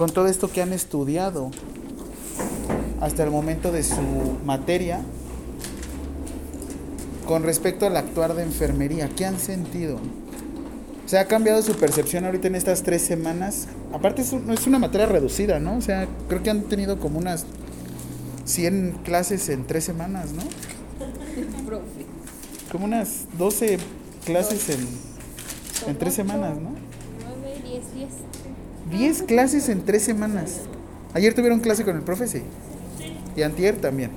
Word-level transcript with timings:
con 0.00 0.08
todo 0.08 0.28
esto 0.28 0.50
que 0.50 0.62
han 0.62 0.72
estudiado 0.72 1.50
hasta 3.02 3.22
el 3.22 3.30
momento 3.30 3.70
de 3.70 3.82
su 3.82 4.00
materia, 4.46 5.02
con 7.26 7.42
respecto 7.42 7.84
al 7.84 7.98
actuar 7.98 8.32
de 8.32 8.42
enfermería, 8.42 9.10
¿qué 9.14 9.26
han 9.26 9.38
sentido? 9.38 9.98
¿Se 11.04 11.18
ha 11.18 11.26
cambiado 11.26 11.60
su 11.60 11.74
percepción 11.74 12.24
ahorita 12.24 12.48
en 12.48 12.54
estas 12.54 12.82
tres 12.82 13.02
semanas? 13.02 13.68
Aparte 13.92 14.22
es, 14.22 14.32
es 14.32 14.66
una 14.66 14.78
materia 14.78 15.06
reducida, 15.06 15.58
¿no? 15.58 15.76
O 15.76 15.82
sea, 15.82 16.08
creo 16.28 16.42
que 16.42 16.48
han 16.48 16.62
tenido 16.62 16.98
como 16.98 17.18
unas 17.18 17.44
100 18.46 19.00
clases 19.04 19.50
en 19.50 19.66
tres 19.66 19.84
semanas, 19.84 20.32
¿no? 20.32 20.42
Como 22.72 22.86
unas 22.86 23.26
12 23.36 23.78
clases 24.24 24.70
en, 24.70 24.88
en 25.88 25.98
tres 25.98 26.14
semanas, 26.14 26.56
¿no? 26.56 26.70
9, 27.42 27.60
10, 27.64 27.94
10. 27.94 28.08
10 28.90 29.22
clases 29.22 29.68
en 29.68 29.84
tres 29.84 30.02
semanas. 30.04 30.60
Ayer 31.14 31.34
tuvieron 31.34 31.60
clase 31.60 31.84
con 31.84 31.96
el 31.96 32.02
profe, 32.02 32.26
sí. 32.26 32.42
Y 33.36 33.42
antier 33.42 33.76
también. 33.80 34.10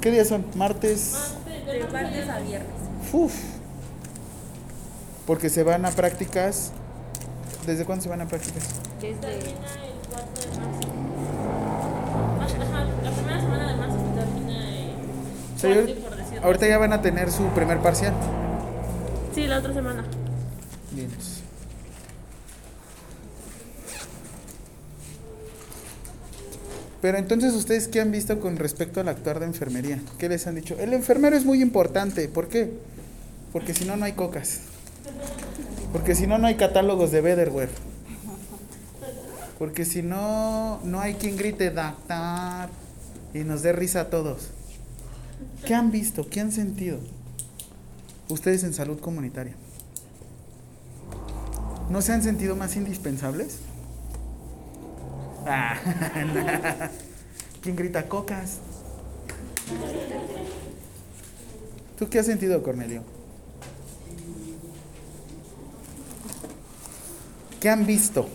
¿Qué 0.00 0.10
días 0.10 0.28
son? 0.28 0.44
Martes. 0.54 1.14
De 1.66 1.80
martes 1.92 2.28
a 2.28 2.38
viernes. 2.40 2.70
Uf. 3.12 3.34
Porque 5.26 5.48
se 5.48 5.62
van 5.62 5.84
a 5.84 5.90
prácticas. 5.90 6.72
¿Desde 7.66 7.84
cuándo 7.84 8.02
se 8.02 8.08
van 8.08 8.20
a 8.20 8.26
prácticas? 8.26 8.64
Desde 9.00 9.14
Termina 9.20 9.68
el 9.84 10.08
4 10.10 10.50
de 10.50 10.58
marzo. 10.58 10.88
Ajá, 12.40 12.84
la 13.04 13.10
primera 13.12 13.40
semana 13.40 13.68
de 13.72 13.76
marzo 13.76 13.96
se 13.98 14.20
termina 14.20 14.68
el 14.80 14.90
O 15.54 15.58
sea, 15.58 15.74
yo- 15.74 16.42
ahorita 16.44 16.66
ya 16.68 16.78
van 16.78 16.92
a 16.92 17.02
tener 17.02 17.30
su 17.30 17.44
primer 17.50 17.78
parcial. 17.78 18.14
Sí, 19.34 19.46
la 19.46 19.58
otra 19.58 19.72
semana. 19.72 20.04
Bien. 20.90 21.08
Pero 27.02 27.18
entonces, 27.18 27.52
¿ustedes 27.54 27.88
qué 27.88 28.00
han 28.00 28.12
visto 28.12 28.38
con 28.38 28.56
respecto 28.56 29.00
al 29.00 29.08
actuar 29.08 29.40
de 29.40 29.46
enfermería? 29.46 30.00
¿Qué 30.18 30.28
les 30.28 30.46
han 30.46 30.54
dicho? 30.54 30.76
El 30.78 30.92
enfermero 30.92 31.36
es 31.36 31.44
muy 31.44 31.60
importante. 31.60 32.28
¿Por 32.28 32.46
qué? 32.46 32.72
Porque 33.52 33.74
si 33.74 33.84
no, 33.84 33.96
no 33.96 34.04
hay 34.04 34.12
cocas. 34.12 34.60
Porque 35.92 36.14
si 36.14 36.28
no, 36.28 36.38
no 36.38 36.46
hay 36.46 36.54
catálogos 36.54 37.10
de 37.10 37.20
Betterware. 37.20 37.70
Porque 39.58 39.84
si 39.84 40.02
no, 40.02 40.78
no 40.84 41.00
hay 41.00 41.14
quien 41.14 41.36
grite 41.36 41.70
doctor 41.70 42.70
y 43.34 43.40
nos 43.40 43.62
dé 43.62 43.72
risa 43.72 44.02
a 44.02 44.04
todos. 44.10 44.50
¿Qué 45.66 45.74
han 45.74 45.90
visto? 45.90 46.28
¿Qué 46.30 46.38
han 46.38 46.52
sentido? 46.52 47.00
Ustedes 48.28 48.62
en 48.62 48.74
salud 48.74 49.00
comunitaria. 49.00 49.54
¿No 51.90 52.00
se 52.00 52.12
han 52.12 52.22
sentido 52.22 52.54
más 52.54 52.76
indispensables? 52.76 53.58
Ah, 55.46 55.76
¿Quién 57.62 57.76
grita 57.76 58.08
cocas? 58.08 58.58
¿Tú 61.98 62.08
qué 62.08 62.18
has 62.18 62.26
sentido, 62.26 62.62
Cornelio? 62.62 63.02
¿Qué 67.60 67.68
han 67.68 67.86
visto? 67.86 68.28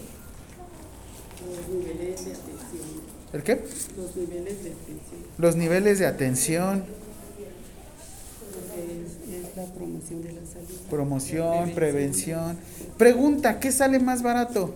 Los 1.45 1.67
niveles 1.69 2.25
de 2.25 2.31
atención. 2.31 3.01
¿El 3.33 3.43
qué? 3.43 3.65
Los 3.97 4.15
niveles 4.15 4.63
de 4.63 4.71
atención. 4.71 5.21
Los 5.37 5.55
niveles 5.55 5.99
de 5.99 6.05
atención, 6.07 6.85
Es, 8.77 9.33
es 9.33 9.55
la 9.57 9.65
promoción 9.73 10.21
de 10.23 10.31
la 10.31 10.45
salud. 10.45 10.67
promoción, 10.89 11.71
prevención. 11.71 12.57
Pregunta, 12.97 13.59
¿qué 13.59 13.71
sale 13.71 13.99
más 13.99 14.23
barato? 14.23 14.75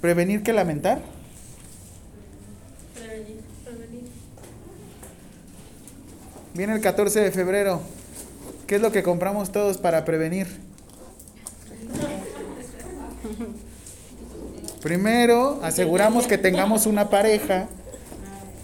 ¿Prevenir 0.00 0.42
que 0.42 0.52
lamentar? 0.52 1.02
Prevenir, 2.94 3.40
prevenir. 3.64 4.04
Viene 6.54 6.74
el 6.74 6.80
14 6.80 7.20
de 7.20 7.32
febrero. 7.32 7.80
¿Qué 8.66 8.76
es 8.76 8.80
lo 8.80 8.92
que 8.92 9.02
compramos 9.02 9.50
todos 9.50 9.78
para 9.78 10.04
prevenir? 10.04 10.46
Primero 14.82 15.58
aseguramos 15.62 16.26
que 16.26 16.38
tengamos 16.38 16.86
una 16.86 17.10
pareja 17.10 17.68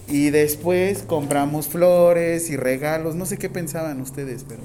y 0.07 0.29
después 0.29 1.03
compramos 1.03 1.67
flores 1.67 2.49
y 2.49 2.55
regalos. 2.55 3.15
No 3.15 3.25
sé 3.25 3.37
qué 3.37 3.49
pensaban 3.49 3.99
ustedes, 3.99 4.45
pero 4.47 4.61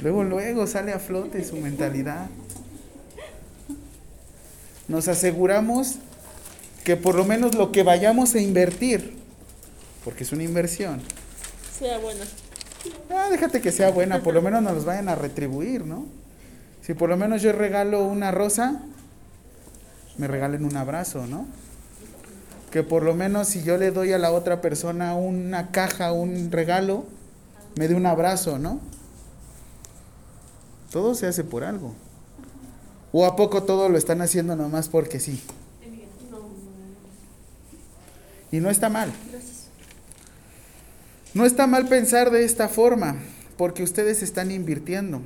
luego, 0.00 0.24
luego 0.24 0.66
sale 0.66 0.92
a 0.92 0.98
flote 0.98 1.44
su 1.44 1.56
mentalidad. 1.56 2.28
Nos 4.90 5.06
aseguramos 5.06 5.98
que 6.82 6.96
por 6.96 7.14
lo 7.14 7.24
menos 7.24 7.54
lo 7.54 7.70
que 7.70 7.84
vayamos 7.84 8.34
a 8.34 8.40
invertir, 8.40 9.14
porque 10.02 10.24
es 10.24 10.32
una 10.32 10.42
inversión, 10.42 11.00
Sea 11.78 11.98
buena. 11.98 12.24
Ah, 13.08 13.28
déjate 13.30 13.60
que 13.60 13.70
sea 13.70 13.92
buena, 13.92 14.20
por 14.24 14.34
lo 14.34 14.42
menos 14.42 14.62
nos 14.62 14.74
los 14.74 14.84
vayan 14.84 15.08
a 15.08 15.14
retribuir, 15.14 15.86
¿no? 15.86 16.06
Si 16.82 16.94
por 16.94 17.08
lo 17.08 17.16
menos 17.16 17.40
yo 17.40 17.52
regalo 17.52 18.04
una 18.04 18.32
rosa, 18.32 18.82
me 20.18 20.26
regalen 20.26 20.64
un 20.64 20.76
abrazo, 20.76 21.24
¿no? 21.28 21.46
Que 22.72 22.82
por 22.82 23.04
lo 23.04 23.14
menos 23.14 23.46
si 23.46 23.62
yo 23.62 23.76
le 23.78 23.92
doy 23.92 24.12
a 24.12 24.18
la 24.18 24.32
otra 24.32 24.60
persona 24.60 25.14
una 25.14 25.70
caja, 25.70 26.10
un 26.10 26.50
regalo, 26.50 27.04
me 27.76 27.86
dé 27.86 27.94
un 27.94 28.06
abrazo, 28.06 28.58
¿no? 28.58 28.80
Todo 30.90 31.14
se 31.14 31.28
hace 31.28 31.44
por 31.44 31.62
algo. 31.62 31.94
¿O 33.12 33.26
a 33.26 33.36
poco 33.36 33.62
todo 33.64 33.88
lo 33.88 33.98
están 33.98 34.20
haciendo 34.20 34.56
nomás 34.56 34.88
porque 34.88 35.20
sí? 35.20 35.40
Y 38.52 38.60
no 38.60 38.70
está 38.70 38.88
mal. 38.88 39.12
No 41.34 41.44
está 41.44 41.66
mal 41.66 41.86
pensar 41.86 42.30
de 42.30 42.44
esta 42.44 42.68
forma, 42.68 43.16
porque 43.56 43.82
ustedes 43.84 44.22
están 44.22 44.50
invirtiendo. 44.50 45.20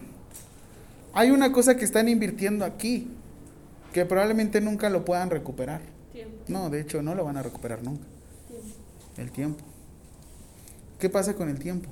Hay 1.14 1.30
una 1.30 1.52
cosa 1.52 1.76
que 1.76 1.84
están 1.84 2.08
invirtiendo 2.08 2.64
aquí, 2.64 3.08
que 3.92 4.04
probablemente 4.04 4.60
nunca 4.60 4.90
lo 4.90 5.04
puedan 5.04 5.30
recuperar. 5.30 5.80
Tiempo. 6.12 6.44
No, 6.48 6.68
de 6.68 6.80
hecho, 6.80 7.00
no 7.02 7.14
lo 7.14 7.24
van 7.24 7.38
a 7.38 7.42
recuperar 7.42 7.82
nunca. 7.82 8.04
El 9.16 9.30
tiempo. 9.30 9.64
¿Qué 10.98 11.08
pasa 11.08 11.34
con 11.34 11.48
el 11.48 11.58
tiempo? 11.58 11.88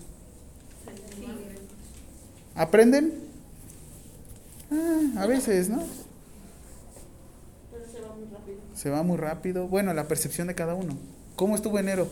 ¿Aprenden? 2.54 3.31
Ah, 4.72 5.22
a 5.22 5.26
veces, 5.26 5.68
¿no? 5.68 5.82
Pero 7.70 7.84
se 7.90 8.00
va 8.00 8.14
muy 8.14 8.26
rápido. 8.26 8.58
Se 8.74 8.90
va 8.90 9.02
muy 9.02 9.16
rápido. 9.18 9.68
Bueno, 9.68 9.92
la 9.92 10.08
percepción 10.08 10.48
de 10.48 10.54
cada 10.54 10.74
uno. 10.74 10.96
¿Cómo 11.36 11.54
estuvo 11.54 11.78
enero? 11.78 12.08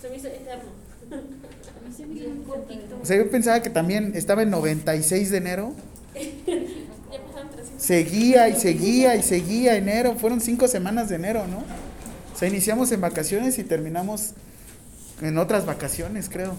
Se 0.00 0.08
me 0.08 0.16
hizo 0.16 0.28
eterno. 0.28 0.70
Se 1.96 2.06
me 2.06 2.14
hizo 2.14 2.28
un 2.30 2.44
cortito. 2.44 2.98
O 3.02 3.04
sea, 3.04 3.16
yo 3.16 3.30
pensaba 3.30 3.60
que 3.60 3.70
también 3.70 4.12
estaba 4.14 4.42
el 4.42 4.50
96 4.50 5.30
de 5.30 5.36
enero. 5.36 5.72
Ya 7.10 7.18
pasaron 7.26 7.50
300. 7.50 7.82
Seguía 7.84 8.48
y 8.48 8.54
seguía 8.54 9.16
y 9.16 9.22
seguía 9.24 9.76
enero. 9.76 10.14
Fueron 10.14 10.40
cinco 10.40 10.68
semanas 10.68 11.08
de 11.08 11.16
enero, 11.16 11.48
¿no? 11.48 11.58
O 11.58 12.38
sea, 12.38 12.46
iniciamos 12.46 12.92
en 12.92 13.00
vacaciones 13.00 13.58
y 13.58 13.64
terminamos 13.64 14.34
en 15.20 15.36
otras 15.36 15.66
vacaciones, 15.66 16.28
creo. 16.28 16.54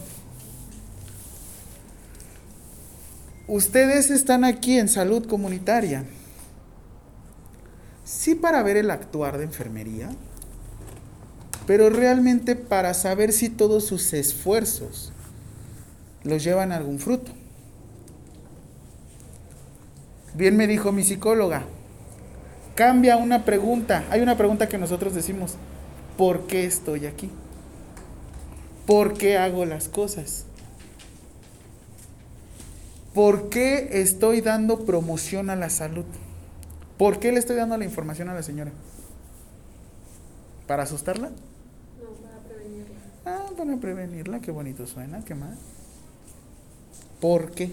Ustedes 3.47 4.11
están 4.11 4.43
aquí 4.43 4.77
en 4.77 4.87
salud 4.87 5.25
comunitaria. 5.25 6.05
Sí 8.03 8.35
para 8.35 8.61
ver 8.61 8.77
el 8.77 8.91
actuar 8.91 9.37
de 9.37 9.45
enfermería, 9.45 10.09
pero 11.65 11.89
realmente 11.89 12.55
para 12.55 12.93
saber 12.93 13.31
si 13.31 13.49
todos 13.49 13.85
sus 13.85 14.13
esfuerzos 14.13 15.11
los 16.23 16.43
llevan 16.43 16.71
a 16.71 16.77
algún 16.77 16.99
fruto. 16.99 17.31
Bien 20.33 20.55
me 20.55 20.67
dijo 20.67 20.91
mi 20.91 21.03
psicóloga, 21.03 21.63
cambia 22.75 23.17
una 23.17 23.43
pregunta. 23.43 24.05
Hay 24.09 24.21
una 24.21 24.37
pregunta 24.37 24.69
que 24.69 24.77
nosotros 24.77 25.13
decimos, 25.13 25.55
¿por 26.17 26.47
qué 26.47 26.65
estoy 26.65 27.05
aquí? 27.05 27.29
¿Por 28.85 29.13
qué 29.13 29.37
hago 29.37 29.65
las 29.65 29.87
cosas? 29.87 30.45
¿Por 33.13 33.49
qué 33.49 34.01
estoy 34.01 34.41
dando 34.41 34.85
promoción 34.85 35.49
a 35.49 35.55
la 35.55 35.69
salud? 35.69 36.05
¿Por 36.97 37.19
qué 37.19 37.31
le 37.31 37.39
estoy 37.39 37.57
dando 37.57 37.77
la 37.77 37.83
información 37.83 38.29
a 38.29 38.33
la 38.33 38.43
señora? 38.43 38.71
¿Para 40.67 40.83
asustarla? 40.83 41.29
No, 41.29 42.09
para 42.21 42.39
prevenirla. 42.39 42.95
Ah, 43.25 43.49
para 43.57 43.77
prevenirla, 43.77 44.39
qué 44.39 44.51
bonito 44.51 44.87
suena, 44.87 45.25
¿qué 45.25 45.35
más? 45.35 45.57
¿Por 47.19 47.51
qué? 47.51 47.71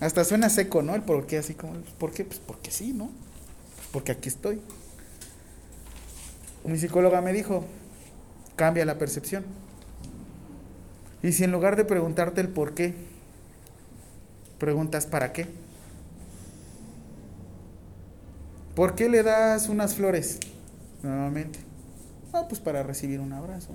Hasta 0.00 0.24
suena 0.24 0.50
seco, 0.50 0.82
¿no? 0.82 0.94
El 0.94 1.02
por 1.02 1.26
qué, 1.26 1.38
así 1.38 1.54
como, 1.54 1.74
¿por 1.98 2.10
qué? 2.10 2.24
Pues 2.24 2.40
porque 2.40 2.70
sí, 2.70 2.92
¿no? 2.92 3.06
Pues 3.76 3.88
porque 3.92 4.12
aquí 4.12 4.28
estoy. 4.28 4.60
Mi 6.64 6.76
psicóloga 6.78 7.20
me 7.20 7.32
dijo, 7.32 7.64
cambia 8.56 8.84
la 8.84 8.98
percepción. 8.98 9.44
Y 11.24 11.32
si 11.32 11.42
en 11.42 11.52
lugar 11.52 11.74
de 11.76 11.86
preguntarte 11.86 12.42
el 12.42 12.50
por 12.50 12.74
qué, 12.74 12.92
preguntas 14.58 15.06
para 15.06 15.32
qué. 15.32 15.46
¿Por 18.74 18.94
qué 18.94 19.08
le 19.08 19.22
das 19.22 19.70
unas 19.70 19.94
flores 19.94 20.38
nuevamente? 21.02 21.60
No, 22.30 22.46
pues 22.46 22.60
para 22.60 22.82
recibir 22.82 23.20
un 23.20 23.32
abrazo. 23.32 23.70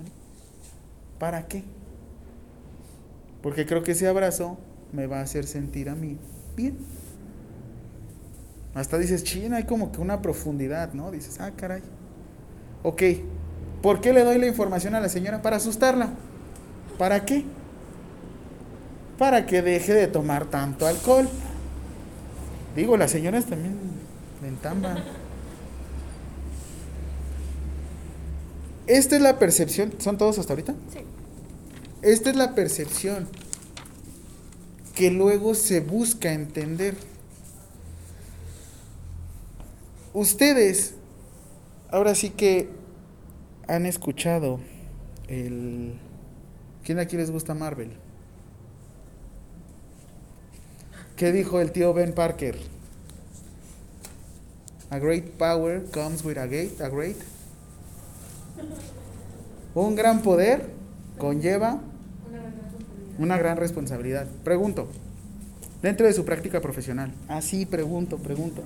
¿Para 1.18 1.48
qué? 1.48 1.64
Porque 3.42 3.66
creo 3.66 3.82
que 3.82 3.92
ese 3.92 4.06
abrazo 4.06 4.56
me 4.92 5.08
va 5.08 5.18
a 5.18 5.22
hacer 5.22 5.44
sentir 5.44 5.88
a 5.88 5.96
mí 5.96 6.18
bien. 6.56 6.78
Hasta 8.74 8.96
dices, 8.96 9.24
china, 9.24 9.56
hay 9.56 9.64
como 9.64 9.90
que 9.90 10.00
una 10.00 10.22
profundidad, 10.22 10.92
¿no? 10.92 11.10
Dices, 11.10 11.40
ah, 11.40 11.50
caray. 11.56 11.82
Ok, 12.84 13.02
¿por 13.82 14.00
qué 14.00 14.12
le 14.12 14.22
doy 14.22 14.38
la 14.38 14.46
información 14.46 14.94
a 14.94 15.00
la 15.00 15.08
señora? 15.08 15.42
Para 15.42 15.56
asustarla. 15.56 16.10
¿Para 17.00 17.24
qué? 17.24 17.44
Para 19.16 19.46
que 19.46 19.62
deje 19.62 19.94
de 19.94 20.06
tomar 20.06 20.50
tanto 20.50 20.86
alcohol. 20.86 21.26
Digo, 22.76 22.98
las 22.98 23.10
señoras 23.10 23.46
también 23.46 23.74
entamban. 24.46 25.02
Esta 28.86 29.16
es 29.16 29.22
la 29.22 29.38
percepción. 29.38 29.94
¿Son 29.96 30.18
todos 30.18 30.38
hasta 30.38 30.52
ahorita? 30.52 30.74
Sí. 30.92 30.98
Esta 32.02 32.28
es 32.28 32.36
la 32.36 32.54
percepción 32.54 33.26
que 34.94 35.10
luego 35.10 35.54
se 35.54 35.80
busca 35.80 36.34
entender. 36.34 36.98
Ustedes, 40.12 40.92
ahora 41.90 42.14
sí 42.14 42.28
que 42.28 42.68
han 43.68 43.86
escuchado 43.86 44.60
el... 45.28 45.98
¿Quién 46.84 46.98
aquí 46.98 47.16
les 47.16 47.30
gusta 47.30 47.54
Marvel? 47.54 47.92
¿Qué 51.16 51.32
dijo 51.32 51.60
el 51.60 51.72
tío 51.72 51.92
Ben 51.92 52.14
Parker? 52.14 52.56
A 54.90 54.98
great 54.98 55.24
power 55.38 55.84
comes 55.92 56.24
with 56.24 56.36
a, 56.36 56.46
gate, 56.46 56.82
a 56.82 56.88
great. 56.88 57.16
Un 59.74 59.94
gran 59.94 60.22
poder 60.22 60.68
conlleva 61.18 61.80
una 63.18 63.36
gran 63.38 63.56
responsabilidad. 63.56 64.26
Pregunto, 64.42 64.88
dentro 65.82 66.06
de 66.06 66.12
su 66.12 66.24
práctica 66.24 66.60
profesional. 66.60 67.12
Ah, 67.28 67.42
sí, 67.42 67.66
pregunto, 67.66 68.16
pregunto. 68.18 68.62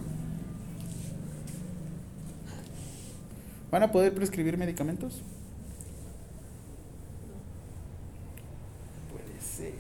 ¿Van 3.71 3.83
a 3.83 3.91
poder 3.91 4.15
prescribir 4.15 4.57
medicamentos? 4.57 5.21
Puede 9.11 9.41
ser. 9.41 9.73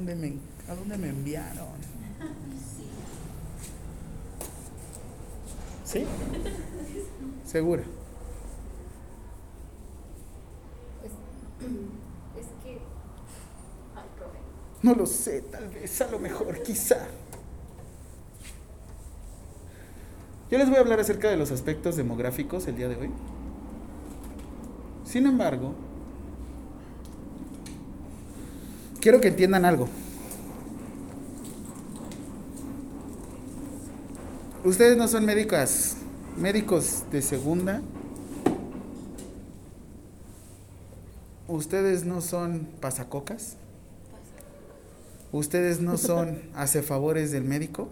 ¿Dónde 0.00 0.16
me, 0.16 0.32
¿A 0.66 0.74
dónde 0.74 0.96
me 0.96 1.10
enviaron? 1.10 1.68
¿Sí? 5.84 6.06
¿Segura? 7.44 7.82
Es 11.60 12.46
que. 12.64 12.78
Ay, 13.94 14.08
profe. 14.16 14.38
No 14.80 14.94
lo 14.94 15.04
sé, 15.04 15.42
tal 15.42 15.68
vez, 15.68 16.00
a 16.00 16.10
lo 16.10 16.18
mejor, 16.18 16.62
quizá. 16.62 17.06
Yo 20.50 20.56
les 20.56 20.66
voy 20.66 20.78
a 20.78 20.80
hablar 20.80 21.00
acerca 21.00 21.28
de 21.28 21.36
los 21.36 21.50
aspectos 21.50 21.96
demográficos 21.96 22.66
el 22.68 22.76
día 22.76 22.88
de 22.88 22.96
hoy. 22.96 23.10
Sin 25.04 25.26
embargo, 25.26 25.74
quiero 29.00 29.20
que 29.20 29.28
entiendan 29.28 29.64
algo. 29.64 29.88
Ustedes 34.64 34.96
no 34.96 35.08
son 35.08 35.24
médicas, 35.24 35.96
médicos 36.36 37.04
de 37.10 37.22
segunda. 37.22 37.80
Ustedes 41.48 42.04
no 42.04 42.20
son 42.20 42.68
pasacocas. 42.80 43.56
Ustedes 45.32 45.80
no 45.80 45.96
son 45.96 46.42
hacefavores 46.54 47.32
del 47.32 47.44
médico. 47.44 47.88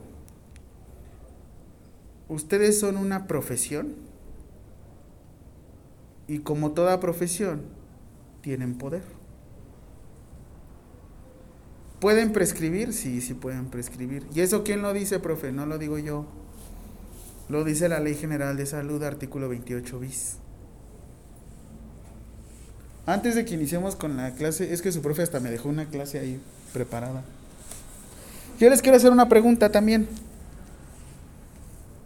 Ustedes 2.29 2.79
son 2.79 2.99
una 2.99 3.27
profesión. 3.27 3.95
Y 6.27 6.41
como 6.41 6.73
toda 6.73 7.01
profesión, 7.01 7.63
tienen 8.43 8.77
poder. 8.77 9.18
¿Pueden 12.01 12.33
prescribir? 12.33 12.93
Sí, 12.93 13.21
sí 13.21 13.35
pueden 13.35 13.67
prescribir. 13.67 14.27
¿Y 14.35 14.41
eso 14.41 14.63
quién 14.63 14.83
lo 14.83 14.93
dice, 14.93 15.19
profe? 15.19 15.51
No 15.51 15.67
lo 15.67 15.79
digo 15.79 15.99
yo. 15.99 16.27
Lo 17.49 17.65
dice 17.65 17.89
la 17.89 17.99
Ley 17.99 18.15
General 18.15 18.57
de 18.57 18.67
Salud, 18.67 19.03
artículo 19.03 19.49
28 19.49 19.99
bis. 19.99 20.37
Antes 23.07 23.35
de 23.35 23.45
que 23.45 23.55
iniciemos 23.55 23.97
con 23.97 24.17
la 24.17 24.35
clase, 24.35 24.73
es 24.73 24.83
que 24.83 24.93
su 24.93 25.01
profe 25.01 25.23
hasta 25.23 25.41
me 25.41 25.51
dejó 25.51 25.71
una 25.71 25.87
clase 25.87 26.19
ahí 26.19 26.41
preparada. 26.73 27.25
Yo 28.61 28.69
les 28.69 28.83
quiero 28.83 28.97
hacer 28.97 29.11
una 29.11 29.29
pregunta 29.29 29.73
también. 29.73 30.07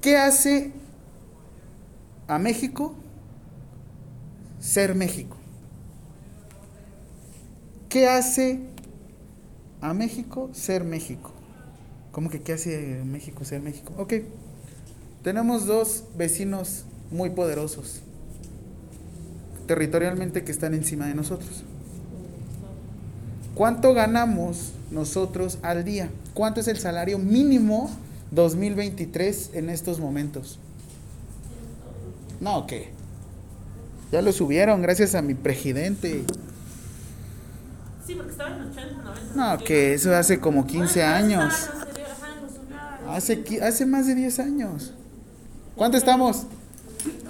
¿Qué 0.01 0.17
hace 0.17 0.73
a 2.29 2.39
México 2.39 2.95
ser 4.61 4.95
México? 4.95 5.37
¿Qué 7.89 8.09
hace 8.09 8.72
a 9.83 9.93
México 9.93 10.49
ser 10.55 10.85
México? 10.85 11.33
¿Cómo 12.13 12.31
que 12.31 12.41
qué 12.41 12.55
hace 12.55 13.03
México 13.05 13.45
ser 13.45 13.61
México? 13.61 13.93
Ok. 13.99 14.15
Tenemos 15.23 15.67
dos 15.67 16.05
vecinos 16.17 16.85
muy 17.11 17.31
poderosos 17.31 18.03
territorialmente 19.67 20.45
que 20.45 20.53
están 20.53 20.75
encima 20.75 21.07
de 21.07 21.15
nosotros. 21.15 21.65
¿Cuánto 23.55 23.95
ganamos 23.95 24.73
nosotros 24.91 25.59
al 25.63 25.85
día? 25.85 26.11
¿Cuánto 26.35 26.61
es 26.61 26.69
el 26.69 26.79
salario 26.79 27.19
mínimo 27.19 27.91
2023 28.31 29.51
en 29.55 29.71
estos 29.71 30.01
momentos? 30.01 30.59
No, 32.41 32.67
¿qué? 32.67 32.91
Ya 34.11 34.21
lo 34.21 34.33
subieron 34.33 34.83
gracias 34.83 35.15
a 35.15 35.23
mi 35.23 35.35
presidente. 35.35 36.25
Sí, 38.07 38.15
porque 38.15 38.33
estaba 38.33 38.51
en 38.51 38.63
80, 38.63 39.03
90. 39.03 39.35
No, 39.35 39.65
que 39.65 39.95
eso 39.95 40.15
hace 40.15 40.41
como 40.41 40.67
15 40.67 41.03
años. 41.03 41.69
Hace, 43.09 43.45
hace 43.63 43.87
más 43.87 44.07
de 44.07 44.15
10 44.15 44.39
años. 44.41 44.93
¿Cuánto 45.77 45.97
estamos? 45.97 46.47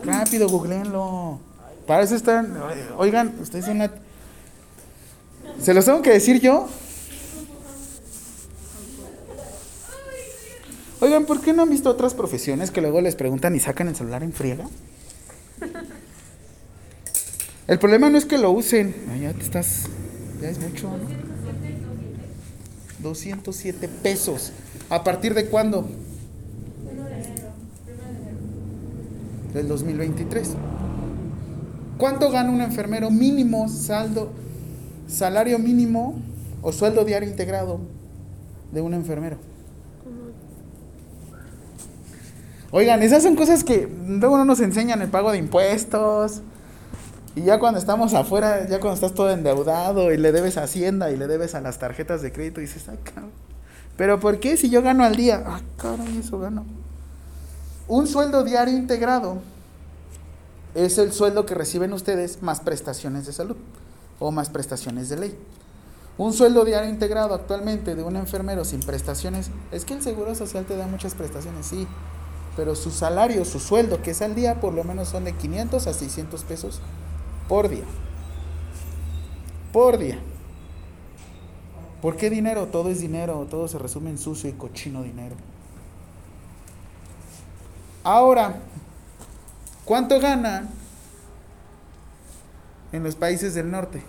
Rápido, 0.04 0.48
googleenlo. 0.48 1.40
Para 1.86 2.02
eso 2.02 2.14
están. 2.14 2.56
Oigan, 2.96 3.34
ustedes 3.40 3.66
son 3.66 3.76
una. 3.76 3.90
¿Se 5.60 5.74
los 5.74 5.84
tengo 5.84 6.02
que 6.02 6.10
decir 6.10 6.40
yo? 6.40 6.68
Oigan, 11.00 11.24
¿por 11.24 11.40
qué 11.40 11.52
no 11.52 11.62
han 11.62 11.70
visto 11.70 11.90
otras 11.90 12.14
profesiones 12.14 12.70
que 12.70 12.80
luego 12.80 13.00
les 13.00 13.16
preguntan 13.16 13.56
y 13.56 13.60
sacan 13.60 13.88
el 13.88 13.96
celular 13.96 14.22
en 14.22 14.32
friega? 14.32 14.68
El 17.66 17.78
problema 17.78 18.08
no 18.08 18.18
es 18.18 18.24
que 18.24 18.38
lo 18.38 18.52
usen. 18.52 18.94
Ay, 19.10 19.22
ya 19.22 19.32
te 19.32 19.42
estás. 19.42 19.88
Ya 20.42 20.50
es 20.50 20.58
mucho. 20.58 20.88
¿no? 20.88 20.96
207 22.98 23.88
pesos. 24.02 24.52
¿A 24.90 25.04
partir 25.04 25.34
de 25.34 25.46
cuándo? 25.46 25.86
Del 29.54 29.68
2023. 29.68 30.56
¿Cuánto 31.96 32.30
gana 32.32 32.50
un 32.50 32.60
enfermero 32.60 33.10
mínimo, 33.10 33.68
saldo, 33.68 34.32
salario 35.06 35.60
mínimo 35.60 36.20
o 36.60 36.72
sueldo 36.72 37.04
diario 37.04 37.28
integrado 37.28 37.78
de 38.72 38.80
un 38.80 38.94
enfermero? 38.94 39.36
Oigan, 42.72 43.02
esas 43.02 43.22
son 43.22 43.36
cosas 43.36 43.62
que 43.62 43.88
luego 44.08 44.38
no 44.38 44.44
nos 44.44 44.58
enseñan 44.58 45.02
el 45.02 45.08
pago 45.08 45.30
de 45.30 45.38
impuestos. 45.38 46.42
Y 47.34 47.42
ya 47.42 47.58
cuando 47.58 47.78
estamos 47.78 48.12
afuera, 48.12 48.66
ya 48.68 48.78
cuando 48.78 48.94
estás 48.94 49.14
todo 49.14 49.30
endeudado 49.30 50.12
y 50.12 50.18
le 50.18 50.32
debes 50.32 50.58
a 50.58 50.64
Hacienda 50.64 51.10
y 51.10 51.16
le 51.16 51.26
debes 51.26 51.54
a 51.54 51.60
las 51.60 51.78
tarjetas 51.78 52.20
de 52.20 52.30
crédito, 52.30 52.60
dices, 52.60 52.88
ah, 52.88 52.96
cabrón. 53.02 53.30
Pero 53.96 54.20
¿por 54.20 54.38
qué 54.38 54.56
si 54.56 54.68
yo 54.68 54.82
gano 54.82 55.04
al 55.04 55.16
día? 55.16 55.42
Ah, 55.46 55.60
caray, 55.78 56.18
eso 56.18 56.38
gano. 56.38 56.64
Un 57.88 58.06
sueldo 58.06 58.44
diario 58.44 58.76
integrado 58.76 59.40
es 60.74 60.98
el 60.98 61.12
sueldo 61.12 61.46
que 61.46 61.54
reciben 61.54 61.92
ustedes 61.92 62.42
más 62.42 62.60
prestaciones 62.60 63.26
de 63.26 63.32
salud 63.32 63.56
o 64.18 64.30
más 64.30 64.50
prestaciones 64.50 65.08
de 65.08 65.16
ley. 65.16 65.38
Un 66.18 66.34
sueldo 66.34 66.64
diario 66.64 66.90
integrado 66.90 67.34
actualmente 67.34 67.94
de 67.94 68.02
un 68.02 68.16
enfermero 68.16 68.64
sin 68.66 68.80
prestaciones, 68.80 69.50
es 69.72 69.86
que 69.86 69.94
el 69.94 70.02
Seguro 70.02 70.34
Social 70.34 70.66
te 70.66 70.76
da 70.76 70.86
muchas 70.86 71.14
prestaciones, 71.14 71.66
sí, 71.66 71.86
pero 72.54 72.74
su 72.74 72.90
salario, 72.90 73.46
su 73.46 73.58
sueldo 73.58 74.02
que 74.02 74.10
es 74.10 74.20
al 74.20 74.34
día, 74.34 74.60
por 74.60 74.74
lo 74.74 74.84
menos 74.84 75.08
son 75.08 75.24
de 75.24 75.32
500 75.32 75.86
a 75.86 75.94
600 75.94 76.44
pesos 76.44 76.80
por 77.52 77.68
día. 77.68 77.84
Por 79.74 79.98
día. 79.98 80.18
¿Por 82.00 82.16
qué 82.16 82.30
dinero? 82.30 82.68
Todo 82.68 82.88
es 82.88 82.98
dinero, 83.00 83.46
todo 83.50 83.68
se 83.68 83.76
resume 83.76 84.08
en 84.08 84.16
sucio 84.16 84.48
y 84.48 84.54
cochino 84.54 85.02
dinero. 85.02 85.36
Ahora, 88.02 88.54
¿cuánto 89.84 90.18
ganan 90.18 90.70
en 92.90 93.02
los 93.02 93.16
países 93.16 93.52
del 93.52 93.70
norte? 93.70 94.02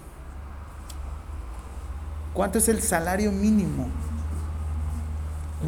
¿Cuánto 2.33 2.59
es 2.59 2.69
el 2.69 2.81
salario 2.81 3.33
mínimo? 3.33 3.87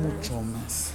Mucho 0.01 0.41
más. 0.41 0.94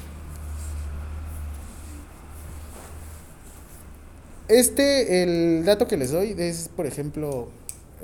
Este, 4.51 5.23
el 5.23 5.65
dato 5.65 5.87
que 5.87 5.97
les 5.97 6.11
doy 6.11 6.35
es, 6.37 6.69
por 6.75 6.85
ejemplo, 6.85 7.51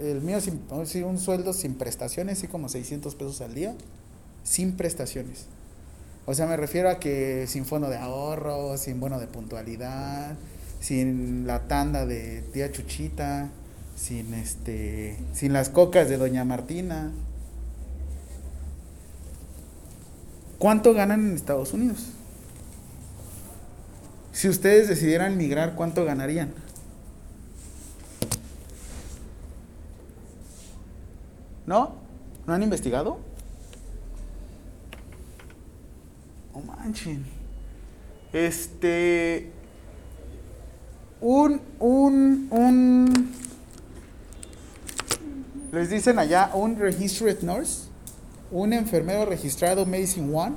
el 0.00 0.20
mío, 0.20 0.40
sin, 0.40 0.62
un 1.04 1.18
sueldo 1.18 1.52
sin 1.52 1.74
prestaciones, 1.74 2.38
así 2.38 2.46
como 2.46 2.68
600 2.68 3.16
pesos 3.16 3.40
al 3.40 3.52
día, 3.52 3.74
sin 4.44 4.76
prestaciones. 4.76 5.46
O 6.24 6.34
sea, 6.34 6.46
me 6.46 6.56
refiero 6.56 6.88
a 6.88 7.00
que 7.00 7.48
sin 7.48 7.64
fondo 7.64 7.90
de 7.90 7.96
ahorro, 7.96 8.78
sin 8.78 9.00
bono 9.00 9.18
de 9.18 9.26
puntualidad, 9.26 10.36
sin 10.78 11.48
la 11.48 11.66
tanda 11.66 12.06
de 12.06 12.42
tía 12.52 12.70
Chuchita, 12.70 13.50
sin 13.96 14.32
este, 14.32 15.16
sin 15.32 15.52
las 15.52 15.68
cocas 15.68 16.08
de 16.08 16.16
doña 16.16 16.44
Martina. 16.44 17.10
¿Cuánto 20.58 20.94
ganan 20.94 21.26
en 21.26 21.34
Estados 21.34 21.72
Unidos? 21.72 22.15
Si 24.36 24.50
ustedes 24.50 24.86
decidieran 24.86 25.38
migrar, 25.38 25.74
¿cuánto 25.76 26.04
ganarían? 26.04 26.52
¿No? 31.64 31.94
¿No 32.46 32.52
han 32.52 32.62
investigado? 32.62 33.16
No 36.54 36.60
manchen. 36.60 37.24
Este. 38.30 39.50
Un, 41.22 41.58
un, 41.80 42.48
un. 42.50 43.32
Les 45.72 45.88
dicen 45.88 46.18
allá 46.18 46.50
un 46.52 46.78
registered 46.78 47.40
nurse, 47.40 47.88
un 48.50 48.74
enfermero 48.74 49.24
registrado 49.24 49.86
Medicine 49.86 50.30
One, 50.30 50.56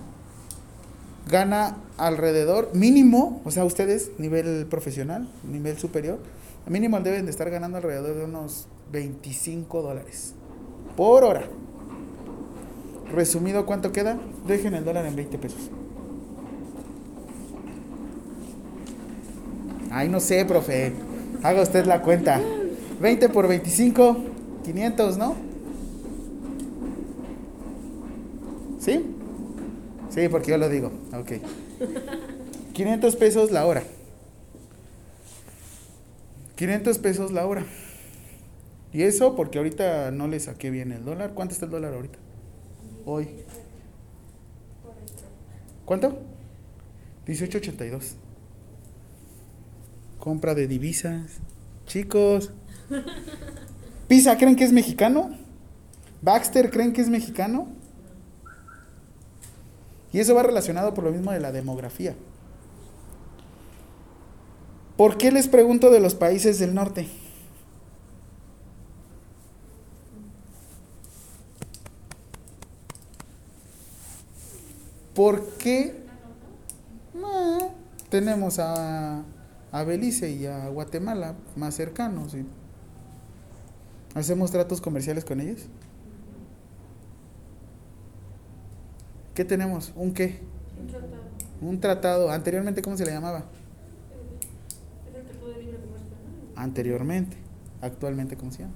gana 1.29 1.77
alrededor, 1.97 2.71
mínimo, 2.73 3.41
o 3.45 3.51
sea, 3.51 3.63
ustedes, 3.65 4.11
nivel 4.17 4.65
profesional, 4.69 5.27
nivel 5.49 5.77
superior, 5.77 6.19
mínimo 6.67 6.99
deben 6.99 7.25
de 7.25 7.31
estar 7.31 7.49
ganando 7.49 7.77
alrededor 7.77 8.15
de 8.15 8.25
unos 8.25 8.67
25 8.91 9.81
dólares 9.81 10.33
por 10.95 11.23
hora. 11.23 11.43
Resumido, 13.13 13.65
¿cuánto 13.65 13.91
queda? 13.91 14.17
Dejen 14.47 14.73
el 14.73 14.85
dólar 14.85 15.05
en 15.05 15.15
20 15.15 15.37
pesos. 15.37 15.69
Ay, 19.91 20.09
no 20.09 20.19
sé, 20.19 20.45
profe. 20.45 20.93
Haga 21.41 21.61
usted 21.61 21.85
la 21.85 22.01
cuenta. 22.01 22.39
20 23.01 23.29
por 23.29 23.47
25, 23.47 24.17
500, 24.63 25.17
¿no? 25.17 25.35
¿Sí? 28.79 29.18
Sí, 30.09 30.27
porque 30.29 30.51
yo 30.51 30.57
lo 30.57 30.69
digo. 30.69 30.91
Ok. 31.13 31.33
500 32.73 33.15
pesos 33.15 33.51
la 33.51 33.65
hora. 33.65 33.83
500 36.55 36.97
pesos 36.99 37.31
la 37.31 37.45
hora. 37.45 37.65
Y 38.91 39.03
eso 39.03 39.35
porque 39.35 39.59
ahorita 39.59 40.11
no 40.11 40.27
le 40.27 40.39
saqué 40.39 40.69
bien 40.69 40.91
el 40.91 41.05
dólar. 41.05 41.33
¿Cuánto 41.33 41.53
está 41.53 41.65
el 41.65 41.71
dólar 41.71 41.93
ahorita? 41.93 42.17
Hoy. 43.05 43.29
¿Cuánto? 45.85 46.19
18.82. 47.27 48.13
Compra 50.17 50.55
de 50.55 50.67
divisas. 50.67 51.39
Chicos. 51.85 52.51
Pisa, 54.07 54.37
¿creen 54.37 54.55
que 54.55 54.63
es 54.63 54.71
mexicano? 54.71 55.29
Baxter, 56.21 56.71
¿creen 56.71 56.93
que 56.93 57.01
es 57.01 57.09
mexicano? 57.09 57.78
Y 60.11 60.19
eso 60.19 60.33
va 60.33 60.43
relacionado 60.43 60.93
por 60.93 61.03
lo 61.03 61.11
mismo 61.11 61.31
de 61.31 61.39
la 61.39 61.51
demografía. 61.51 62.15
¿Por 64.97 65.17
qué 65.17 65.31
les 65.31 65.47
pregunto 65.47 65.91
de 65.91 65.99
los 65.99 66.15
países 66.15 66.59
del 66.59 66.73
norte? 66.73 67.07
¿Por 75.13 75.45
qué 75.57 75.95
no, 77.13 77.73
tenemos 78.09 78.59
a, 78.59 79.23
a 79.71 79.83
Belice 79.83 80.31
y 80.31 80.45
a 80.45 80.69
Guatemala 80.69 81.35
más 81.55 81.75
cercanos? 81.75 82.35
¿Hacemos 84.15 84.51
tratos 84.51 84.81
comerciales 84.81 85.23
con 85.23 85.39
ellos? 85.39 85.67
¿Qué 89.39 89.45
tenemos? 89.45 89.93
¿Un 89.95 90.13
qué? 90.13 90.37
Un 90.81 90.87
tratado. 90.87 91.21
Un 91.61 91.79
tratado. 91.79 92.29
Anteriormente, 92.29 92.81
¿cómo 92.81 92.97
se 92.97 93.05
le 93.05 93.11
llamaba? 93.13 93.45
Es 95.07 95.15
el 95.15 95.23
Tratado 95.23 95.47
de 95.53 95.59
Libre 95.59 95.77
Comercio. 95.77 96.17
Anteriormente. 96.57 97.37
Actualmente, 97.81 98.35
¿cómo 98.35 98.51
se 98.51 98.63
llama? 98.63 98.73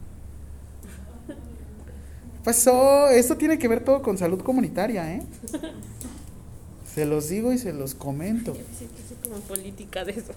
Pasó. 2.46 3.10
Esto 3.10 3.36
tiene 3.36 3.60
que 3.60 3.67
ver 3.67 3.84
todo 3.84 4.01
con 4.01 4.17
salud 4.17 4.41
comunitaria, 4.41 5.15
¿eh? 5.15 5.24
Se 6.96 7.05
los 7.05 7.27
digo 7.27 7.51
y 7.51 7.58
se 7.58 7.74
los 7.74 7.93
comento. 7.93 8.53
Sí, 8.53 8.86
que 8.86 9.01
sí, 9.01 9.15
como 9.22 9.41
política 9.41 10.05
de 10.05 10.13
eso. 10.13 10.32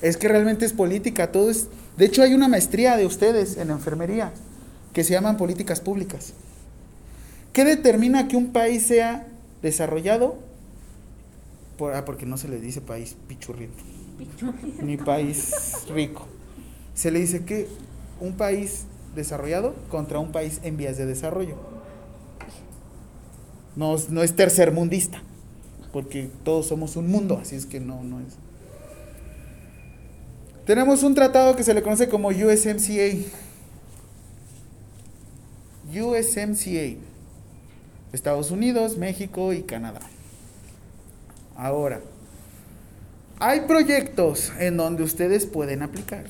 Es 0.00 0.16
que 0.16 0.28
realmente 0.28 0.64
es 0.64 0.74
política, 0.74 1.32
todo 1.32 1.50
es... 1.50 1.66
De 1.96 2.04
hecho, 2.04 2.22
hay 2.22 2.34
una 2.34 2.46
maestría 2.46 2.96
de 2.96 3.04
ustedes 3.04 3.56
en 3.56 3.70
enfermería 3.70 4.30
que 4.92 5.02
se 5.02 5.14
llaman 5.14 5.36
políticas 5.36 5.80
públicas. 5.80 6.34
¿Qué 7.52 7.64
determina 7.64 8.28
que 8.28 8.36
un 8.36 8.52
país 8.52 8.86
sea 8.86 9.26
desarrollado? 9.62 10.36
Por, 11.78 11.94
ah, 11.94 12.04
porque 12.04 12.26
no 12.26 12.36
se 12.38 12.48
le 12.48 12.58
dice 12.60 12.80
país 12.80 13.16
pichurriento, 13.28 13.82
ni 14.82 14.96
país 14.96 15.52
rico. 15.88 16.26
Se 16.94 17.10
le 17.10 17.20
dice 17.20 17.44
que 17.44 17.68
un 18.20 18.32
país 18.34 18.84
desarrollado 19.14 19.74
contra 19.90 20.18
un 20.18 20.32
país 20.32 20.60
en 20.62 20.76
vías 20.76 20.96
de 20.96 21.04
desarrollo. 21.06 21.56
No, 23.76 23.94
es- 23.96 24.08
no 24.08 24.22
es 24.22 24.34
tercermundista, 24.34 25.20
porque 25.92 26.30
todos 26.44 26.66
somos 26.66 26.96
un 26.96 27.08
mundo, 27.08 27.38
así 27.40 27.56
es 27.56 27.66
que 27.66 27.78
no, 27.80 28.02
no 28.02 28.20
es. 28.20 28.34
Tenemos 30.64 31.02
un 31.02 31.14
tratado 31.14 31.54
que 31.56 31.62
se 31.62 31.74
le 31.74 31.82
conoce 31.82 32.08
como 32.08 32.28
USMCA. 32.28 33.18
USMCA. 35.94 36.96
Estados 38.16 38.50
Unidos, 38.50 38.96
México 38.96 39.52
y 39.52 39.62
Canadá. 39.62 40.00
Ahora, 41.54 42.00
hay 43.38 43.60
proyectos 43.60 44.52
en 44.58 44.76
donde 44.76 45.02
ustedes 45.02 45.46
pueden 45.46 45.82
aplicar. 45.82 46.24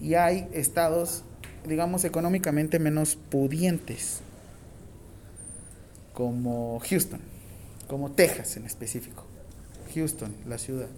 Y 0.00 0.14
hay 0.14 0.48
estados, 0.52 1.24
digamos, 1.66 2.04
económicamente 2.04 2.78
menos 2.78 3.16
pudientes, 3.16 4.20
como 6.14 6.80
Houston, 6.88 7.20
como 7.88 8.12
Texas 8.12 8.56
en 8.56 8.66
específico. 8.66 9.24
Houston, 9.94 10.34
la 10.46 10.58
ciudad 10.58 10.88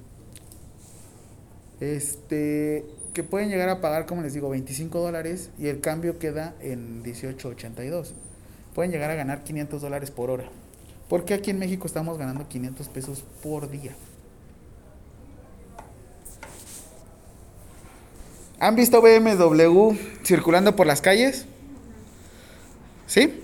este 1.83 2.87
que 3.13 3.25
pueden 3.25 3.51
llegar 3.51 3.69
a 3.69 3.81
pagar, 3.81 4.07
como 4.07 4.23
les 4.23 4.33
digo, 4.33 4.49
25 4.49 5.01
dólares 5.01 5.51
y 5.59 5.67
el 5.67 5.81
cambio 5.81 6.19
queda 6.19 6.55
en 6.61 7.03
18.82. 7.03 8.13
Pueden 8.75 8.91
llegar 8.91 9.11
a 9.11 9.15
ganar 9.15 9.45
500 9.45 9.83
dólares 9.83 10.11
por 10.11 10.31
hora. 10.31 10.45
Porque 11.09 11.35
aquí 11.35 11.51
en 11.51 11.59
México 11.59 11.87
estamos 11.87 12.17
ganando 12.17 12.49
500 12.49 12.89
pesos 12.89 13.25
por 13.43 13.71
día. 13.71 13.95
¿Han 18.59 18.77
visto 18.77 19.03
BMW 19.03 19.95
circulando 20.25 20.77
por 20.77 20.87
las 20.87 21.01
calles? 21.01 21.47
¿Sí? 23.07 23.41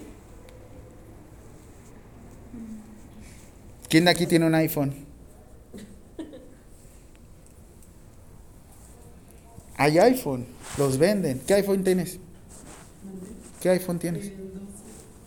¿Quién 3.89 4.05
de 4.05 4.11
aquí 4.11 4.27
tiene 4.27 4.47
un 4.47 4.55
iPhone? 4.55 4.95
Hay 9.77 9.99
iPhone, 9.99 10.47
los 10.77 10.99
venden. 10.99 11.41
¿Qué 11.47 11.55
iPhone 11.55 11.85
tienes? 11.85 12.19
¿Qué 13.61 13.71
iPhone 13.71 13.99
tienes? 13.99 14.33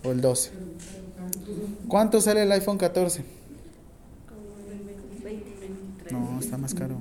O 0.03 0.11
el 0.11 0.21
12. 0.21 0.51
¿Cuánto 1.87 2.21
sale 2.21 2.43
el 2.43 2.51
iPhone 2.51 2.77
14? 2.77 3.23
Como 4.27 4.41
el 4.71 4.85
20, 5.23 5.49
23. 5.65 6.11
No, 6.13 6.39
está 6.39 6.57
más 6.57 6.73
caro. 6.73 6.95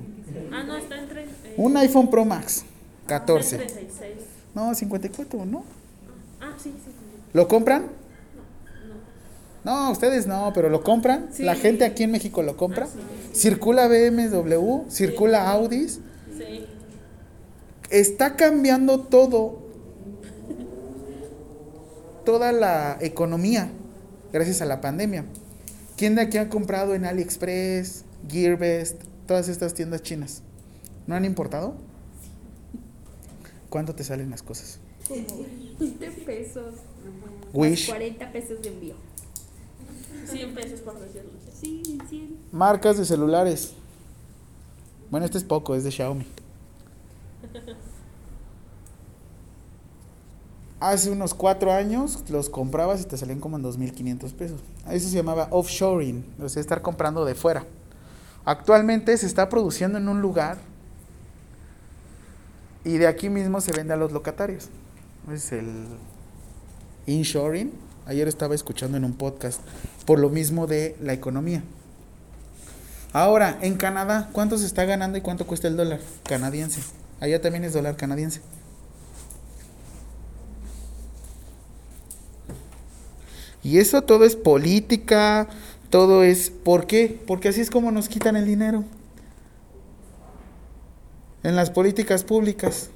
Ah, 0.51 0.63
no, 0.63 0.75
está 0.77 0.99
entre. 0.99 1.23
eh, 1.23 1.53
Un 1.57 1.77
iPhone 1.77 2.09
Pro 2.09 2.25
Max, 2.25 2.57
está 3.01 3.19
14. 3.19 3.55
en 3.55 3.61
36. 3.67 4.11
No, 4.53 4.75
54, 4.75 5.45
¿no? 5.45 5.63
Ah, 6.41 6.53
sí, 6.57 6.71
sí. 6.71 6.75
sí. 6.85 6.91
¿Lo 7.33 7.47
compran? 7.47 7.87
No. 9.63 9.85
No, 9.85 9.91
ustedes 9.91 10.27
no, 10.27 10.51
pero 10.53 10.69
lo 10.69 10.83
compran. 10.83 11.29
Sí. 11.31 11.43
La 11.43 11.55
gente 11.55 11.85
aquí 11.85 12.03
en 12.03 12.11
México 12.11 12.43
lo 12.43 12.57
compra. 12.57 12.85
Ah, 12.85 12.89
sí. 13.33 13.39
Circula 13.39 13.87
BMW, 13.87 14.89
circula 14.89 15.49
Audis. 15.51 15.99
Sí. 16.37 16.65
Está 17.89 18.35
cambiando 18.35 19.01
todo, 19.01 19.59
toda 22.23 22.51
la 22.51 22.97
economía 23.01 23.69
gracias 24.31 24.61
a 24.61 24.65
la 24.65 24.81
pandemia. 24.81 25.25
¿Quién 25.97 26.15
de 26.15 26.21
aquí 26.21 26.37
ha 26.37 26.49
comprado 26.49 26.95
en 26.95 27.05
AliExpress, 27.05 28.05
Gearbest, 28.29 29.01
todas 29.27 29.49
estas 29.49 29.73
tiendas 29.73 30.01
chinas? 30.01 30.41
¿No 31.07 31.15
han 31.15 31.25
importado? 31.25 31.75
¿Cuánto 33.69 33.95
te 33.95 34.03
salen 34.03 34.29
las 34.29 34.43
cosas? 34.43 34.79
Como 35.07 35.45
20 35.79 36.11
pesos. 36.25 36.75
Wish. 37.53 37.89
40 37.89 38.31
pesos 38.31 38.61
de 38.61 38.69
envío. 38.69 38.95
100 40.25 40.55
pesos 40.55 40.79
por 40.81 40.99
decirlo. 40.99 41.31
Sí, 41.59 41.99
100. 42.09 42.37
Marcas 42.51 42.97
de 42.97 43.05
celulares. 43.05 43.73
Bueno, 45.09 45.25
este 45.25 45.37
es 45.37 45.43
poco, 45.43 45.75
es 45.75 45.83
de 45.83 45.91
Xiaomi. 45.91 46.25
Hace 50.81 51.11
unos 51.11 51.35
cuatro 51.35 51.71
años 51.71 52.23
los 52.29 52.49
comprabas 52.49 53.01
y 53.01 53.05
te 53.05 53.15
salían 53.15 53.39
como 53.39 53.55
en 53.55 53.63
2.500 53.63 54.33
pesos. 54.33 54.61
Eso 54.89 55.07
se 55.07 55.15
llamaba 55.15 55.47
offshoring, 55.51 56.25
o 56.41 56.49
sea, 56.49 56.59
estar 56.59 56.81
comprando 56.81 57.23
de 57.23 57.35
fuera. 57.35 57.67
Actualmente 58.45 59.15
se 59.15 59.27
está 59.27 59.47
produciendo 59.47 59.99
en 59.99 60.09
un 60.09 60.21
lugar 60.21 60.57
y 62.83 62.97
de 62.97 63.05
aquí 63.05 63.29
mismo 63.29 63.61
se 63.61 63.71
vende 63.71 63.93
a 63.93 63.95
los 63.95 64.11
locatarios. 64.11 64.69
Es 65.31 65.51
el 65.51 65.85
inshoring. 67.05 67.71
Ayer 68.07 68.27
estaba 68.27 68.55
escuchando 68.55 68.97
en 68.97 69.05
un 69.05 69.13
podcast 69.13 69.61
por 70.07 70.17
lo 70.17 70.29
mismo 70.31 70.65
de 70.65 70.97
la 70.99 71.13
economía. 71.13 71.61
Ahora, 73.13 73.59
en 73.61 73.75
Canadá, 73.75 74.31
¿cuánto 74.31 74.57
se 74.57 74.65
está 74.65 74.85
ganando 74.85 75.19
y 75.19 75.21
cuánto 75.21 75.45
cuesta 75.45 75.67
el 75.67 75.77
dólar 75.77 75.99
canadiense? 76.23 76.81
Allá 77.19 77.39
también 77.39 77.65
es 77.65 77.73
dólar 77.73 77.97
canadiense. 77.97 78.41
Y 83.63 83.77
eso 83.77 84.01
todo 84.01 84.25
es 84.25 84.35
política, 84.35 85.47
todo 85.89 86.23
es... 86.23 86.49
¿Por 86.49 86.87
qué? 86.87 87.21
Porque 87.27 87.49
así 87.49 87.61
es 87.61 87.69
como 87.69 87.91
nos 87.91 88.09
quitan 88.09 88.35
el 88.35 88.45
dinero. 88.45 88.83
En 91.43 91.55
las 91.55 91.69
políticas 91.69 92.23
públicas. 92.23 92.89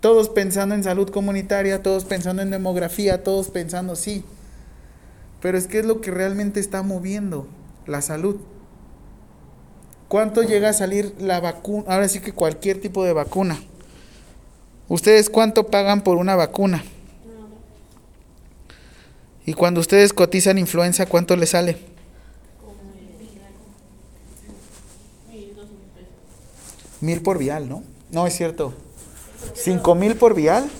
Todos 0.00 0.28
pensando 0.28 0.74
en 0.74 0.82
salud 0.82 1.10
comunitaria, 1.10 1.82
todos 1.82 2.04
pensando 2.04 2.42
en 2.42 2.50
demografía, 2.50 3.22
todos 3.22 3.48
pensando, 3.48 3.94
sí. 3.96 4.24
Pero 5.40 5.58
es 5.58 5.66
que 5.66 5.80
es 5.80 5.86
lo 5.86 6.00
que 6.00 6.10
realmente 6.10 6.60
está 6.60 6.82
moviendo 6.82 7.46
la 7.86 8.00
salud. 8.02 8.36
¿Cuánto 10.08 10.42
llega 10.42 10.70
a 10.70 10.74
salir 10.74 11.14
la 11.18 11.40
vacuna? 11.40 11.84
Ahora 11.88 12.08
sí 12.08 12.20
que 12.20 12.32
cualquier 12.32 12.80
tipo 12.80 13.04
de 13.04 13.12
vacuna. 13.12 13.58
¿Ustedes 14.88 15.30
cuánto 15.30 15.68
pagan 15.68 16.02
por 16.04 16.18
una 16.18 16.36
vacuna? 16.36 16.84
Y 19.44 19.54
cuando 19.54 19.80
ustedes 19.80 20.12
cotizan 20.12 20.58
influenza, 20.58 21.06
¿cuánto 21.06 21.36
les 21.36 21.50
sale? 21.50 21.78
Mil, 27.00 27.20
por 27.20 27.38
vial, 27.38 27.68
¿no? 27.68 27.82
No, 28.10 28.26
es 28.26 28.36
cierto. 28.36 28.72
Cinco 29.54 29.96
mil 29.96 30.14
por 30.14 30.34
vial. 30.34 30.70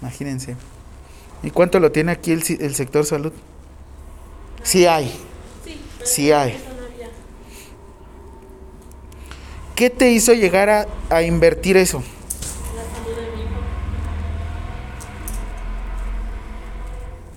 Imagínense. 0.00 0.56
¿Y 1.42 1.50
cuánto 1.50 1.80
lo 1.80 1.90
tiene 1.90 2.12
aquí 2.12 2.30
el, 2.30 2.44
el 2.60 2.74
sector 2.74 3.04
salud? 3.04 3.32
Sí 4.62 4.86
hay. 4.86 5.12
Sí, 6.04 6.30
hay. 6.30 6.56
¿Qué 9.74 9.90
te 9.90 10.12
hizo 10.12 10.32
llegar 10.34 10.86
a 11.10 11.22
invertir 11.22 11.76
eso? 11.76 11.98
La 12.76 12.82
salud 12.94 13.16
de 13.16 13.36
mi 13.36 13.42
hijo. 13.42 13.50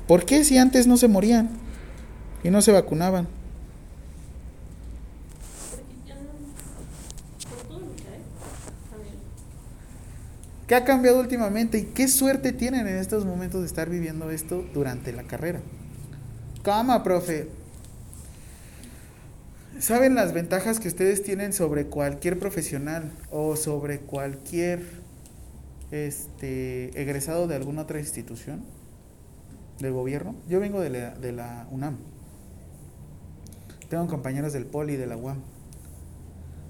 ¿Por 0.08 0.26
qué 0.26 0.46
si 0.46 0.58
antes 0.58 0.88
no 0.88 0.96
se 0.96 1.10
morían 1.10 1.50
y 2.44 2.50
no 2.50 2.62
se 2.62 2.72
vacunaban? 2.72 3.28
¿Qué 10.66 10.76
ha 10.76 10.84
cambiado 10.84 11.20
últimamente 11.20 11.78
y 11.78 11.84
qué 11.84 12.08
suerte 12.08 12.52
tienen 12.52 12.88
en 12.88 12.98
estos 12.98 13.26
momentos 13.26 13.62
de 13.62 13.68
estar 13.68 13.90
viviendo 13.90 14.32
esto 14.32 14.66
durante 14.74 15.14
la 15.14 15.24
carrera? 15.24 15.62
Cama, 16.62 17.04
profe. 17.04 17.48
¿Saben 19.80 20.16
las 20.16 20.34
ventajas 20.34 20.80
que 20.80 20.88
ustedes 20.88 21.24
tienen 21.24 21.54
sobre 21.54 21.86
cualquier 21.86 22.40
profesional 22.40 23.12
o 23.32 23.56
sobre 23.56 24.00
cualquier 24.00 24.82
este, 25.92 27.00
egresado 27.00 27.48
de 27.48 27.56
alguna 27.56 27.84
otra 27.84 28.00
institución 28.00 28.77
del 29.80 29.94
gobierno? 29.94 30.36
Yo 30.48 30.60
vengo 30.60 30.82
de 30.82 30.90
la, 30.90 31.12
de 31.12 31.32
la 31.32 31.68
UNAM. 31.72 31.98
Tengo 33.90 34.08
compañeros 34.08 34.54
del 34.54 34.66
POLI 34.66 34.94
y 34.94 34.98
de 34.98 35.08
la 35.08 35.16
UAM. 35.18 35.38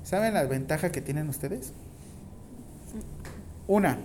¿Saben 0.04 0.34
la 0.34 0.44
ventaja 0.46 0.92
que 0.92 1.02
tienen 1.02 1.28
ustedes? 1.30 1.74
Una. 3.68 3.98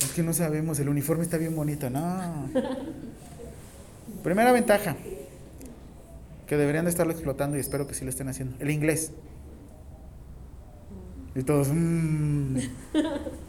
Es 0.00 0.10
que 0.12 0.22
no 0.22 0.32
sabemos, 0.32 0.78
el 0.80 0.88
uniforme 0.88 1.22
está 1.22 1.36
bien 1.36 1.54
bonito, 1.54 1.90
no. 1.90 2.48
Primera 4.22 4.52
ventaja, 4.52 4.96
que 6.46 6.56
deberían 6.56 6.84
de 6.84 6.90
estarlo 6.90 7.12
explotando 7.12 7.56
y 7.56 7.60
espero 7.60 7.86
que 7.86 7.94
sí 7.94 8.04
lo 8.04 8.10
estén 8.10 8.28
haciendo. 8.28 8.56
El 8.58 8.70
inglés. 8.70 9.12
Y 11.34 11.42
todos, 11.42 11.68
"Mm". 11.72 12.58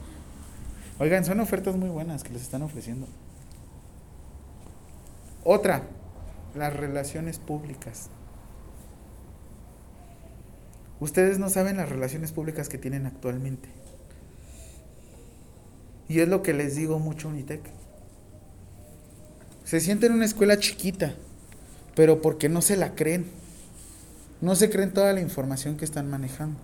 Oigan, 1.00 1.24
son 1.26 1.40
ofertas 1.40 1.76
muy 1.76 1.90
buenas 1.90 2.24
que 2.24 2.34
les 2.34 2.42
están 2.42 2.62
ofreciendo. 2.62 3.08
Otra, 5.46 5.84
las 6.56 6.76
relaciones 6.76 7.38
públicas. 7.38 8.10
Ustedes 11.00 11.38
no 11.38 11.50
saben 11.50 11.78
las 11.78 11.88
relaciones 11.88 12.32
públicas 12.32 12.68
que 12.68 12.80
tienen 12.80 13.06
actualmente. 13.06 13.70
Y 16.10 16.20
es 16.20 16.28
lo 16.28 16.42
que 16.42 16.54
les 16.54 16.76
digo 16.76 16.98
mucho 16.98 17.30
Unitec. 17.30 17.62
Se 19.66 19.80
sienten 19.80 20.12
en 20.12 20.18
una 20.18 20.26
escuela 20.26 20.58
chiquita, 20.58 21.14
pero 21.96 22.24
porque 22.24 22.50
no 22.50 22.64
se 22.64 22.76
la 22.76 22.96
creen. 22.96 23.26
No 24.42 24.56
se 24.56 24.72
creen 24.72 24.94
toda 24.94 25.14
la 25.14 25.22
información 25.22 25.78
que 25.78 25.86
están 25.86 26.10
manejando. 26.10 26.60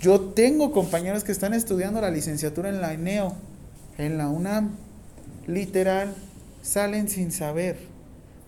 Yo 0.00 0.18
tengo 0.20 0.72
compañeros 0.72 1.24
que 1.24 1.32
están 1.32 1.52
estudiando 1.52 2.00
la 2.00 2.10
licenciatura 2.10 2.70
en 2.70 2.80
la 2.80 2.94
ENEO, 2.94 3.34
en 3.98 4.16
la 4.16 4.28
UNAM. 4.28 4.76
Literal, 5.46 6.14
salen 6.62 7.08
sin 7.08 7.32
saber 7.32 7.76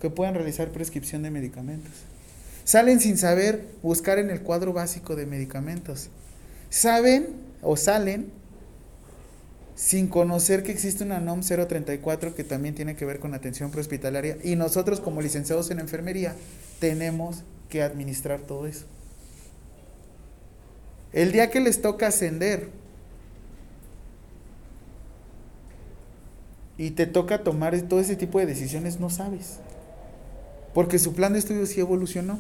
que 0.00 0.11
pueden 0.11 0.35
realizar 0.35 0.70
prescripción 0.70 1.22
de 1.22 1.30
medicamentos. 1.30 1.92
Salen 2.64 3.00
sin 3.00 3.18
saber 3.18 3.66
buscar 3.83 4.18
en 4.18 4.30
el 4.30 4.40
cuadro 4.40 4.72
básico 4.72 5.16
de 5.16 5.26
medicamentos. 5.26 6.09
Saben 6.70 7.28
o 7.62 7.76
salen 7.76 8.30
sin 9.74 10.09
conocer 10.09 10.62
que 10.62 10.72
existe 10.72 11.04
una 11.04 11.20
NOM 11.20 11.40
034 11.40 12.35
que 12.35 12.44
también 12.44 12.74
tiene 12.74 12.96
que 12.96 13.04
ver 13.04 13.18
con 13.18 13.35
atención 13.35 13.70
prehospitalaria 13.70 14.38
y 14.42 14.57
nosotros 14.57 15.00
como 15.00 15.20
licenciados 15.20 15.70
en 15.70 15.80
enfermería 15.80 16.35
tenemos 16.78 17.42
que 17.68 17.83
administrar 17.83 18.40
todo 18.40 18.66
eso. 18.66 18.87
El 21.12 21.33
día 21.33 21.50
que 21.50 21.61
les 21.61 21.83
toca 21.83 22.09
ascender 22.09 22.68
y 26.76 26.90
te 26.90 27.06
toca 27.06 27.42
tomar 27.42 27.80
todo 27.82 28.00
ese 28.00 28.16
tipo 28.16 28.38
de 28.38 28.46
decisiones, 28.46 29.00
no 29.00 29.10
sabes. 29.10 29.58
Porque 30.72 30.98
su 30.98 31.14
plan 31.14 31.32
de 31.32 31.38
estudio 31.38 31.66
sí 31.66 31.80
evolucionó. 31.80 32.38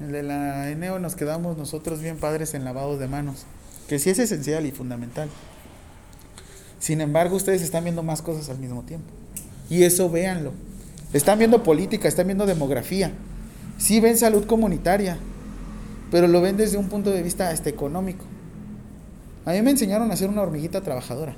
El 0.00 0.12
de 0.12 0.22
la 0.22 0.70
ENEO 0.70 0.98
nos 0.98 1.14
quedamos 1.14 1.56
nosotros 1.56 2.00
bien 2.00 2.18
padres 2.18 2.54
en 2.54 2.64
lavados 2.64 2.98
de 2.98 3.08
manos, 3.08 3.46
que 3.88 3.98
sí 3.98 4.10
es 4.10 4.18
esencial 4.18 4.66
y 4.66 4.72
fundamental. 4.72 5.28
Sin 6.78 7.00
embargo, 7.00 7.36
ustedes 7.36 7.62
están 7.62 7.84
viendo 7.84 8.02
más 8.02 8.22
cosas 8.22 8.50
al 8.50 8.58
mismo 8.58 8.82
tiempo. 8.82 9.08
Y 9.70 9.84
eso 9.84 10.10
véanlo. 10.10 10.52
Están 11.12 11.38
viendo 11.38 11.62
política, 11.62 12.08
están 12.08 12.26
viendo 12.26 12.44
demografía. 12.44 13.12
Sí 13.78 14.00
ven 14.00 14.18
salud 14.18 14.46
comunitaria, 14.46 15.16
pero 16.10 16.28
lo 16.28 16.40
ven 16.40 16.56
desde 16.56 16.76
un 16.76 16.88
punto 16.88 17.10
de 17.10 17.22
vista 17.22 17.48
hasta 17.50 17.70
económico. 17.70 18.24
A 19.44 19.52
mí 19.52 19.62
me 19.62 19.70
enseñaron 19.70 20.10
a 20.10 20.16
ser 20.16 20.28
una 20.28 20.42
hormiguita 20.42 20.82
trabajadora. 20.82 21.36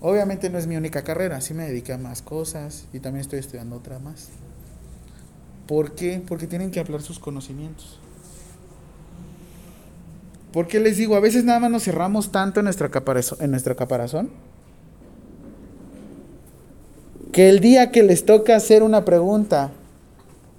Obviamente 0.00 0.48
no 0.48 0.58
es 0.58 0.66
mi 0.66 0.76
única 0.76 1.02
carrera, 1.02 1.40
sí 1.40 1.54
me 1.54 1.64
dediqué 1.64 1.92
a 1.92 1.98
más 1.98 2.22
cosas 2.22 2.84
y 2.92 3.00
también 3.00 3.22
estoy 3.22 3.40
estudiando 3.40 3.76
otra 3.76 3.98
más. 3.98 4.28
¿Por 5.66 5.92
qué? 5.92 6.22
Porque 6.26 6.46
tienen 6.46 6.70
que 6.70 6.80
hablar 6.80 7.02
sus 7.02 7.18
conocimientos. 7.18 7.98
¿Por 10.52 10.66
qué 10.66 10.80
les 10.80 10.96
digo? 10.96 11.16
A 11.16 11.20
veces 11.20 11.44
nada 11.44 11.60
más 11.60 11.70
nos 11.70 11.84
cerramos 11.84 12.32
tanto 12.32 12.60
en 12.60 12.64
nuestra 12.64 12.88
caparazón, 12.88 13.38
en 13.40 13.50
nuestra 13.50 13.74
caparazón 13.74 14.30
que 17.32 17.48
el 17.48 17.60
día 17.60 17.90
que 17.90 18.02
les 18.02 18.24
toca 18.24 18.56
hacer 18.56 18.82
una 18.82 19.04
pregunta 19.04 19.70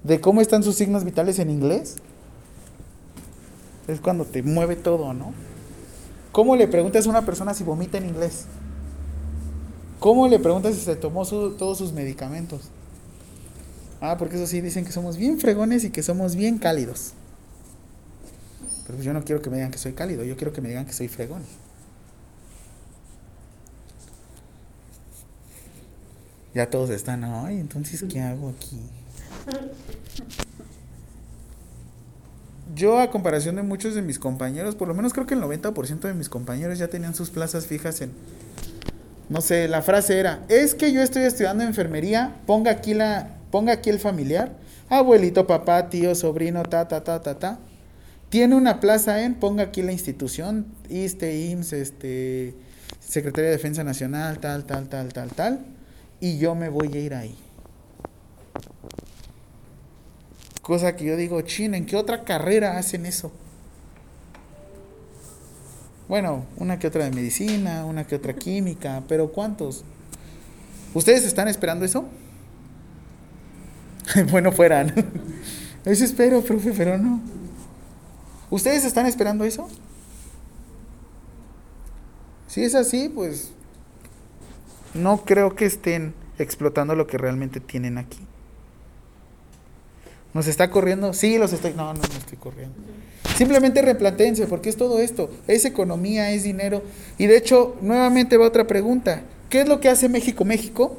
de 0.04 0.20
cómo 0.20 0.40
están 0.40 0.62
sus 0.62 0.76
signos 0.76 1.04
vitales 1.04 1.38
en 1.38 1.50
inglés, 1.50 1.96
es 3.88 4.00
cuando 4.00 4.24
te 4.24 4.42
mueve 4.42 4.76
todo, 4.76 5.12
¿no? 5.12 5.34
¿Cómo 6.32 6.56
le 6.56 6.68
preguntas 6.68 7.06
a 7.06 7.10
una 7.10 7.26
persona 7.26 7.52
si 7.54 7.64
vomita 7.64 7.98
en 7.98 8.06
inglés? 8.06 8.46
¿Cómo 10.00 10.26
le 10.26 10.38
preguntas 10.38 10.74
si 10.74 10.80
se 10.80 10.96
tomó 10.96 11.24
su- 11.24 11.52
todos 11.52 11.78
sus 11.78 11.92
medicamentos? 11.92 12.62
Ah, 14.00 14.16
porque 14.18 14.36
eso 14.36 14.46
sí, 14.46 14.60
dicen 14.62 14.84
que 14.84 14.92
somos 14.92 15.16
bien 15.18 15.38
fregones 15.38 15.84
y 15.84 15.90
que 15.90 16.02
somos 16.02 16.34
bien 16.34 16.58
cálidos. 16.58 17.12
Pero 18.84 18.94
pues 18.96 19.04
yo 19.04 19.12
no 19.12 19.22
quiero 19.22 19.42
que 19.42 19.50
me 19.50 19.56
digan 19.56 19.70
que 19.70 19.78
soy 19.78 19.92
cálido, 19.92 20.24
yo 20.24 20.36
quiero 20.36 20.52
que 20.52 20.60
me 20.62 20.68
digan 20.70 20.86
que 20.86 20.92
soy 20.94 21.08
fregón. 21.08 21.42
Ya 26.54 26.68
todos 26.68 26.90
están, 26.90 27.22
ay, 27.24 27.60
entonces, 27.60 28.04
¿qué 28.10 28.20
hago 28.20 28.48
aquí? 28.48 28.76
Yo, 32.74 32.98
a 33.00 33.10
comparación 33.10 33.56
de 33.56 33.62
muchos 33.62 33.94
de 33.94 34.02
mis 34.02 34.18
compañeros, 34.18 34.74
por 34.74 34.88
lo 34.88 34.94
menos 34.94 35.12
creo 35.12 35.26
que 35.26 35.34
el 35.34 35.40
90% 35.40 36.08
de 36.08 36.14
mis 36.14 36.28
compañeros 36.28 36.78
ya 36.78 36.88
tenían 36.88 37.14
sus 37.14 37.30
plazas 37.30 37.66
fijas 37.66 38.00
en, 38.00 38.10
no 39.30 39.40
sé, 39.40 39.68
la 39.68 39.80
frase 39.80 40.18
era, 40.18 40.44
es 40.48 40.74
que 40.74 40.92
yo 40.92 41.00
estoy 41.00 41.22
estudiando 41.22 41.62
enfermería, 41.62 42.34
ponga 42.46 42.72
aquí 42.72 42.94
la, 42.94 43.28
ponga 43.52 43.74
aquí 43.74 43.88
el 43.88 44.00
familiar, 44.00 44.52
abuelito, 44.88 45.46
papá, 45.46 45.88
tío, 45.88 46.16
sobrino, 46.16 46.64
ta, 46.64 46.88
ta, 46.88 47.04
ta, 47.04 47.22
ta, 47.22 47.38
ta. 47.38 47.58
Tiene 48.28 48.56
una 48.56 48.80
plaza 48.80 49.22
en, 49.22 49.36
ponga 49.36 49.62
aquí 49.62 49.82
la 49.82 49.92
institución, 49.92 50.66
ISTE, 50.88 51.46
IMSS, 51.46 51.72
este, 51.74 52.54
Secretaría 52.98 53.50
de 53.50 53.56
Defensa 53.56 53.84
Nacional, 53.84 54.40
tal, 54.40 54.64
tal, 54.64 54.88
tal, 54.88 55.12
tal, 55.12 55.30
tal, 55.30 55.60
y 56.18 56.38
yo 56.38 56.56
me 56.56 56.68
voy 56.68 56.92
a 56.92 56.98
ir 56.98 57.14
ahí. 57.14 57.36
Cosa 60.60 60.96
que 60.96 61.04
yo 61.04 61.16
digo, 61.16 61.40
chin, 61.42 61.76
¿en 61.76 61.86
qué 61.86 61.94
otra 61.94 62.24
carrera 62.24 62.78
hacen 62.78 63.06
eso? 63.06 63.30
Bueno, 66.10 66.44
una 66.56 66.76
que 66.80 66.88
otra 66.88 67.04
de 67.04 67.12
medicina, 67.12 67.84
una 67.84 68.04
que 68.04 68.16
otra 68.16 68.32
química, 68.32 69.04
pero 69.06 69.30
¿cuántos? 69.30 69.84
¿Ustedes 70.92 71.24
están 71.24 71.46
esperando 71.46 71.84
eso? 71.84 72.08
bueno, 74.32 74.50
fueran. 74.50 74.92
Eso 75.84 76.04
espero, 76.04 76.42
profe, 76.42 76.72
pero 76.76 76.98
no. 76.98 77.20
¿Ustedes 78.50 78.84
están 78.84 79.06
esperando 79.06 79.44
eso? 79.44 79.68
Si 82.48 82.64
es 82.64 82.74
así, 82.74 83.08
pues 83.08 83.52
no 84.94 85.24
creo 85.24 85.54
que 85.54 85.64
estén 85.64 86.12
explotando 86.38 86.96
lo 86.96 87.06
que 87.06 87.18
realmente 87.18 87.60
tienen 87.60 87.98
aquí. 87.98 88.18
¿Nos 90.34 90.48
está 90.48 90.70
corriendo? 90.70 91.14
Sí, 91.14 91.38
los 91.38 91.52
estoy. 91.52 91.72
No, 91.74 91.94
no, 91.94 92.00
no 92.00 92.18
estoy 92.18 92.36
corriendo. 92.36 92.76
Simplemente 93.36 93.82
replantéense, 93.82 94.46
porque 94.46 94.68
es 94.68 94.76
todo 94.76 95.00
esto. 95.00 95.30
Es 95.46 95.64
economía, 95.64 96.30
es 96.32 96.42
dinero. 96.42 96.82
Y 97.18 97.26
de 97.26 97.36
hecho, 97.36 97.76
nuevamente 97.80 98.36
va 98.36 98.46
otra 98.46 98.66
pregunta. 98.66 99.22
¿Qué 99.48 99.62
es 99.62 99.68
lo 99.68 99.80
que 99.80 99.88
hace 99.88 100.08
México 100.08 100.44
México? 100.44 100.98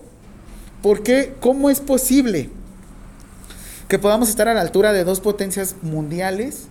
¿Por 0.82 1.04
qué? 1.04 1.34
¿Cómo 1.40 1.70
es 1.70 1.80
posible 1.80 2.50
que 3.88 4.00
podamos 4.00 4.30
estar 4.30 4.48
a 4.48 4.54
la 4.54 4.62
altura 4.62 4.94
de 4.94 5.04
dos 5.04 5.20
potencias 5.20 5.76
mundiales 5.82 6.68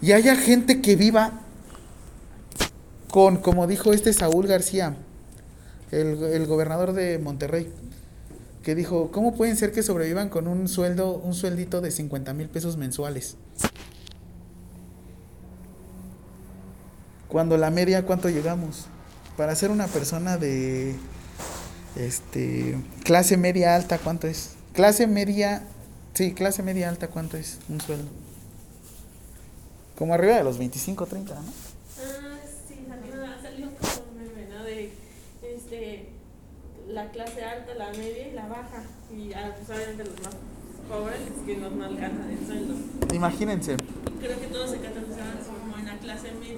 y 0.00 0.12
haya 0.12 0.36
gente 0.36 0.80
que 0.80 0.96
viva 0.96 1.40
con, 3.10 3.38
como 3.38 3.66
dijo 3.66 3.92
este 3.92 4.12
Saúl 4.12 4.46
García, 4.46 4.96
el, 5.90 6.22
el 6.22 6.46
gobernador 6.46 6.92
de 6.92 7.18
Monterrey, 7.18 7.72
que 8.62 8.74
dijo, 8.74 9.10
¿cómo 9.10 9.34
pueden 9.34 9.56
ser 9.56 9.72
que 9.72 9.82
sobrevivan 9.82 10.28
con 10.28 10.46
un 10.46 10.68
sueldo, 10.68 11.14
un 11.14 11.34
sueldito 11.34 11.80
de 11.80 11.90
50 11.90 12.32
mil 12.34 12.48
pesos 12.48 12.76
mensuales? 12.76 13.36
Cuando 17.28 17.58
la 17.58 17.70
media, 17.70 18.06
¿cuánto 18.06 18.30
llegamos? 18.30 18.86
Para 19.36 19.54
ser 19.54 19.70
una 19.70 19.86
persona 19.86 20.38
de 20.38 20.94
este 21.94 22.76
clase 23.04 23.36
media 23.36 23.76
alta, 23.76 23.98
¿cuánto 23.98 24.26
es? 24.26 24.54
Clase 24.72 25.06
media, 25.06 25.62
sí, 26.14 26.32
clase 26.32 26.62
media 26.62 26.88
alta, 26.88 27.08
¿cuánto 27.08 27.36
es 27.36 27.58
un 27.68 27.80
sueldo? 27.82 28.08
Como 29.98 30.14
arriba 30.14 30.36
de 30.36 30.44
los 30.44 30.58
25, 30.58 31.04
30, 31.06 31.34
¿no? 31.34 31.40
Ah, 31.40 32.38
sí, 32.66 32.76
salió, 33.42 33.66
como 33.66 34.10
un 34.10 34.18
meme, 34.18 34.48
¿no? 34.48 34.64
De 34.64 34.92
este, 35.42 36.08
la 36.88 37.10
clase 37.10 37.44
alta, 37.44 37.74
la 37.74 37.90
media 37.90 38.28
y 38.28 38.32
la 38.32 38.46
baja. 38.46 38.84
Y 39.14 39.34
ah, 39.34 39.54
pues 39.54 39.78
obviamente 39.78 40.04
los 40.04 40.22
más 40.22 40.34
pobres 40.88 41.20
es 41.20 41.44
que 41.44 41.56
no, 41.58 41.68
no 41.70 41.84
alcanzan 41.84 42.30
el 42.30 42.46
sueldo. 42.46 42.74
Imagínense, 43.12 43.76
creo 44.18 44.40
que 44.40 44.46
todos 44.46 44.70
se 44.70 44.78
catalogaban 44.78 45.57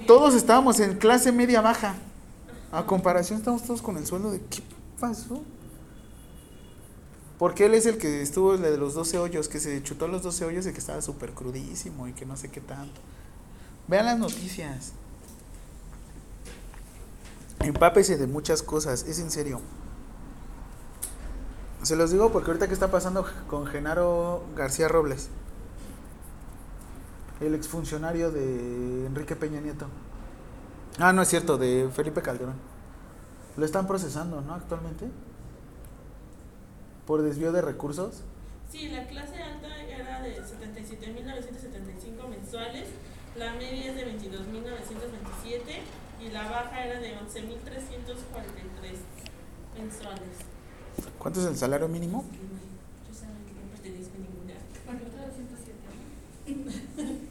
todos 0.07 0.35
estábamos 0.35 0.79
en 0.79 0.97
clase 0.97 1.31
media 1.31 1.61
baja. 1.61 1.95
A 2.71 2.85
comparación 2.85 3.39
estamos 3.39 3.63
todos 3.63 3.81
con 3.81 3.97
el 3.97 4.05
sueldo 4.05 4.31
de 4.31 4.39
¿qué 4.41 4.61
pasó? 4.99 5.43
Porque 7.37 7.65
él 7.65 7.73
es 7.73 7.85
el 7.85 7.97
que 7.97 8.21
estuvo 8.21 8.53
el 8.53 8.61
de 8.61 8.77
los 8.77 8.93
12 8.93 9.17
hoyos, 9.17 9.47
que 9.47 9.59
se 9.59 9.81
chutó 9.83 10.07
los 10.07 10.21
12 10.21 10.45
hoyos 10.45 10.67
y 10.67 10.71
que 10.71 10.79
estaba 10.79 11.01
súper 11.01 11.31
crudísimo 11.31 12.07
y 12.07 12.13
que 12.13 12.25
no 12.25 12.37
sé 12.37 12.49
qué 12.49 12.61
tanto. 12.61 13.01
Vean 13.87 14.05
las 14.05 14.19
noticias. 14.19 14.93
Empápese 17.59 18.17
de 18.17 18.27
muchas 18.27 18.63
cosas, 18.63 19.03
es 19.07 19.19
en 19.19 19.31
serio. 19.31 19.59
Se 21.83 21.95
los 21.95 22.11
digo 22.11 22.31
porque 22.31 22.51
ahorita 22.51 22.67
que 22.67 22.73
está 22.73 22.91
pasando 22.91 23.25
con 23.49 23.65
Genaro 23.65 24.43
García 24.55 24.87
Robles, 24.87 25.29
el 27.41 27.55
exfuncionario 27.55 28.31
de 28.31 29.05
Enrique 29.07 29.35
Peña 29.35 29.59
Nieto. 29.59 29.87
Ah, 30.99 31.11
no 31.11 31.21
es 31.21 31.27
cierto, 31.29 31.57
de 31.57 31.89
Felipe 31.93 32.21
Calderón. 32.21 32.55
Lo 33.57 33.65
están 33.65 33.87
procesando, 33.87 34.41
¿no? 34.41 34.53
Actualmente. 34.53 35.07
Por 37.05 37.21
desvío 37.23 37.51
de 37.51 37.61
recursos. 37.61 38.23
Sí, 38.71 38.89
la 38.89 39.07
clase 39.07 39.41
alta 39.41 39.67
era 39.83 40.21
de 40.21 40.37
77.975 40.39 42.29
mensuales, 42.29 42.87
la 43.35 43.53
media 43.53 43.89
es 43.89 43.95
de 43.95 44.05
22.927 44.05 45.81
y 46.21 46.29
la 46.29 46.43
baja 46.49 46.85
era 46.85 46.99
de 46.99 47.17
11.343 47.17 47.17
mensuales. 49.77 50.37
¿Cuánto 51.17 51.41
es 51.41 51.47
el 51.47 51.57
salario 51.57 51.87
mínimo? 51.87 52.23
Yo 53.07 53.13
sabía 53.13 53.35
que 53.45 53.53
no 53.53 53.61
pertenezco 53.71 54.15
a 54.15 54.19
ninguna. 54.19 54.55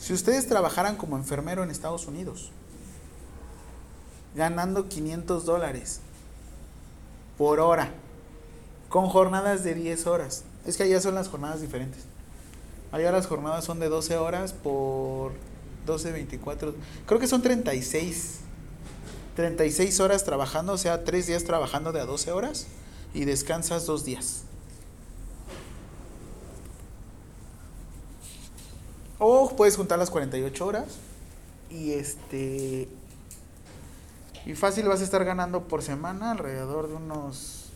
Si 0.00 0.14
ustedes 0.14 0.48
trabajaran 0.48 0.96
como 0.96 1.16
enfermero 1.16 1.62
en 1.62 1.70
Estados 1.70 2.06
Unidos, 2.06 2.50
ganando 4.34 4.88
500 4.88 5.44
dólares 5.44 6.00
por 7.36 7.60
hora, 7.60 7.92
con 8.88 9.08
jornadas 9.08 9.62
de 9.62 9.74
10 9.74 10.06
horas. 10.06 10.44
Es 10.66 10.76
que 10.76 10.82
allá 10.82 11.00
son 11.00 11.14
las 11.14 11.28
jornadas 11.28 11.60
diferentes. 11.60 12.04
Allá 12.92 13.12
las 13.12 13.26
jornadas 13.26 13.64
son 13.64 13.78
de 13.78 13.88
12 13.88 14.16
horas 14.16 14.52
por 14.52 15.32
12, 15.86 16.12
24. 16.12 16.74
Creo 17.06 17.20
que 17.20 17.28
son 17.28 17.40
36. 17.40 18.40
36 19.36 20.00
horas 20.00 20.24
trabajando, 20.24 20.72
o 20.72 20.78
sea, 20.78 21.04
3 21.04 21.26
días 21.26 21.44
trabajando 21.44 21.92
de 21.92 22.00
a 22.00 22.04
12 22.04 22.32
horas 22.32 22.66
y 23.14 23.26
descansas 23.26 23.86
2 23.86 24.04
días. 24.04 24.42
O 29.22 29.54
puedes 29.54 29.76
juntar 29.76 29.98
las 29.98 30.10
48 30.10 30.66
horas 30.66 30.86
y 31.68 31.92
este 31.92 32.88
y 34.46 34.54
fácil 34.54 34.88
vas 34.88 35.02
a 35.02 35.04
estar 35.04 35.24
ganando 35.26 35.68
por 35.68 35.82
semana 35.82 36.30
alrededor 36.30 36.88
de 36.88 36.94
unos 36.94 37.66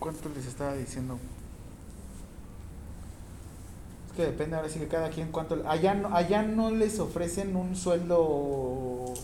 ¿cuánto 0.00 0.28
les 0.30 0.46
estaba 0.46 0.74
diciendo? 0.74 1.18
Es 4.08 4.16
que 4.16 4.22
depende 4.24 4.56
ahora 4.56 4.68
sí 4.68 4.80
que 4.80 4.88
cada 4.88 5.10
quien 5.10 5.30
cuánto 5.30 5.62
allá 5.68 5.94
no, 5.94 6.14
allá 6.14 6.42
no 6.42 6.72
les 6.72 6.98
ofrecen 6.98 7.54
un 7.54 7.76
sueldo 7.76 9.14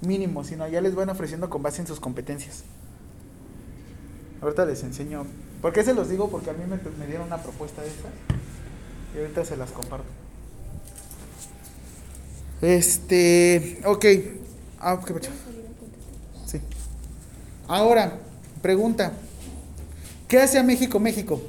mínimo, 0.00 0.42
sino 0.42 0.64
allá 0.64 0.80
les 0.80 0.94
van 0.94 1.10
ofreciendo 1.10 1.50
con 1.50 1.62
base 1.62 1.82
en 1.82 1.86
sus 1.86 2.00
competencias. 2.00 2.64
Ahorita 4.40 4.64
les 4.64 4.82
enseño. 4.84 5.26
¿Por 5.60 5.74
qué 5.74 5.84
se 5.84 5.92
los 5.92 6.08
digo? 6.08 6.30
Porque 6.30 6.48
a 6.48 6.54
mí 6.54 6.64
me, 6.64 6.78
me 6.98 7.06
dieron 7.06 7.26
una 7.26 7.42
propuesta 7.42 7.82
de 7.82 7.88
esta. 7.88 8.08
Y 9.14 9.18
ahorita 9.18 9.44
se 9.44 9.56
las 9.56 9.70
comparto. 9.70 10.06
Este, 12.60 13.80
ok. 13.84 14.04
Ah, 14.80 15.00
qué 15.04 15.14
pecho. 15.14 15.30
Sí. 16.46 16.60
Ahora, 17.66 18.18
pregunta. 18.62 19.12
¿Qué 20.26 20.38
hace 20.38 20.58
a 20.58 20.62
México 20.62 21.00
México? 21.00 21.40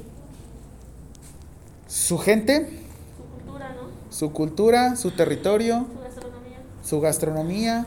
Su 1.86 2.16
gente, 2.18 2.80
su 3.16 3.24
cultura, 3.24 3.74
¿no? 3.74 3.88
su, 4.10 4.32
cultura 4.32 4.96
su 4.96 5.10
territorio, 5.10 5.86
su 5.92 6.00
gastronomía. 6.00 6.58
su 6.82 7.00
gastronomía, 7.00 7.86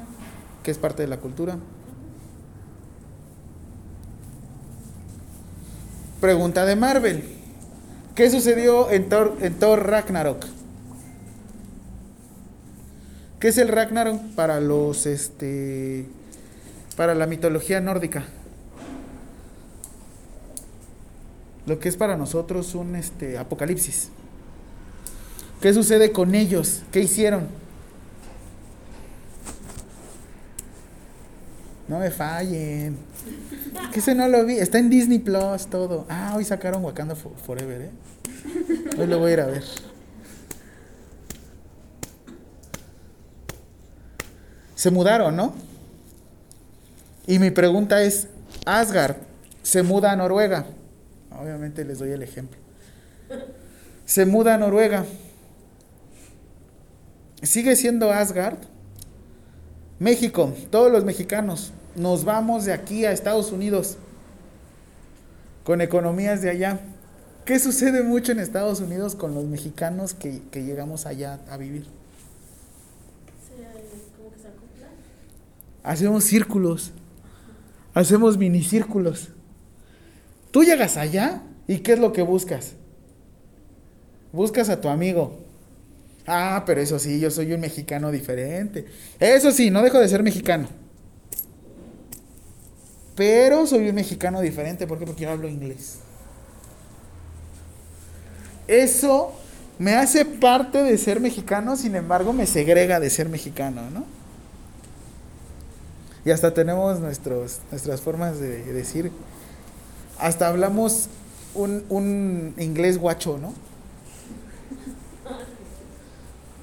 que 0.62 0.72
es 0.72 0.78
parte 0.78 1.02
de 1.02 1.08
la 1.08 1.18
cultura. 1.18 1.58
Pregunta 6.22 6.66
de 6.66 6.76
Marvel. 6.76 7.33
¿Qué 8.16 8.30
sucedió 8.30 8.92
en 8.92 9.10
Thor, 9.10 9.38
en 9.42 9.54
Thor 9.56 9.88
Ragnarok? 9.88 10.46
¿Qué 13.40 13.48
es 13.48 13.58
el 13.58 13.70
Ragnarok 13.70 14.22
para 14.36 14.62
los 14.62 15.06
este 15.06 16.06
para 16.96 17.16
la 17.16 17.26
mitología 17.26 17.82
nórdica? 17.82 18.24
Lo 21.66 21.80
que 21.80 21.90
es 21.90 21.98
para 21.98 22.16
nosotros 22.16 22.76
un 22.76 22.96
este 22.96 23.38
apocalipsis. 23.38 24.10
¿Qué 25.60 25.74
sucede 25.74 26.12
con 26.12 26.36
ellos? 26.36 26.84
¿Qué 26.92 27.00
hicieron? 27.00 27.48
No 31.88 32.00
me 32.00 32.12
fallen. 32.12 33.13
Que 33.92 34.00
ese 34.00 34.16
no 34.16 34.28
lo 34.28 34.46
vi. 34.46 34.58
Está 34.58 34.80
en 34.80 34.90
Disney 34.90 35.20
Plus 35.20 35.68
todo. 35.70 36.06
Ah, 36.10 36.34
hoy 36.36 36.44
sacaron 36.46 36.84
Wakanda 36.84 37.16
Fo- 37.16 37.36
Forever, 37.46 37.82
¿eh? 37.82 37.90
Hoy 38.98 39.08
lo 39.08 39.20
voy 39.20 39.32
a 39.32 39.34
ir 39.34 39.40
a 39.42 39.46
ver. 39.48 39.64
Se 44.76 44.92
mudaron, 44.92 45.36
¿no? 45.36 45.54
Y 47.28 47.40
mi 47.40 47.52
pregunta 47.52 48.02
es, 48.02 48.28
Asgard 48.66 49.16
se 49.62 49.84
muda 49.84 50.12
a 50.12 50.16
Noruega. 50.16 50.66
Obviamente 51.40 51.86
les 51.86 52.00
doy 52.00 52.12
el 52.12 52.22
ejemplo. 52.24 52.60
Se 54.06 54.26
muda 54.26 54.56
a 54.56 54.58
Noruega. 54.58 55.06
¿Sigue 57.42 57.76
siendo 57.76 58.12
Asgard? 58.12 58.58
México, 60.00 60.54
todos 60.70 60.92
los 60.92 61.06
mexicanos, 61.06 61.72
nos 61.96 62.26
vamos 62.26 62.66
de 62.66 62.74
aquí 62.74 63.06
a 63.06 63.12
Estados 63.12 63.52
Unidos 63.52 63.98
con 65.64 65.82
economías 65.82 66.42
de 66.42 66.50
allá. 66.50 66.80
¿Qué 67.46 67.60
sucede 67.60 68.04
mucho 68.04 68.32
en 68.32 68.40
Estados 68.40 68.80
Unidos 68.80 69.16
con 69.16 69.36
los 69.36 69.46
mexicanos 69.46 70.14
que, 70.14 70.42
que 70.52 70.64
llegamos 70.64 71.06
allá 71.06 71.40
a 71.50 71.58
vivir? 71.58 71.86
Hacemos 75.84 76.24
círculos, 76.24 76.92
hacemos 77.94 78.38
minicírculos. 78.38 79.30
Tú 80.52 80.64
llegas 80.64 80.96
allá 80.96 81.42
y 81.68 81.80
¿qué 81.80 81.94
es 81.94 82.00
lo 82.00 82.14
que 82.14 82.22
buscas? 82.22 82.74
Buscas 84.32 84.70
a 84.70 84.80
tu 84.80 84.88
amigo. 84.88 85.40
Ah, 86.26 86.64
pero 86.66 86.80
eso 86.80 86.98
sí, 87.00 87.20
yo 87.20 87.30
soy 87.30 87.52
un 87.52 87.60
mexicano 87.60 88.12
diferente. 88.12 88.86
Eso 89.20 89.52
sí, 89.52 89.70
no 89.70 89.82
dejo 89.82 90.00
de 90.00 90.08
ser 90.08 90.24
mexicano. 90.24 90.70
Pero 93.16 93.68
soy 93.68 93.90
un 93.90 93.96
mexicano 93.96 94.42
diferente. 94.42 94.88
¿Por 94.88 95.00
qué? 95.00 95.06
Porque 95.06 95.24
yo 95.24 95.32
hablo 95.32 95.48
inglés. 95.48 96.00
Eso 98.68 99.34
me 99.80 99.96
hace 99.96 100.26
parte 100.26 100.82
de 100.84 100.98
ser 100.98 101.20
mexicano, 101.20 101.76
sin 101.76 101.96
embargo 101.96 102.34
me 102.34 102.46
segrega 102.48 103.00
de 103.00 103.10
ser 103.10 103.30
mexicano, 103.30 103.90
¿no? 103.90 104.06
Y 106.26 106.32
hasta 106.32 106.54
tenemos 106.54 107.00
nuestros, 107.00 107.60
nuestras 107.70 108.02
formas 108.02 108.40
de 108.40 108.64
decir. 108.72 109.12
Hasta 110.18 110.48
hablamos 110.48 111.10
un, 111.54 111.86
un 111.90 112.54
inglés 112.58 112.98
guacho, 112.98 113.38
¿no? 113.38 113.54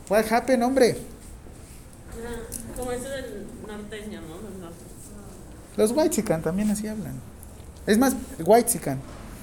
What 0.08 0.24
happened, 0.32 0.62
hombre? 0.64 0.96
Ah, 2.10 2.74
Como 2.76 2.92
ese 2.92 3.08
del 3.08 3.46
norteño, 3.66 4.20
¿no? 4.22 4.39
Los 5.80 5.92
whitezican 5.92 6.42
también 6.42 6.68
así 6.70 6.86
hablan. 6.88 7.14
Es 7.86 7.96
más, 7.96 8.14
whitezican. 8.44 9.00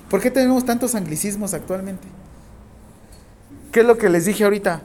¿Por 0.07 0.21
qué 0.21 0.29
tenemos 0.29 0.63
tantos 0.63 0.93
anglicismos 0.93 1.55
actualmente? 1.55 2.07
¿Qué 3.71 3.79
es 3.79 3.85
lo 3.87 3.97
que 3.97 4.07
les 4.07 4.25
dije 4.25 4.43
ahorita? 4.43 4.83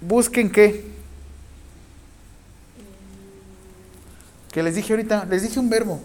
Busquen 0.00 0.50
qué. 0.50 0.84
Que 4.50 4.64
les 4.64 4.74
dije 4.74 4.92
ahorita, 4.92 5.24
les 5.26 5.42
dije 5.42 5.60
un 5.60 5.70
verbo. 5.70 6.00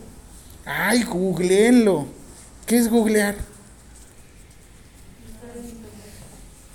Ay, 0.64 1.02
googleenlo. 1.06 2.06
¿Qué 2.68 2.78
es 2.78 2.88
googlear? 2.88 3.34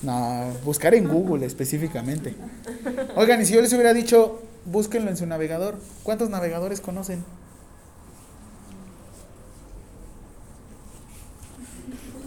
No, 0.02 0.52
buscar 0.64 0.92
en 0.96 1.06
Google 1.06 1.46
específicamente. 1.46 2.34
Oigan, 3.14 3.40
y 3.40 3.46
si 3.46 3.54
yo 3.54 3.62
les 3.62 3.72
hubiera 3.72 3.94
dicho, 3.94 4.42
búsquenlo 4.64 5.10
en 5.10 5.16
su 5.16 5.26
navegador, 5.26 5.76
¿cuántos 6.02 6.30
navegadores 6.30 6.80
conocen? 6.80 7.24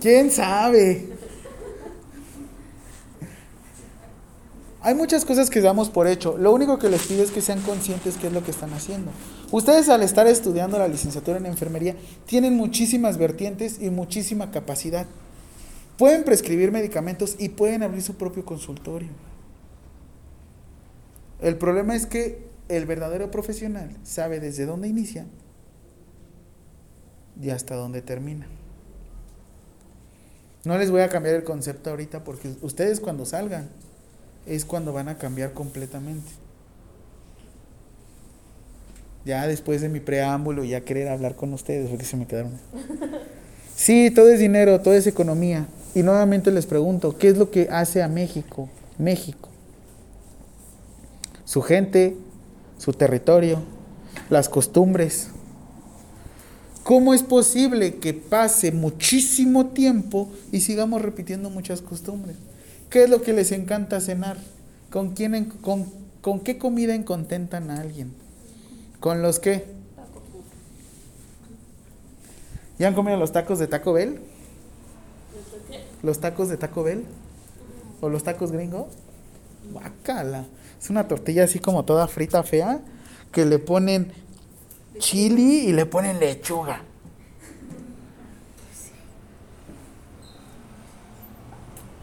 ¿Quién 0.02 0.30
sabe? 0.30 1.15
Hay 4.82 4.93
muchas 4.93 5.26
cosas 5.26 5.50
que 5.50 5.62
damos 5.62 5.89
por 5.89 6.06
hecho. 6.06 6.38
Lo 6.38 6.54
único 6.54 6.78
que 6.78 6.89
les 6.89 7.08
pido 7.08 7.24
es 7.24 7.32
que 7.32 7.41
sean 7.41 7.60
conscientes 7.62 8.17
qué 8.17 8.28
es 8.28 8.34
lo 8.34 8.43
que 8.43 8.52
están 8.52 8.71
haciendo. 8.71 9.10
Ustedes 9.52 9.89
al 9.89 10.04
estar 10.04 10.28
estudiando 10.28 10.78
la 10.78 10.88
licenciatura 10.88 11.39
en 11.39 11.48
enfermería 11.48 11.95
tienen 12.28 12.56
muchísimas 12.56 13.17
vertientes 13.17 13.82
y 13.82 13.89
muchísima 13.89 14.52
capacidad. 14.52 15.08
Pueden 15.98 16.24
prescribir 16.24 16.71
medicamentos 16.71 17.36
y 17.39 17.50
pueden 17.50 17.82
abrir 17.82 18.04
su 18.04 18.13
propio 18.13 18.45
consultorio. 18.45 19.10
El 21.41 21.58
problema 21.58 21.95
es 21.95 22.06
que 22.06 22.39
el 22.69 22.86
verdadero 22.86 23.30
profesional 23.32 23.89
sabe 24.04 24.39
desde 24.39 24.65
dónde 24.65 24.88
inicia 24.88 25.26
y 27.41 27.50
hasta 27.50 27.76
dónde 27.76 28.02
termina. 28.02 28.48
No 30.63 30.78
les 30.78 30.89
voy 30.89 31.02
a 31.02 31.10
cambiar 31.10 31.36
el 31.36 31.43
concepto 31.43 31.91
ahorita 31.91 32.24
porque 32.24 32.54
ustedes 32.62 33.00
cuando 33.00 33.26
salgan 33.26 33.69
es 34.45 34.65
cuando 34.65 34.93
van 34.93 35.10
a 35.10 35.17
cambiar 35.17 35.54
completamente. 35.54 36.32
Ya 39.26 39.48
después 39.48 39.82
de 39.82 39.89
mi 39.89 40.00
preámbulo, 40.00 40.63
ya 40.63 40.82
querer 40.82 41.10
hablar 41.10 41.36
con 41.36 41.54
ustedes 41.54 41.89
porque 41.89 42.06
se 42.06 42.17
me 42.17 42.28
quedaron. 42.28 42.54
Sí, 43.76 44.10
todo 44.10 44.30
es 44.30 44.39
dinero, 44.39 44.80
todo 44.80 44.93
es 44.93 45.06
economía. 45.06 45.67
Y 45.93 46.02
nuevamente 46.02 46.50
les 46.50 46.65
pregunto, 46.65 47.17
¿qué 47.17 47.28
es 47.28 47.38
lo 47.38 47.52
que 47.52 47.67
hace 47.69 48.02
a 48.02 48.08
México? 48.08 48.69
México. 48.98 49.50
Su 51.45 51.62
gente, 51.62 52.17
su 52.77 52.93
territorio, 52.93 53.60
las 54.29 54.49
costumbres. 54.49 55.29
¿Cómo 56.84 57.13
es 57.13 57.23
posible 57.23 57.95
que 57.95 58.13
pase 58.13 58.71
muchísimo 58.71 59.67
tiempo 59.67 60.29
y 60.51 60.60
sigamos 60.60 61.01
repitiendo 61.01 61.49
muchas 61.49 61.81
costumbres? 61.81 62.36
¿Qué 62.89 63.03
es 63.03 63.10
lo 63.10 63.21
que 63.21 63.34
les 63.34 63.51
encanta 63.51 63.99
cenar? 63.99 64.38
¿Con, 64.91 65.13
quién 65.13 65.51
con, 65.62 66.39
qué 66.41 66.58
comida 66.58 66.93
encontentan 66.93 67.71
a 67.71 67.81
alguien? 67.81 68.13
¿Con 68.99 69.21
los 69.21 69.39
qué? 69.39 69.65
¿Ya 72.77 72.88
han 72.88 72.93
comido 72.93 73.17
los 73.17 73.31
tacos 73.31 73.60
de 73.60 73.67
Taco 73.67 73.93
Bell? 73.93 74.19
¿Los 76.03 76.19
tacos 76.19 76.49
de 76.49 76.58
Taco 76.58 76.84
Bell? 76.84 77.03
¿O 78.01 78.10
los 78.10 78.23
tacos 78.23 78.51
gringos? 78.51 78.88
Guácala. 79.71 80.45
Es 80.86 80.91
una 80.91 81.08
tortilla 81.08 81.45
así 81.45 81.58
como 81.58 81.84
toda 81.84 82.08
frita 82.08 82.43
fea 82.43 82.80
que 83.32 83.43
le 83.43 83.58
ponen 83.58 84.13
chili 85.00 85.62
y 85.62 85.74
le 85.74 85.88
ponen 85.88 86.19
lechuga. 86.19 86.84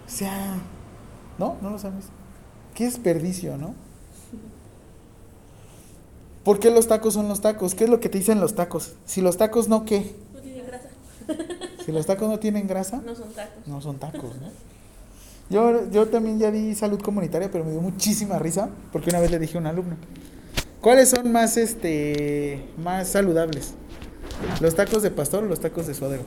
O 0.04 0.10
sea, 0.10 0.56
¿no? 1.38 1.58
No 1.62 1.70
lo 1.70 1.78
sabes. 1.78 2.06
Qué 2.74 2.86
desperdicio, 2.86 3.56
¿no? 3.56 3.76
¿Por 6.42 6.58
qué 6.58 6.72
los 6.72 6.88
tacos 6.88 7.14
son 7.14 7.28
los 7.28 7.40
tacos? 7.40 7.76
¿Qué 7.76 7.84
es 7.84 7.90
lo 7.90 8.00
que 8.00 8.08
te 8.08 8.18
dicen 8.18 8.40
los 8.40 8.56
tacos? 8.56 8.94
Si 9.06 9.20
los 9.20 9.36
tacos 9.36 9.68
no, 9.68 9.84
¿qué? 9.84 10.16
No 10.34 10.40
tiene 10.40 10.62
grasa. 10.62 10.88
Si 11.86 11.92
los 11.92 12.04
tacos 12.04 12.28
no 12.28 12.40
tienen 12.40 12.66
grasa, 12.66 13.00
No 13.06 13.14
son 13.14 13.32
tacos. 13.32 13.68
no 13.68 13.80
son 13.80 13.98
tacos, 14.00 14.34
¿no? 14.40 14.71
Yo, 15.50 15.90
yo 15.90 16.06
también 16.08 16.38
ya 16.38 16.50
di 16.50 16.74
salud 16.74 17.00
comunitaria, 17.00 17.50
pero 17.50 17.64
me 17.64 17.72
dio 17.72 17.80
muchísima 17.80 18.38
risa 18.38 18.70
porque 18.90 19.10
una 19.10 19.20
vez 19.20 19.30
le 19.30 19.38
dije 19.38 19.58
a 19.58 19.60
un 19.60 19.66
alumno, 19.66 19.96
¿cuáles 20.80 21.10
son 21.10 21.30
más, 21.30 21.56
este, 21.56 22.64
más 22.82 23.08
saludables? 23.08 23.74
¿Los 24.60 24.74
tacos 24.74 25.02
de 25.02 25.10
pastor 25.10 25.44
o 25.44 25.46
los 25.46 25.60
tacos 25.60 25.86
de 25.86 25.94
suadero? 25.94 26.24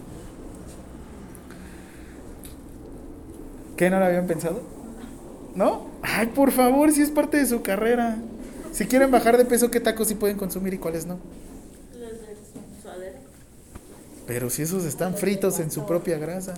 ¿Qué 3.76 3.90
no 3.90 4.00
lo 4.00 4.06
habían 4.06 4.28
pensado? 4.28 4.62
¿No? 5.56 5.88
Ay, 6.02 6.28
por 6.28 6.52
favor, 6.52 6.92
si 6.92 7.02
es 7.02 7.10
parte 7.10 7.38
de 7.38 7.46
su 7.46 7.62
carrera. 7.62 8.18
Si 8.72 8.86
quieren 8.86 9.12
bajar 9.12 9.38
de 9.38 9.46
peso, 9.46 9.72
¿qué 9.72 9.80
tacos 9.80 10.08
sí 10.08 10.16
pueden 10.16 10.38
consumir 10.38 10.74
y 10.74 10.78
cuáles 10.78 11.06
no? 11.06 11.18
Los 11.94 12.12
de 12.12 12.36
suadero. 12.82 13.18
Pero 14.28 14.50
si 14.50 14.62
esos 14.64 14.86
están 14.86 15.16
fritos 15.16 15.60
en 15.60 15.72
su 15.72 15.86
propia 15.86 16.18
grasa. 16.18 16.54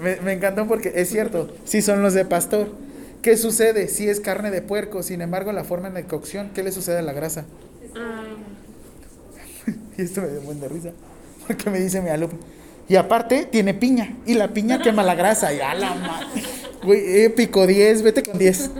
Me, 0.00 0.16
me 0.16 0.32
encantó 0.32 0.66
porque 0.66 0.92
es 0.94 1.08
cierto, 1.08 1.54
sí 1.64 1.82
son 1.82 2.02
los 2.02 2.14
de 2.14 2.24
pastor. 2.24 2.68
¿Qué 3.22 3.36
sucede? 3.36 3.88
Si 3.88 4.08
es 4.08 4.20
carne 4.20 4.50
de 4.50 4.62
puerco, 4.62 5.02
sin 5.02 5.20
embargo, 5.20 5.50
la 5.52 5.64
forma 5.64 5.90
de 5.90 6.04
cocción, 6.04 6.50
¿qué 6.54 6.62
le 6.62 6.70
sucede 6.70 6.98
a 6.98 7.02
la 7.02 7.12
grasa? 7.12 7.44
Y 9.98 10.02
esto 10.02 10.20
me 10.20 10.28
dio 10.28 10.40
buen 10.42 10.60
de 10.60 10.68
risa. 10.68 10.90
Porque 11.46 11.70
me 11.70 11.80
dice 11.80 12.00
mi 12.00 12.10
alumno. 12.10 12.38
Y 12.88 12.96
aparte, 12.96 13.46
tiene 13.46 13.74
piña. 13.74 14.16
Y 14.26 14.34
la 14.34 14.48
piña 14.48 14.80
quema 14.80 15.02
la 15.02 15.14
grasa. 15.14 15.52
Y 15.52 15.60
a 15.60 15.74
la 15.74 15.94
madre. 15.94 16.42
Güey, 16.84 17.22
épico 17.24 17.66
10, 17.66 18.02
vete 18.02 18.22
con 18.22 18.38
10. 18.38 18.70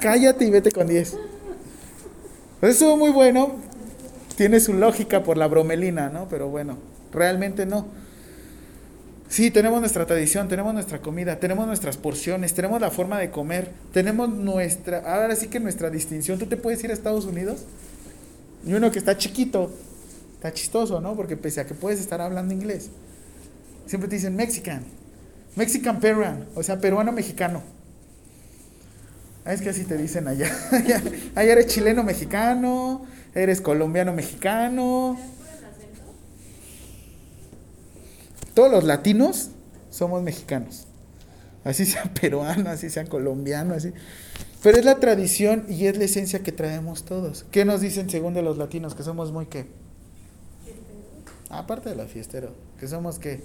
Cállate 0.00 0.44
y 0.44 0.50
vete 0.50 0.70
con 0.70 0.86
10. 0.86 1.16
Pues 2.60 2.74
estuvo 2.74 2.96
muy 2.96 3.10
bueno. 3.10 3.56
Tiene 4.36 4.60
su 4.60 4.74
lógica 4.74 5.22
por 5.22 5.36
la 5.36 5.46
bromelina, 5.48 6.10
¿no? 6.10 6.28
Pero 6.28 6.48
bueno, 6.48 6.76
realmente 7.12 7.66
no. 7.66 7.86
Sí, 9.34 9.50
tenemos 9.50 9.80
nuestra 9.80 10.06
tradición, 10.06 10.46
tenemos 10.46 10.72
nuestra 10.74 11.00
comida, 11.00 11.40
tenemos 11.40 11.66
nuestras 11.66 11.96
porciones, 11.96 12.54
tenemos 12.54 12.80
la 12.80 12.92
forma 12.92 13.18
de 13.18 13.32
comer, 13.32 13.68
tenemos 13.92 14.28
nuestra, 14.28 14.98
ahora 14.98 15.34
sí 15.34 15.48
que 15.48 15.58
nuestra 15.58 15.90
distinción. 15.90 16.38
Tú 16.38 16.46
te 16.46 16.56
puedes 16.56 16.84
ir 16.84 16.92
a 16.92 16.94
Estados 16.94 17.24
Unidos 17.24 17.64
y 18.64 18.74
uno 18.74 18.92
que 18.92 19.00
está 19.00 19.18
chiquito, 19.18 19.72
está 20.34 20.52
chistoso, 20.52 21.00
¿no? 21.00 21.16
Porque 21.16 21.36
pese 21.36 21.60
a 21.60 21.66
que 21.66 21.74
puedes 21.74 21.98
estar 21.98 22.20
hablando 22.20 22.54
inglés, 22.54 22.90
siempre 23.86 24.08
te 24.08 24.14
dicen 24.14 24.36
Mexican, 24.36 24.84
Mexican 25.56 25.98
Peruan, 25.98 26.46
o 26.54 26.62
sea, 26.62 26.78
peruano 26.78 27.10
mexicano. 27.10 27.60
Ah, 29.44 29.52
Es 29.52 29.60
que 29.60 29.70
así 29.70 29.82
te 29.82 29.96
dicen 29.96 30.28
allá. 30.28 30.48
allá 31.34 31.52
eres 31.52 31.66
chileno 31.66 32.04
mexicano, 32.04 33.04
eres 33.34 33.60
colombiano 33.60 34.12
mexicano. 34.12 35.18
Todos 38.54 38.70
los 38.70 38.84
latinos 38.84 39.50
somos 39.90 40.22
mexicanos. 40.22 40.86
Así 41.64 41.84
sea 41.86 42.04
peruano, 42.20 42.70
así 42.70 42.90
sea 42.90 43.04
colombiano, 43.04 43.74
así. 43.74 43.92
Pero 44.62 44.78
es 44.78 44.84
la 44.84 44.98
tradición 45.00 45.66
y 45.68 45.86
es 45.86 45.98
la 45.98 46.04
esencia 46.04 46.42
que 46.42 46.52
traemos 46.52 47.04
todos. 47.04 47.44
¿Qué 47.50 47.64
nos 47.64 47.80
dicen 47.80 48.08
según 48.08 48.32
de 48.34 48.42
los 48.42 48.56
latinos? 48.56 48.94
Que 48.94 49.02
somos 49.02 49.32
muy 49.32 49.46
qué? 49.46 49.66
Aparte 51.50 51.90
de 51.90 51.96
la 51.96 52.06
fiestero, 52.06 52.54
que 52.80 52.88
somos 52.88 53.18
qué? 53.18 53.44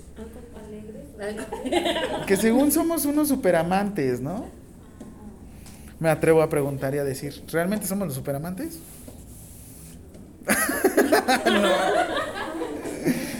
Que 2.26 2.38
según 2.38 2.72
somos 2.72 3.06
unos 3.06 3.28
superamantes, 3.28 4.22
¿no? 4.22 4.45
Me 6.00 6.10
atrevo 6.10 6.41
a 6.41 6.50
preguntar 6.50 6.95
y 6.95 7.00
a 7.00 7.04
decir, 7.04 7.43
¿realmente 7.52 7.86
somos 7.86 8.08
los 8.08 8.15
superamantes? 8.15 8.80
no. 11.45 11.69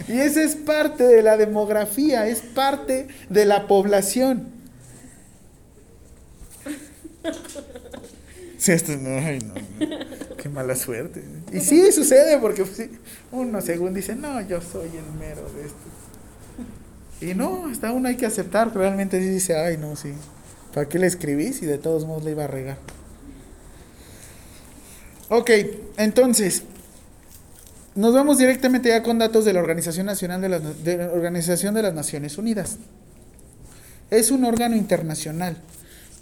Y 0.10 0.19
esa 0.19 0.41
es 0.41 0.56
parte 0.56 1.04
de 1.04 1.22
la 1.22 1.38
demografía, 1.38 2.28
es 2.28 2.41
parte 2.41 3.08
de 3.30 3.45
la 3.45 3.67
población. 3.67 4.48
Sí, 8.58 8.74
esto 8.74 8.91
no, 8.98 9.17
ay, 9.26 9.39
no, 9.39 9.54
qué 10.36 10.50
mala 10.50 10.76
suerte. 10.76 11.24
Y 11.54 11.62
sí 11.62 11.93
sucede 11.93 12.38
porque 12.39 12.65
pues, 12.65 12.89
uno 13.32 13.62
según 13.62 13.93
dice, 13.93 14.17
no, 14.17 14.41
yo 14.41 14.60
soy 14.60 14.89
el 14.89 15.17
mero 15.17 15.50
de 15.54 15.65
esto. 15.65 15.78
Y 17.22 17.36
no, 17.36 17.67
hasta 17.72 17.93
uno 17.93 18.10
hay 18.10 18.17
que 18.17 18.26
aceptar, 18.26 18.76
realmente 18.76 19.22
sí 19.22 19.30
dice, 19.30 19.56
ay, 19.56 19.78
no, 19.78 19.95
sí. 19.95 20.12
¿Para 20.74 20.89
qué 20.89 21.00
le 21.00 21.08
escribí 21.08 21.54
si 21.54 21.65
de 21.65 21.78
todos 21.78 22.06
modos 22.06 22.26
le 22.26 22.32
iba 22.32 22.43
a 22.43 22.48
regar? 22.48 22.78
Ok, 25.30 25.52
entonces, 25.95 26.63
nos 28.00 28.14
vamos 28.14 28.38
directamente 28.38 28.88
ya 28.90 29.04
con 29.04 29.20
datos 29.20 29.44
de 29.44 29.52
la 29.52 29.60
Organización 29.60 30.06
Nacional 30.06 30.40
de, 30.40 30.48
las- 30.50 30.62
la 30.86 31.12
Organización 31.12 31.74
de 31.74 31.82
las 31.82 31.94
Naciones 31.94 32.38
Unidas. 32.38 32.78
Es 34.10 34.32
un 34.32 34.46
órgano 34.46 34.78
internacional 34.78 35.58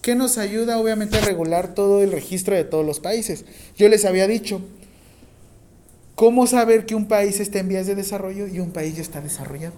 que 0.01 0.15
nos 0.15 0.39
ayuda 0.39 0.79
obviamente 0.79 1.17
a 1.17 1.21
regular 1.21 1.75
todo 1.75 2.01
el 2.01 2.11
registro 2.11 2.55
de 2.55 2.63
todos 2.63 2.83
los 2.83 2.99
países. 2.99 3.45
Yo 3.77 3.89
les 3.89 4.05
había 4.05 4.25
dicho, 4.25 4.59
¿cómo 6.15 6.47
saber 6.47 6.87
que 6.87 6.95
un 6.95 7.07
país 7.07 7.39
está 7.39 7.59
en 7.59 7.67
vías 7.69 7.85
de 7.85 7.93
desarrollo 7.93 8.47
y 8.47 8.59
un 8.59 8.71
país 8.71 8.95
ya 8.95 9.01
está 9.03 9.21
desarrollado? 9.21 9.73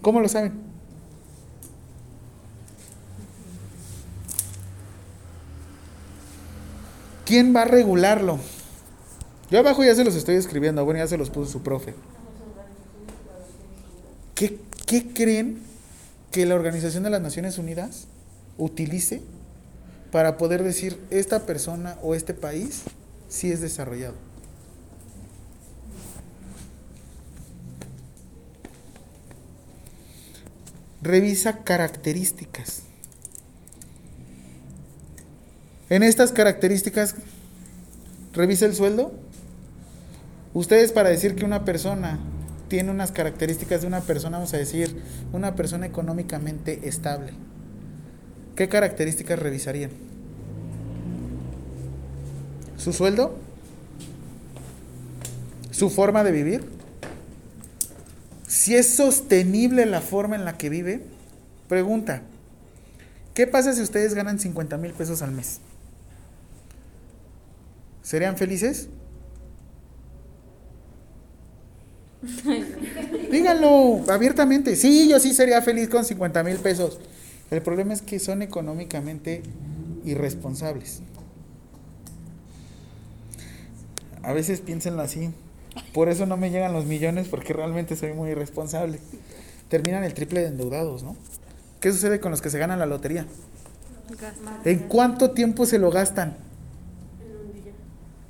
¿Cómo 0.00 0.20
lo 0.20 0.30
saben? 0.30 0.52
¿Quién 7.24 7.54
va 7.54 7.62
a 7.62 7.64
regularlo? 7.64 8.38
Yo 9.52 9.58
abajo 9.58 9.84
ya 9.84 9.94
se 9.94 10.02
los 10.02 10.14
estoy 10.14 10.36
escribiendo, 10.36 10.82
bueno, 10.82 11.00
ya 11.00 11.06
se 11.06 11.18
los 11.18 11.28
puso 11.28 11.52
su 11.52 11.62
profe. 11.62 11.92
¿Qué, 14.34 14.58
qué 14.86 15.12
creen 15.12 15.58
que 16.30 16.46
la 16.46 16.54
Organización 16.54 17.02
de 17.02 17.10
las 17.10 17.20
Naciones 17.20 17.58
Unidas 17.58 18.06
utilice 18.56 19.20
para 20.10 20.38
poder 20.38 20.62
decir 20.62 20.98
esta 21.10 21.44
persona 21.44 21.98
o 22.00 22.14
este 22.14 22.32
país 22.32 22.84
sí 23.28 23.52
es 23.52 23.60
desarrollado? 23.60 24.14
Revisa 31.02 31.58
características. 31.58 32.84
En 35.90 36.02
estas 36.02 36.32
características, 36.32 37.16
revisa 38.32 38.64
el 38.64 38.74
sueldo. 38.74 39.12
Ustedes 40.54 40.92
para 40.92 41.08
decir 41.08 41.34
que 41.34 41.44
una 41.44 41.64
persona 41.64 42.18
tiene 42.68 42.90
unas 42.90 43.12
características 43.12 43.82
de 43.82 43.86
una 43.86 44.00
persona, 44.00 44.38
vamos 44.38 44.52
a 44.54 44.58
decir, 44.58 45.02
una 45.32 45.54
persona 45.54 45.86
económicamente 45.86 46.88
estable. 46.88 47.32
¿Qué 48.56 48.68
características 48.68 49.38
revisarían? 49.38 49.90
¿Su 52.76 52.92
sueldo? 52.92 53.36
¿Su 55.70 55.88
forma 55.88 56.22
de 56.24 56.32
vivir? 56.32 56.64
Si 58.46 58.76
es 58.76 58.94
sostenible 58.94 59.86
la 59.86 60.00
forma 60.00 60.36
en 60.36 60.44
la 60.44 60.58
que 60.58 60.68
vive. 60.68 61.02
Pregunta, 61.68 62.22
¿qué 63.34 63.46
pasa 63.46 63.72
si 63.72 63.80
ustedes 63.80 64.14
ganan 64.14 64.38
50 64.38 64.76
mil 64.76 64.92
pesos 64.92 65.22
al 65.22 65.32
mes? 65.32 65.60
¿Serían 68.02 68.36
felices? 68.36 68.88
Díganlo 73.30 74.04
abiertamente. 74.08 74.76
Sí, 74.76 75.08
yo 75.08 75.18
sí 75.18 75.34
sería 75.34 75.62
feliz 75.62 75.88
con 75.88 76.04
50 76.04 76.42
mil 76.44 76.56
pesos. 76.56 77.00
El 77.50 77.62
problema 77.62 77.92
es 77.92 78.02
que 78.02 78.18
son 78.18 78.42
económicamente 78.42 79.42
irresponsables. 80.04 81.02
A 84.22 84.32
veces 84.32 84.60
piénsenlo 84.60 85.02
así. 85.02 85.30
Por 85.92 86.08
eso 86.08 86.26
no 86.26 86.36
me 86.36 86.50
llegan 86.50 86.72
los 86.72 86.84
millones 86.84 87.28
porque 87.28 87.52
realmente 87.52 87.96
soy 87.96 88.12
muy 88.12 88.30
irresponsable. 88.30 88.98
Terminan 89.68 90.04
el 90.04 90.14
triple 90.14 90.40
de 90.40 90.48
endeudados, 90.48 91.02
¿no? 91.02 91.16
¿Qué 91.80 91.90
sucede 91.90 92.20
con 92.20 92.30
los 92.30 92.40
que 92.40 92.50
se 92.50 92.58
ganan 92.58 92.78
la 92.78 92.86
lotería? 92.86 93.26
¿En 94.64 94.80
cuánto 94.80 95.32
tiempo 95.32 95.66
se 95.66 95.78
lo 95.78 95.90
gastan? 95.90 96.36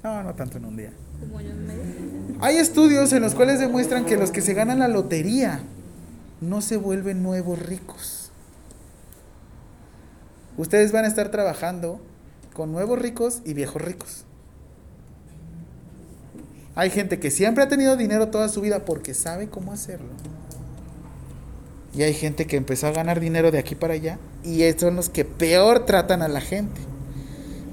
No, 0.02 0.22
no 0.22 0.35
tanto 0.35 0.59
en 0.59 0.64
un 0.64 0.76
día. 0.76 0.92
Como 1.20 1.38
año 1.38 1.50
y 1.50 1.55
medio. 1.55 1.83
Hay 2.42 2.57
estudios 2.57 3.12
en 3.12 3.22
los 3.22 3.37
cuales 3.37 3.61
demuestran 3.61 4.05
que 4.05 4.16
los 4.16 4.33
que 4.33 4.42
se 4.42 4.52
ganan 4.52 4.81
la 4.81 4.88
lotería 4.88 5.61
no 6.40 6.61
se 6.61 6.76
vuelven 6.76 7.22
nuevos 7.22 7.57
ricos. 7.57 8.33
Ustedes 10.57 10.90
van 10.90 11.05
a 11.05 11.09
estar 11.09 11.31
trabajando 11.31 12.00
con 12.52 12.72
nuevos 12.72 12.98
ricos 12.98 13.42
y 13.44 13.55
viejos 13.55 13.81
ricos. 13.81 14.24
Hay 16.74 16.90
gente 16.90 17.20
que 17.20 17.31
siempre 17.31 17.62
ha 17.62 17.68
tenido 17.68 17.96
dinero 17.96 18.26
toda 18.28 18.48
su 18.48 18.61
vida 18.61 18.85
porque 18.85 19.14
sabe 19.14 19.48
cómo 19.48 19.72
hacerlo. 19.72 20.11
Y 21.94 22.02
hay 22.02 22.12
gente 22.12 22.48
que 22.48 22.56
empezó 22.56 22.88
a 22.88 22.92
ganar 22.92 23.21
dinero 23.21 23.52
de 23.52 23.60
aquí 23.60 23.77
para 23.77 23.94
allá 23.94 24.19
y 24.42 24.69
son 24.73 24.96
los 24.96 25.10
que 25.10 25.25
peor 25.25 25.87
tratan 25.87 26.23
a 26.23 26.29
la 26.29 26.40
gente. 26.40 26.81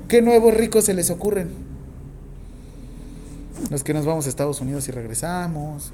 ¿Qué 0.07 0.21
nuevos 0.21 0.53
ricos 0.53 0.85
se 0.85 0.93
les 0.93 1.09
ocurren? 1.09 1.68
Los 3.69 3.83
que 3.83 3.93
nos 3.93 4.05
vamos 4.05 4.25
a 4.25 4.29
Estados 4.29 4.61
Unidos 4.61 4.87
y 4.87 4.91
regresamos. 4.91 5.91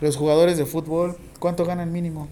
Los 0.00 0.16
jugadores 0.16 0.56
de 0.56 0.66
fútbol, 0.66 1.16
¿cuánto 1.38 1.64
ganan 1.64 1.92
mínimo? 1.92 2.28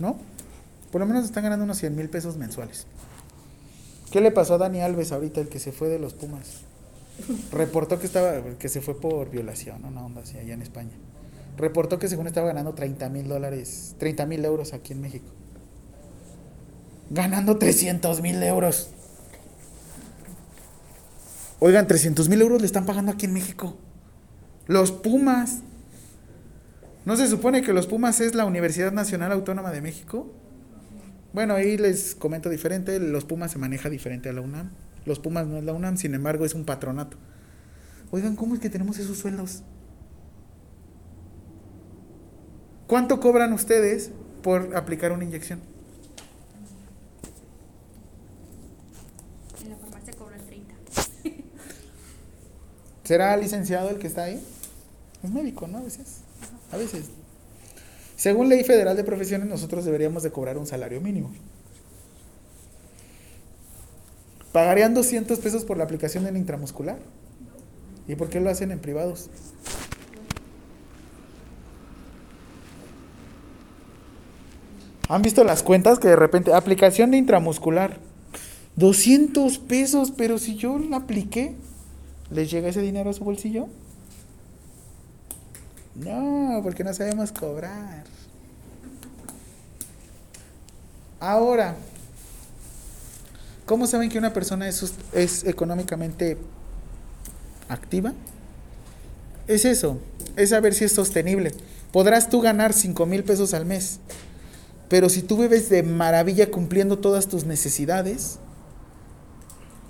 ¿No? 0.00 0.16
Por 0.90 1.00
lo 1.00 1.06
menos 1.06 1.24
están 1.24 1.44
ganando 1.44 1.64
unos 1.64 1.78
100 1.78 1.94
mil 1.94 2.08
pesos 2.08 2.36
mensuales. 2.36 2.86
¿Qué 4.10 4.20
le 4.20 4.30
pasó 4.30 4.54
a 4.54 4.58
Dani 4.58 4.80
Alves 4.80 5.12
ahorita, 5.12 5.40
el 5.40 5.48
que 5.48 5.58
se 5.58 5.72
fue 5.72 5.88
de 5.88 5.98
los 5.98 6.14
Pumas? 6.14 6.62
Reportó 7.52 7.98
que 8.00 8.06
estaba, 8.06 8.40
que 8.58 8.68
se 8.68 8.80
fue 8.80 9.00
por 9.00 9.30
violación, 9.30 9.84
una 9.84 10.04
onda 10.04 10.22
así 10.22 10.38
allá 10.38 10.54
en 10.54 10.62
España. 10.62 10.92
Reportó 11.56 11.98
que 11.98 12.08
según 12.08 12.26
estaba 12.26 12.48
ganando 12.48 12.74
30 12.74 13.08
mil 13.10 13.28
dólares, 13.28 13.94
30 13.98 14.26
mil 14.26 14.44
euros 14.44 14.72
aquí 14.72 14.92
en 14.92 15.00
México. 15.00 15.26
Ganando 17.10 17.58
300 17.58 18.20
mil 18.20 18.42
euros. 18.42 18.90
Oigan, 21.60 21.86
300 21.86 22.28
mil 22.28 22.40
euros 22.42 22.60
le 22.60 22.66
están 22.66 22.86
pagando 22.86 23.12
aquí 23.12 23.26
en 23.26 23.32
México. 23.32 23.76
Los 24.66 24.92
Pumas. 24.92 25.60
¿No 27.04 27.16
se 27.16 27.28
supone 27.28 27.62
que 27.62 27.72
los 27.72 27.86
Pumas 27.86 28.20
es 28.20 28.34
la 28.34 28.44
Universidad 28.46 28.92
Nacional 28.92 29.32
Autónoma 29.32 29.70
de 29.70 29.80
México? 29.80 30.32
Bueno, 31.32 31.54
ahí 31.54 31.76
les 31.76 32.14
comento 32.14 32.48
diferente. 32.48 32.98
Los 33.00 33.24
Pumas 33.24 33.50
se 33.50 33.58
maneja 33.58 33.90
diferente 33.90 34.28
a 34.28 34.32
la 34.32 34.40
UNAM. 34.40 34.70
Los 35.04 35.18
Pumas 35.18 35.46
no 35.46 35.58
es 35.58 35.64
la 35.64 35.72
UNAM, 35.72 35.96
sin 35.96 36.14
embargo, 36.14 36.44
es 36.44 36.54
un 36.54 36.64
patronato. 36.64 37.18
Oigan, 38.10 38.36
¿cómo 38.36 38.54
es 38.54 38.60
que 38.60 38.70
tenemos 38.70 38.98
esos 38.98 39.18
sueldos? 39.18 39.62
¿Cuánto 42.86 43.18
cobran 43.20 43.52
ustedes 43.52 44.12
por 44.42 44.76
aplicar 44.76 45.12
una 45.12 45.24
inyección? 45.24 45.60
En 49.62 49.70
la 49.70 49.76
farmacia 49.76 50.12
cobran 50.14 50.40
30. 50.46 50.74
¿Será 53.04 53.36
licenciado 53.36 53.90
el 53.90 53.98
que 53.98 54.06
está 54.06 54.24
ahí? 54.24 54.42
Es 55.22 55.30
médico, 55.30 55.68
¿no? 55.68 55.78
A 55.78 55.82
veces. 55.82 56.20
A 56.72 56.76
veces. 56.76 57.06
Según 58.16 58.48
Ley 58.48 58.64
Federal 58.64 58.96
de 58.96 59.04
Profesiones, 59.04 59.46
nosotros 59.48 59.84
deberíamos 59.84 60.22
de 60.22 60.30
cobrar 60.30 60.56
un 60.56 60.66
salario 60.66 61.00
mínimo. 61.00 61.30
¿Pagarían 64.52 64.94
200 64.94 65.38
pesos 65.40 65.64
por 65.64 65.76
la 65.76 65.84
aplicación 65.84 66.24
del 66.24 66.36
intramuscular? 66.36 66.98
¿Y 68.08 68.14
por 68.14 68.28
qué 68.28 68.40
lo 68.40 68.50
hacen 68.50 68.70
en 68.70 68.78
privados? 68.78 69.28
¿Han 75.08 75.22
visto 75.22 75.44
las 75.44 75.62
cuentas 75.62 75.98
que 75.98 76.08
de 76.08 76.16
repente, 76.16 76.54
aplicación 76.54 77.10
de 77.10 77.18
intramuscular, 77.18 77.98
200 78.76 79.58
pesos, 79.58 80.12
pero 80.16 80.38
si 80.38 80.56
yo 80.56 80.78
la 80.78 80.98
apliqué, 80.98 81.54
¿les 82.30 82.50
llega 82.50 82.68
ese 82.68 82.80
dinero 82.80 83.10
a 83.10 83.12
su 83.12 83.24
bolsillo? 83.24 83.68
No, 85.94 86.60
porque 86.62 86.82
no 86.84 86.92
sabemos 86.92 87.32
cobrar. 87.32 88.04
Ahora, 91.20 91.76
¿cómo 93.64 93.86
saben 93.86 94.10
que 94.10 94.18
una 94.18 94.32
persona 94.32 94.68
es, 94.68 94.94
es 95.12 95.44
económicamente 95.44 96.36
activa? 97.68 98.12
Es 99.46 99.64
eso, 99.64 99.98
es 100.36 100.50
saber 100.50 100.74
si 100.74 100.84
es 100.84 100.92
sostenible. 100.92 101.52
Podrás 101.92 102.28
tú 102.28 102.40
ganar 102.40 102.72
5 102.72 103.06
mil 103.06 103.22
pesos 103.24 103.54
al 103.54 103.66
mes, 103.66 104.00
pero 104.88 105.08
si 105.08 105.22
tú 105.22 105.38
vives 105.38 105.70
de 105.70 105.82
maravilla 105.82 106.50
cumpliendo 106.50 106.98
todas 106.98 107.28
tus 107.28 107.44
necesidades 107.44 108.38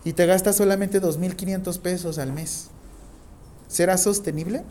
y 0.05 0.13
te 0.13 0.27
gastas 0.27 0.57
solamente 0.57 1.01
2.500 1.01 1.79
pesos 1.79 2.19
al 2.19 2.33
mes, 2.33 2.69
¿será 3.69 3.97
sostenible? 3.97 4.63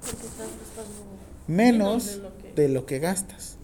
Porque 0.00 0.26
estás 0.26 0.48
gastando 0.48 1.14
Menos 1.46 2.06
de 2.06 2.16
lo 2.22 2.36
que- 2.38 2.52
de 2.54 2.68
lo 2.68 2.86
que 2.86 2.98
gastas. 2.98 3.56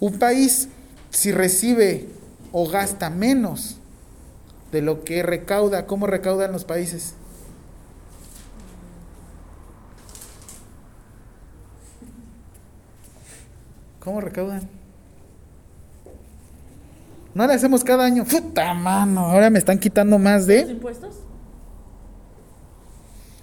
Un 0.00 0.18
país, 0.18 0.68
si 1.10 1.32
recibe 1.32 2.08
o 2.52 2.68
gasta 2.68 3.10
menos 3.10 3.76
de 4.72 4.82
lo 4.82 5.02
que 5.04 5.22
recauda, 5.22 5.86
¿cómo 5.86 6.06
recaudan 6.06 6.52
los 6.52 6.64
países? 6.64 7.14
¿Cómo 14.00 14.20
recaudan? 14.20 14.68
No 17.38 17.46
le 17.46 17.54
hacemos 17.54 17.84
cada 17.84 18.04
año. 18.04 18.24
Puta 18.24 18.74
mano, 18.74 19.26
ahora 19.26 19.48
me 19.48 19.60
están 19.60 19.78
quitando 19.78 20.18
más 20.18 20.38
¿Los 20.38 20.46
de. 20.48 20.60
impuestos? 20.62 21.14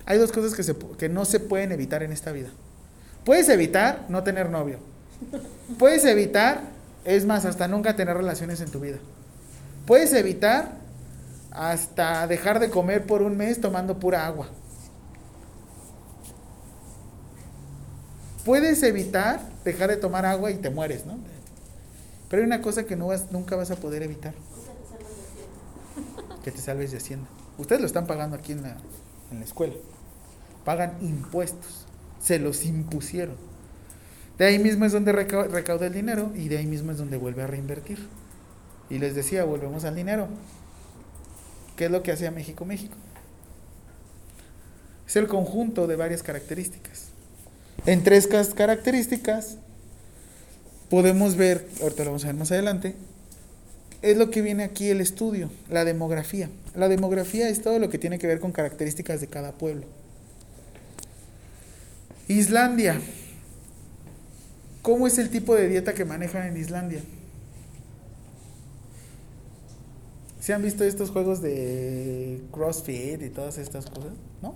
Hay 0.06 0.18
dos 0.18 0.34
cosas 0.34 0.54
que, 0.54 0.64
se, 0.64 0.76
que 0.98 1.08
no 1.08 1.24
se 1.24 1.40
pueden 1.40 1.72
evitar 1.72 2.04
en 2.04 2.12
esta 2.12 2.34
vida. 2.34 2.50
Puedes 3.24 3.48
evitar 3.48 4.04
no 4.10 4.22
tener 4.22 4.50
novio. 4.50 4.80
Puedes 5.80 6.04
evitar, 6.04 6.60
es 7.06 7.26
más, 7.26 7.46
hasta 7.46 7.70
nunca 7.70 7.96
tener 7.96 8.18
relaciones 8.18 8.60
en 8.60 8.70
tu 8.70 8.82
vida. 8.82 8.98
Puedes 9.86 10.12
evitar 10.12 10.74
hasta 11.52 12.28
dejar 12.28 12.60
de 12.60 12.70
comer 12.70 13.06
por 13.06 13.22
un 13.22 13.38
mes 13.38 13.62
tomando 13.62 13.98
pura 13.98 14.28
agua. 14.28 14.50
Puedes 18.44 18.84
evitar 18.84 19.40
dejar 19.64 19.90
de 19.90 19.96
tomar 19.96 20.26
agua 20.26 20.52
y 20.52 20.56
te 20.56 20.70
mueres, 20.70 21.06
¿no? 21.06 21.18
Pero 22.36 22.44
hay 22.44 22.48
una 22.48 22.62
cosa 22.62 22.84
que 22.84 22.98
nunca 22.98 23.56
vas 23.56 23.72
a 23.72 23.78
poder 23.78 24.04
evitar. 24.04 24.34
Que 26.44 26.52
te 26.52 26.58
salves 26.58 26.92
de 26.92 26.98
Hacienda. 26.98 27.26
Ustedes 27.58 27.80
lo 27.80 27.88
están 27.88 28.08
pagando 28.08 28.36
aquí 28.36 28.52
en 28.52 28.62
la, 28.62 28.76
escuela. 29.42 29.74
Pagan 30.66 30.98
impuestos. 31.00 31.86
Se 32.22 32.38
los 32.38 32.66
impusieron. 32.66 33.38
De 34.38 34.44
ahí 34.48 34.60
mismo 34.60 34.84
es 34.84 34.92
donde 34.92 35.14
reca- 35.14 35.48
recauda 35.48 35.88
el 35.88 35.94
dinero 35.94 36.34
y 36.36 36.50
de 36.50 36.58
ahí 36.58 36.68
mismo 36.68 36.92
es 36.92 36.98
donde 36.98 37.16
vuelve 37.16 37.42
a 37.42 37.48
reinvertir. 37.48 38.06
Y 38.90 39.00
les 39.00 39.16
decía, 39.16 39.46
volvemos 39.46 39.86
al 39.86 39.96
dinero. 39.96 40.28
¿Qué 41.78 41.86
es 41.86 41.92
lo 41.92 42.04
que 42.04 42.12
hacía 42.12 42.32
México 42.32 42.66
México? 42.66 42.98
Es 45.08 45.16
el 45.16 45.30
conjunto 45.30 45.88
de 45.88 45.96
varias 45.96 46.22
características. 46.22 47.12
En 47.86 48.04
tres 48.04 48.28
cas- 48.28 48.54
características 48.54 49.60
podemos 50.90 51.36
ver, 51.36 51.68
ahorita 51.82 52.04
lo 52.04 52.12
vamos 52.12 52.24
a 52.24 52.28
ver 52.28 52.36
más 52.36 52.52
adelante, 52.52 52.96
es 54.02 54.18
lo 54.18 54.30
que 54.30 54.42
viene 54.42 54.64
aquí 54.64 54.90
el 54.90 55.02
estudio, 55.02 55.50
la 55.70 55.84
demografía. 55.86 56.50
La 56.76 56.90
demografía 56.90 57.50
es 57.50 57.62
todo 57.62 57.80
lo 57.80 57.90
que 57.90 57.98
tiene 57.98 58.20
que 58.20 58.28
ver 58.28 58.40
con 58.40 58.52
características 58.52 59.22
de 59.22 59.28
cada 59.28 59.54
pueblo. 59.54 59.86
Islandia. 62.28 63.00
¿Cómo 64.82 65.08
es 65.08 65.18
el 65.18 65.30
tipo 65.30 65.56
de 65.56 65.68
dieta 65.68 65.94
que 65.94 66.06
manejan 66.06 66.48
en 66.48 66.58
Islandia? 66.58 67.02
¿Se 70.40 70.54
han 70.54 70.62
visto 70.62 70.84
estos 70.84 71.10
juegos 71.10 71.42
de 71.42 72.42
CrossFit 72.52 73.24
y 73.24 73.30
todas 73.30 73.58
estas 73.58 73.88
cosas? 73.88 74.12
¿No? 74.44 74.54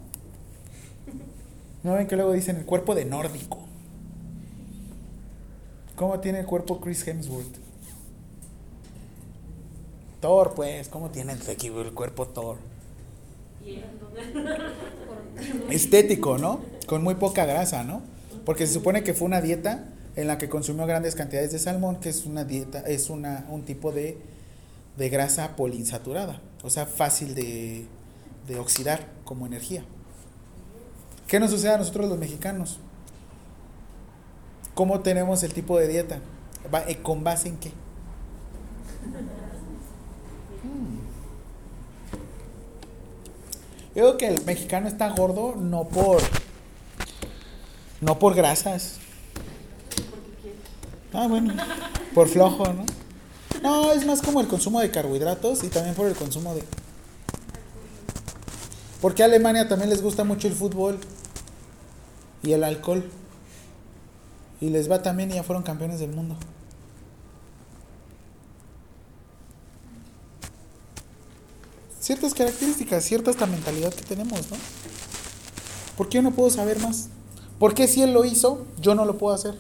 ¿No 1.82 1.94
ven 1.94 2.06
que 2.06 2.16
luego 2.16 2.34
dicen 2.34 2.58
el 2.58 2.66
cuerpo 2.66 2.94
de 2.94 3.06
nórdico? 3.06 3.69
¿Cómo 6.00 6.22
tiene 6.22 6.40
el 6.40 6.46
cuerpo 6.46 6.80
Chris 6.80 7.06
Hemsworth? 7.06 7.58
Thor, 10.22 10.54
pues, 10.56 10.88
¿cómo 10.88 11.10
tiene 11.10 11.34
el, 11.34 11.94
cuerpo 11.94 12.26
Thor? 12.26 12.56
Estético, 15.70 16.38
¿no? 16.38 16.62
Con 16.86 17.04
muy 17.04 17.16
poca 17.16 17.44
grasa, 17.44 17.84
¿no? 17.84 18.02
Porque 18.46 18.66
se 18.66 18.76
supone 18.76 19.04
que 19.04 19.14
fue 19.14 19.26
una 19.26 19.42
dieta 19.42 19.90
en 20.16 20.28
la 20.28 20.38
que 20.38 20.48
consumió 20.48 20.86
grandes 20.86 21.16
cantidades 21.16 21.52
de 21.52 21.60
salmón, 21.60 21.98
que 21.98 22.08
es 22.08 22.26
una 22.26 22.46
dieta, 22.46 22.80
es 22.80 23.10
una, 23.10 23.46
un 23.50 23.64
tipo 23.64 23.92
de, 23.92 24.18
de 24.96 25.10
grasa 25.10 25.58
poliinsaturada, 25.58 26.40
o 26.64 26.70
sea, 26.70 26.86
fácil 26.86 27.36
de, 27.36 27.88
de 28.48 28.58
oxidar 28.58 29.06
como 29.26 29.46
energía. 29.46 29.84
¿Qué 31.28 31.42
nos 31.42 31.52
sucede 31.52 31.74
a 31.74 31.78
nosotros 31.78 32.08
los 32.08 32.18
mexicanos? 32.18 32.80
¿Cómo 34.80 35.02
tenemos 35.02 35.44
el 35.44 35.54
tipo 35.54 35.78
de 35.78 35.90
dieta? 35.90 36.22
Eh, 36.88 37.00
¿Con 37.04 37.22
base 37.22 37.50
en 37.50 37.58
qué? 37.58 37.68
Yo 43.94 43.94
creo 43.94 44.18
que 44.18 44.28
el 44.30 44.46
mexicano 44.46 44.88
está 44.88 45.10
gordo 45.10 45.58
no 45.58 45.84
por 45.84 46.22
no 48.00 48.20
por 48.20 48.36
grasas. 48.36 49.00
Ah, 51.12 51.28
bueno, 51.28 51.54
por 52.16 52.30
flojo, 52.30 52.64
¿no? 52.72 52.86
No, 53.62 53.92
es 53.92 54.06
más 54.06 54.22
como 54.22 54.40
el 54.40 54.48
consumo 54.48 54.80
de 54.80 54.92
carbohidratos 54.92 55.62
y 55.66 55.68
también 55.68 55.94
por 55.94 56.08
el 56.08 56.16
consumo 56.16 56.56
de 56.56 56.64
Porque 59.02 59.24
a 59.24 59.26
Alemania 59.26 59.68
también 59.68 59.90
les 59.90 60.02
gusta 60.02 60.24
mucho 60.24 60.48
el 60.48 60.54
fútbol 60.54 61.00
y 62.44 62.54
el 62.54 62.64
alcohol. 62.64 63.04
Y 64.62 64.70
les 64.70 64.90
va 64.90 65.02
también 65.02 65.32
y 65.32 65.36
ya 65.36 65.44
fueron 65.44 65.64
campeones 65.64 66.00
del 66.00 66.12
mundo. 66.12 66.36
Ciertas 72.00 72.34
características, 72.34 73.04
cierta 73.04 73.30
esta 73.30 73.46
mentalidad 73.46 73.94
que 73.94 74.04
tenemos, 74.04 74.50
¿no? 74.50 74.58
¿Por 75.96 76.10
qué 76.10 76.16
yo 76.16 76.22
no 76.22 76.32
puedo 76.32 76.50
saber 76.50 76.80
más? 76.80 77.10
¿Por 77.60 77.74
qué 77.74 77.88
si 77.88 78.02
él 78.02 78.14
lo 78.14 78.26
hizo, 78.26 78.66
yo 78.82 78.96
no 78.96 79.06
lo 79.06 79.18
puedo 79.18 79.36
hacer? 79.36 79.56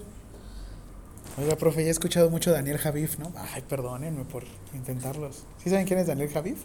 Oiga, 1.37 1.55
profe, 1.55 1.83
ya 1.83 1.87
he 1.87 1.91
escuchado 1.91 2.29
mucho 2.29 2.51
Daniel 2.51 2.77
Javif, 2.77 3.19
¿no? 3.19 3.31
Ay, 3.53 3.61
perdónenme 3.61 4.25
por 4.25 4.43
intentarlos. 4.73 5.43
¿Sí 5.63 5.69
saben 5.69 5.85
quién 5.85 5.99
es 5.99 6.07
Daniel 6.07 6.29
Javif? 6.29 6.59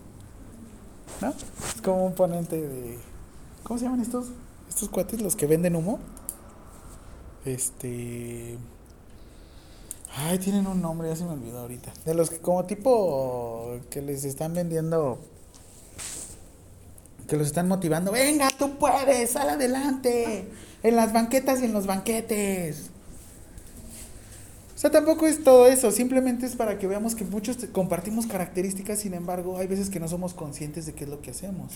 ¿No? 1.20 1.30
Es 1.30 1.80
como 1.82 2.06
un 2.06 2.14
ponente 2.14 2.60
de... 2.60 2.98
¿Cómo 3.62 3.78
se 3.78 3.84
llaman 3.84 4.00
estos? 4.00 4.28
Estos 4.68 4.88
cuates, 4.88 5.20
los 5.20 5.36
que 5.36 5.46
venden 5.46 5.76
humo. 5.76 6.00
Este... 7.44 8.56
Ay, 10.16 10.38
tienen 10.38 10.66
un 10.66 10.80
nombre, 10.80 11.08
ya 11.08 11.16
se 11.16 11.24
me 11.24 11.32
olvidó 11.32 11.60
ahorita. 11.60 11.92
De 12.04 12.14
los 12.14 12.30
que 12.30 12.38
como 12.38 12.64
tipo 12.64 13.78
que 13.90 14.02
les 14.02 14.24
están 14.24 14.54
vendiendo... 14.54 15.18
Que 17.28 17.36
los 17.36 17.46
están 17.46 17.68
motivando. 17.68 18.12
Venga, 18.12 18.48
tú 18.58 18.76
puedes, 18.78 19.30
sal 19.30 19.48
adelante. 19.48 20.48
En 20.82 20.96
las 20.96 21.12
banquetas 21.12 21.60
y 21.62 21.64
en 21.64 21.72
los 21.72 21.86
banquetes. 21.86 22.90
sea, 24.84 24.90
tampoco 24.90 25.26
es 25.26 25.42
todo 25.42 25.66
eso, 25.66 25.90
simplemente 25.90 26.44
es 26.44 26.56
para 26.56 26.78
que 26.78 26.86
veamos 26.86 27.14
que 27.14 27.24
muchos 27.24 27.56
compartimos 27.72 28.26
características, 28.26 28.98
sin 28.98 29.14
embargo, 29.14 29.56
hay 29.56 29.66
veces 29.66 29.88
que 29.88 29.98
no 29.98 30.08
somos 30.08 30.34
conscientes 30.34 30.84
de 30.84 30.92
qué 30.92 31.04
es 31.04 31.10
lo 31.10 31.22
que 31.22 31.30
hacemos. 31.30 31.72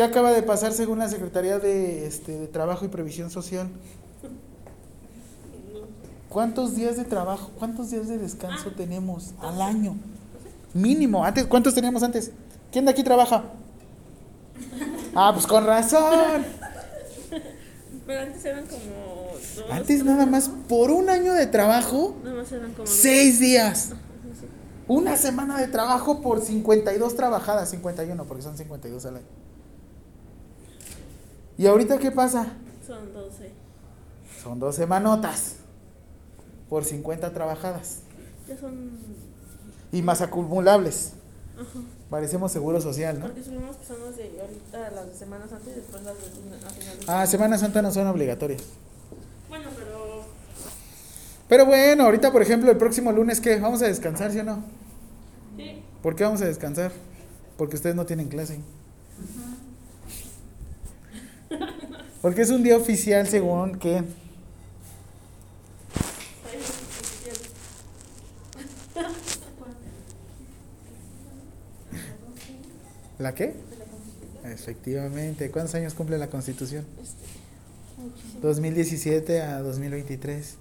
¿Qué 0.00 0.04
acaba 0.04 0.32
de 0.32 0.42
pasar 0.42 0.72
según 0.72 0.98
la 0.98 1.10
Secretaría 1.10 1.58
de, 1.58 2.06
este, 2.06 2.32
de 2.32 2.46
Trabajo 2.46 2.86
y 2.86 2.88
Previsión 2.88 3.28
Social? 3.28 3.68
¿Cuántos 6.30 6.74
días 6.74 6.96
de 6.96 7.04
trabajo, 7.04 7.50
cuántos 7.58 7.90
días 7.90 8.08
de 8.08 8.16
descanso 8.16 8.70
tenemos 8.70 9.34
al 9.42 9.60
año? 9.60 9.98
Mínimo. 10.72 11.22
Antes, 11.22 11.44
¿cuántos 11.44 11.74
teníamos 11.74 12.02
antes? 12.02 12.30
¿Quién 12.72 12.86
de 12.86 12.92
aquí 12.92 13.04
trabaja? 13.04 13.44
Ah, 15.14 15.32
pues 15.34 15.46
con 15.46 15.66
razón. 15.66 16.46
Pero 18.06 18.20
antes 18.22 18.42
eran 18.46 18.64
como 18.64 19.32
dos. 19.54 19.64
Antes 19.70 20.02
nada 20.02 20.24
más 20.24 20.50
por 20.66 20.90
un 20.92 21.10
año 21.10 21.34
de 21.34 21.46
trabajo, 21.46 22.16
Nada 22.24 22.36
más 22.36 22.50
eran 22.52 22.72
como. 22.72 22.86
seis 22.86 23.38
días. 23.38 23.90
Una 24.88 25.18
semana 25.18 25.58
de 25.58 25.68
trabajo 25.68 26.22
por 26.22 26.40
52 26.40 27.16
trabajadas, 27.16 27.68
51, 27.68 28.24
porque 28.24 28.42
son 28.42 28.56
52 28.56 29.04
al 29.04 29.16
año. 29.16 29.49
¿Y 31.60 31.66
ahorita 31.66 31.98
qué 31.98 32.10
pasa? 32.10 32.54
Son 32.86 33.12
12. 33.12 33.50
Son 34.42 34.58
dos 34.58 34.76
semanotas 34.76 35.56
por 36.70 36.86
50 36.86 37.34
trabajadas. 37.34 37.98
Ya 38.48 38.56
son. 38.56 38.92
Y 39.92 40.00
más 40.00 40.22
acumulables. 40.22 41.12
Parecemos 42.08 42.50
seguro 42.50 42.80
social, 42.80 43.18
¿no? 43.18 43.26
Porque 43.26 43.44
subimos 43.44 43.76
personas 43.76 44.16
de 44.16 44.40
ahorita 44.40 44.90
las 44.90 45.18
semanas 45.18 45.52
antes 45.52 45.74
y 45.74 45.80
después 45.80 46.02
las 46.02 46.14
de 46.14 46.66
a 46.66 46.70
finales. 46.70 47.04
Ah, 47.06 47.26
Semana 47.26 47.58
Santa 47.58 47.82
no 47.82 47.92
son 47.92 48.06
obligatorias. 48.06 48.62
Bueno, 49.50 49.68
pero. 49.76 50.22
Pero 51.46 51.66
bueno, 51.66 52.04
ahorita 52.04 52.32
por 52.32 52.40
ejemplo 52.40 52.70
el 52.70 52.78
próximo 52.78 53.12
lunes, 53.12 53.38
¿qué? 53.38 53.60
¿Vamos 53.60 53.82
a 53.82 53.86
descansar, 53.86 54.32
sí 54.32 54.38
o 54.38 54.44
no? 54.44 54.64
Sí. 55.58 55.82
¿Por 56.02 56.16
qué 56.16 56.24
vamos 56.24 56.40
a 56.40 56.46
descansar? 56.46 56.90
Porque 57.58 57.76
ustedes 57.76 57.94
no 57.94 58.06
tienen 58.06 58.28
clase. 58.28 58.60
Porque 62.22 62.42
es 62.42 62.50
un 62.50 62.62
día 62.62 62.76
oficial 62.76 63.26
según 63.26 63.78
que... 63.78 64.02
¿La 73.18 73.34
qué? 73.34 73.54
Efectivamente. 74.44 75.50
¿Cuántos 75.50 75.74
años 75.74 75.92
cumple 75.92 76.16
la 76.16 76.28
Constitución? 76.28 76.86
Este, 77.02 78.02
muchísimo. 78.02 78.40
2017 78.40 79.42
a 79.42 79.60
2023. 79.60 80.56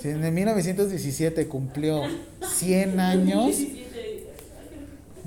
Si 0.00 0.08
en 0.08 0.34
1917 0.34 1.46
cumplió 1.46 2.02
100 2.56 3.00
años, 3.00 3.54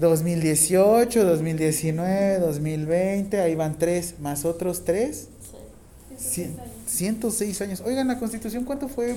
2018, 0.04 1.24
2019, 1.26 2.39
2020, 2.39 3.39
ahí 3.41 3.56
van 3.56 3.78
tres, 3.80 4.16
más 4.20 4.45
otros 4.45 4.84
tres, 4.86 5.28
cien- 6.18 6.56
106 6.88 7.62
años. 7.62 7.82
Oigan, 7.86 8.08
la 8.08 8.20
Constitución, 8.20 8.64
¿cuánto 8.66 8.88
fue? 8.88 9.16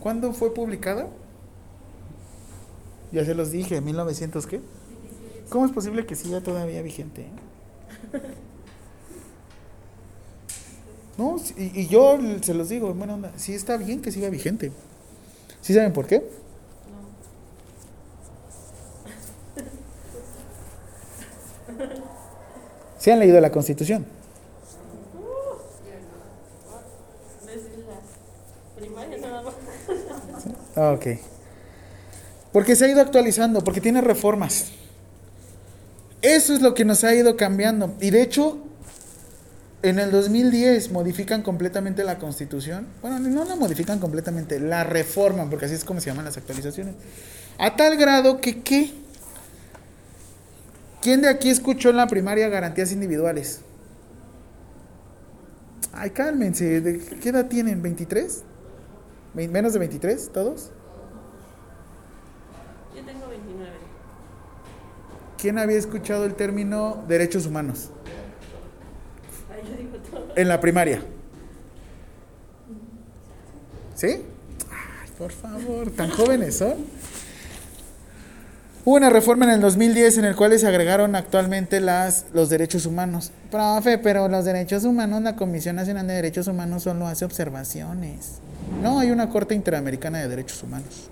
¿Cuándo 0.00 0.32
fue 0.32 0.52
publicada? 0.54 1.06
Ya 3.12 3.24
se 3.24 3.34
los 3.34 3.50
dije, 3.50 3.80
1900 3.80 4.46
qué? 4.46 4.60
¿Cómo 5.48 5.64
es 5.66 5.72
posible 5.72 6.04
que 6.06 6.14
siga 6.14 6.40
todavía 6.40 6.82
vigente? 6.82 7.26
No, 11.16 11.38
sí, 11.38 11.54
y, 11.56 11.80
y 11.80 11.86
yo 11.88 12.18
se 12.42 12.54
los 12.54 12.68
digo, 12.68 12.94
bueno, 12.94 13.18
sí 13.36 13.52
está 13.54 13.76
bien 13.76 14.00
que 14.00 14.12
siga 14.12 14.28
vigente. 14.30 14.70
¿Sí 15.60 15.74
saben 15.74 15.92
por 15.92 16.06
qué? 16.06 16.22
¿Sí 22.98 23.10
han 23.10 23.18
leído 23.18 23.40
la 23.40 23.50
Constitución? 23.50 24.04
Ah, 30.76 30.92
Ok. 30.92 31.06
Porque 32.52 32.74
se 32.76 32.86
ha 32.86 32.88
ido 32.88 33.02
actualizando, 33.02 33.62
porque 33.62 33.80
tiene 33.80 34.00
reformas. 34.00 34.66
Eso 36.22 36.54
es 36.54 36.62
lo 36.62 36.74
que 36.74 36.84
nos 36.84 37.04
ha 37.04 37.14
ido 37.14 37.36
cambiando. 37.36 37.94
Y 38.00 38.10
de 38.10 38.22
hecho, 38.22 38.58
en 39.82 39.98
el 39.98 40.10
2010 40.10 40.90
modifican 40.90 41.42
completamente 41.42 42.04
la 42.04 42.18
constitución. 42.18 42.86
Bueno, 43.02 43.18
no 43.20 43.44
la 43.44 43.54
modifican 43.54 43.98
completamente, 44.00 44.58
la 44.58 44.82
reforman, 44.82 45.50
porque 45.50 45.66
así 45.66 45.74
es 45.74 45.84
como 45.84 46.00
se 46.00 46.06
llaman 46.10 46.24
las 46.24 46.38
actualizaciones. 46.38 46.94
A 47.58 47.76
tal 47.76 47.96
grado 47.96 48.40
que, 48.40 48.62
¿qué? 48.62 48.92
¿Quién 51.00 51.22
de 51.22 51.28
aquí 51.28 51.48
escuchó 51.50 51.90
en 51.90 51.96
la 51.96 52.06
primaria 52.06 52.48
garantías 52.48 52.92
individuales? 52.92 53.62
Ay, 55.92 56.10
cálmense, 56.10 56.80
¿de 56.80 56.98
qué 56.98 57.28
edad 57.30 57.46
tienen? 57.46 57.82
¿23? 57.82 58.42
¿Ve- 59.34 59.48
¿Menos 59.48 59.72
de 59.72 59.78
23 59.78 60.30
todos? 60.32 60.70
Yo 62.96 63.04
tengo 63.04 63.28
29. 63.28 63.70
¿Quién 65.38 65.58
había 65.58 65.78
escuchado 65.78 66.24
el 66.24 66.34
término 66.34 67.04
derechos 67.06 67.46
humanos 67.46 67.90
Ahí 69.52 69.62
yo 69.70 69.76
digo 69.76 69.96
todo. 70.10 70.32
en 70.36 70.48
la 70.48 70.60
primaria? 70.60 71.00
¿Sí? 73.94 74.06
Ay, 74.70 75.10
por 75.16 75.30
favor, 75.32 75.90
tan 75.90 76.10
jóvenes 76.10 76.56
son. 76.58 76.74
Hubo 78.88 78.96
una 78.96 79.10
reforma 79.10 79.44
en 79.44 79.50
el 79.50 79.60
2010 79.60 80.16
en 80.16 80.24
el 80.24 80.34
cual 80.34 80.58
se 80.58 80.66
agregaron 80.66 81.14
actualmente 81.14 81.78
las, 81.78 82.24
los 82.32 82.48
derechos 82.48 82.86
humanos. 82.86 83.32
Profe, 83.50 83.98
pero 83.98 84.30
los 84.30 84.46
derechos 84.46 84.84
humanos, 84.84 85.20
la 85.20 85.36
Comisión 85.36 85.76
Nacional 85.76 86.06
de 86.06 86.14
Derechos 86.14 86.46
Humanos 86.46 86.84
solo 86.84 87.06
hace 87.06 87.26
observaciones. 87.26 88.38
No, 88.82 88.98
hay 88.98 89.10
una 89.10 89.28
Corte 89.28 89.54
Interamericana 89.54 90.20
de 90.20 90.28
Derechos 90.28 90.62
Humanos. 90.62 91.10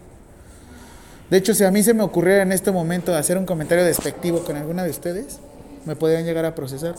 De 1.29 1.37
hecho, 1.37 1.53
si 1.53 1.65
a 1.65 1.71
mí 1.71 1.83
se 1.83 1.93
me 1.93 2.03
ocurriera 2.03 2.45
en 2.45 2.53
este 2.53 2.71
momento 2.71 3.15
hacer 3.15 3.37
un 3.37 3.45
comentario 3.45 3.85
despectivo 3.85 4.43
con 4.43 4.57
alguna 4.57 4.83
de 4.83 4.89
ustedes, 4.89 5.39
me 5.85 5.97
podrían 5.97 6.25
llegar 6.25 6.47
a 6.47 6.55
procesar. 6.55 6.95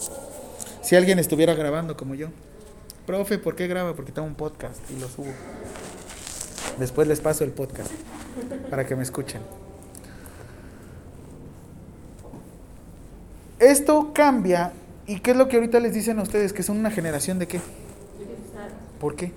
Si 0.83 0.95
alguien 0.95 1.17
estuviera 1.17 1.55
grabando 1.55 1.97
como 1.97 2.13
yo. 2.13 2.27
Profe, 3.07 3.39
¿por 3.39 3.55
qué 3.55 3.65
graba? 3.65 3.95
Porque 3.95 4.11
tengo 4.11 4.27
un 4.27 4.35
podcast 4.35 4.77
y 4.95 4.99
lo 4.99 5.09
subo. 5.09 5.33
Después 6.77 7.07
les 7.07 7.19
paso 7.19 7.43
el 7.43 7.49
podcast 7.49 7.89
para 8.69 8.85
que 8.85 8.95
me 8.95 9.01
escuchen. 9.01 9.41
Esto 13.59 14.11
cambia. 14.13 14.71
¿Y 15.07 15.19
qué 15.19 15.31
es 15.31 15.37
lo 15.37 15.47
que 15.47 15.55
ahorita 15.55 15.79
les 15.79 15.93
dicen 15.93 16.19
a 16.19 16.21
ustedes? 16.21 16.53
Que 16.53 16.63
son 16.63 16.77
una 16.77 16.91
generación 16.91 17.39
de 17.39 17.47
qué? 17.47 17.59
¿Por 18.99 19.15
qué? 19.15 19.25
Es. 19.25 19.31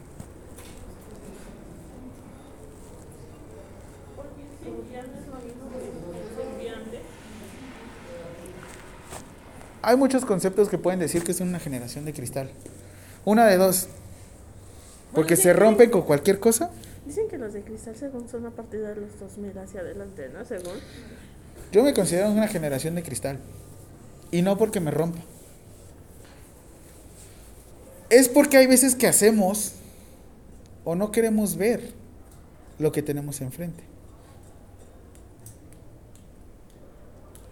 Hay 9.82 9.96
muchos 9.96 10.24
conceptos 10.24 10.68
que 10.68 10.76
pueden 10.76 11.00
decir 11.00 11.24
que 11.24 11.32
son 11.32 11.48
una 11.48 11.58
generación 11.58 12.04
de 12.04 12.12
cristal. 12.12 12.50
Una 13.24 13.46
de 13.46 13.56
dos. 13.56 13.88
Porque 15.14 15.34
Bueno, 15.34 15.42
se 15.42 15.52
rompen 15.52 15.90
con 15.90 16.02
cualquier 16.02 16.38
cosa. 16.38 16.70
Dicen 17.06 17.28
que 17.28 17.38
los 17.38 17.52
de 17.52 17.62
cristal 17.62 17.96
según 17.96 18.28
son 18.28 18.46
a 18.46 18.50
partir 18.50 18.80
de 18.80 18.94
los 18.94 19.18
2000 19.18 19.58
hacia 19.58 19.80
adelante, 19.80 20.28
¿no? 20.28 20.44
Según. 20.44 20.74
Yo 21.72 21.82
me 21.82 21.94
considero 21.94 22.30
una 22.30 22.48
generación 22.48 22.94
de 22.94 23.02
cristal. 23.02 23.38
Y 24.30 24.42
no 24.42 24.56
porque 24.56 24.80
me 24.80 24.90
rompa. 24.90 25.20
Es 28.10 28.28
porque 28.28 28.56
hay 28.56 28.66
veces 28.66 28.94
que 28.94 29.06
hacemos 29.06 29.72
o 30.84 30.94
no 30.94 31.12
queremos 31.12 31.56
ver 31.56 31.92
lo 32.78 32.92
que 32.92 33.02
tenemos 33.02 33.40
enfrente. 33.40 33.84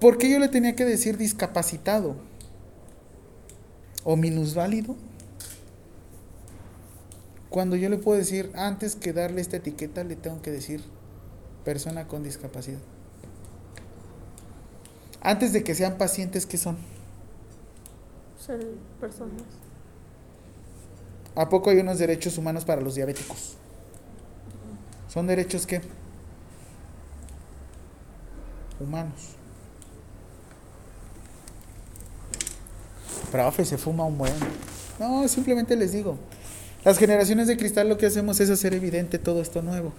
¿Por 0.01 0.19
qué 0.19 0.31
yo 0.31 0.39
le 0.39 0.49
tenía 0.49 0.77
que 0.77 0.85
decir 0.85 1.17
discapacitado? 1.17 2.17
¿O 4.05 4.17
minusválido? 4.17 4.97
Cuando 7.51 7.77
yo 7.77 7.89
le 7.89 7.97
puedo 7.97 8.19
decir, 8.19 8.51
antes 8.55 8.95
que 8.95 9.13
darle 9.13 9.41
esta 9.41 9.57
etiqueta, 9.57 10.05
le 10.05 10.17
tengo 10.17 10.41
que 10.43 10.51
decir 10.51 10.83
persona 11.65 12.07
con 12.07 12.23
discapacidad. 12.23 12.79
Antes 15.29 15.53
de 15.53 15.63
que 15.63 15.75
sean 15.75 15.99
pacientes, 15.99 16.47
¿qué 16.47 16.57
son? 16.57 16.79
Ser 18.41 18.67
personas. 18.99 19.43
¿A 21.35 21.51
poco 21.51 21.69
hay 21.69 21.81
unos 21.81 21.99
derechos 21.99 22.39
humanos 22.39 22.65
para 22.65 22.81
los 22.81 22.95
diabéticos? 22.95 23.59
¿Son 25.07 25.27
derechos 25.27 25.67
qué? 25.67 25.83
Humanos. 28.81 29.35
Profe, 33.31 33.67
se 33.67 33.77
fuma 33.77 34.05
un 34.05 34.17
buen. 34.17 34.33
No, 34.99 35.29
simplemente 35.29 35.77
les 35.77 35.93
digo. 35.93 36.17
Las 36.87 36.97
generaciones 36.97 37.49
de 37.49 37.59
cristal 37.59 37.87
lo 37.87 37.99
que 37.99 38.07
hacemos 38.07 38.41
es 38.41 38.49
hacer 38.49 38.73
evidente 38.73 39.19
todo 39.19 39.43
esto 39.43 39.61
nuevo. 39.61 39.93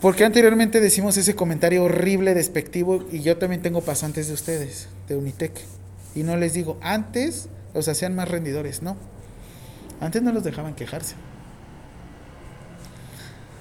Porque 0.00 0.24
anteriormente 0.24 0.80
decimos 0.80 1.16
ese 1.16 1.34
comentario 1.34 1.84
horrible, 1.84 2.34
despectivo, 2.34 3.04
y 3.10 3.20
yo 3.22 3.38
también 3.38 3.62
tengo 3.62 3.80
pasantes 3.80 4.28
de 4.28 4.34
ustedes, 4.34 4.88
de 5.08 5.16
Unitec. 5.16 5.52
Y 6.14 6.22
no 6.22 6.36
les 6.36 6.52
digo, 6.52 6.78
antes 6.82 7.48
los 7.74 7.88
hacían 7.88 8.14
más 8.14 8.28
rendidores, 8.28 8.82
no. 8.82 8.96
Antes 10.00 10.22
no 10.22 10.32
los 10.32 10.44
dejaban 10.44 10.74
quejarse. 10.74 11.14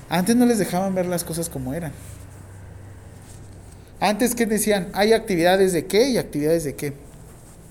Antes 0.09 0.35
no 0.35 0.45
les 0.45 0.59
dejaban 0.59 0.93
ver 0.93 1.05
las 1.05 1.23
cosas 1.23 1.49
como 1.49 1.73
eran. 1.73 1.93
Antes, 4.01 4.35
¿qué 4.35 4.45
decían? 4.45 4.89
Hay 4.93 5.13
actividades 5.13 5.71
de 5.71 5.85
qué 5.85 6.09
y 6.09 6.17
actividades 6.17 6.65
de 6.65 6.75
qué. 6.75 6.93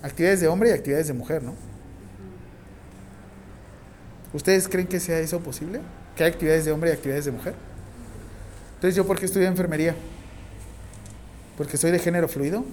Actividades 0.02 0.40
de 0.40 0.48
hombre 0.48 0.70
y 0.70 0.72
actividades 0.72 1.06
de 1.06 1.12
mujer, 1.12 1.42
¿no? 1.42 1.54
¿Ustedes 4.32 4.68
creen 4.68 4.88
que 4.88 5.00
sea 5.00 5.18
eso 5.20 5.40
posible? 5.40 5.80
¿Que 6.16 6.24
hay 6.24 6.30
actividades 6.30 6.64
de 6.64 6.72
hombre 6.72 6.90
y 6.90 6.92
actividades 6.94 7.26
de 7.26 7.32
mujer? 7.32 7.54
Entonces, 8.84 8.96
¿yo 8.96 9.06
por 9.06 9.18
qué 9.18 9.24
estudié 9.24 9.46
enfermería? 9.46 9.94
¿Porque 11.56 11.78
soy 11.78 11.90
de 11.90 11.98
género 11.98 12.28
fluido? 12.28 12.66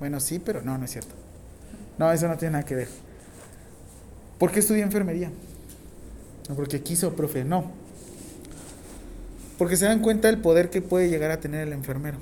Bueno, 0.00 0.18
sí, 0.18 0.40
pero 0.40 0.60
no, 0.60 0.76
no 0.76 0.84
es 0.84 0.90
cierto. 0.90 1.14
No, 1.98 2.10
eso 2.10 2.26
no 2.26 2.36
tiene 2.36 2.54
nada 2.54 2.64
que 2.64 2.74
ver. 2.74 2.88
¿Por 4.40 4.50
qué 4.50 4.58
estudié 4.58 4.82
enfermería? 4.82 5.30
No 6.48 6.56
porque 6.56 6.82
quiso, 6.82 7.14
profe, 7.14 7.44
no. 7.44 7.70
Porque 9.56 9.76
se 9.76 9.84
dan 9.84 10.00
cuenta 10.00 10.26
del 10.26 10.38
poder 10.38 10.68
que 10.68 10.82
puede 10.82 11.08
llegar 11.08 11.30
a 11.30 11.38
tener 11.38 11.68
el 11.68 11.72
enfermero 11.74 12.18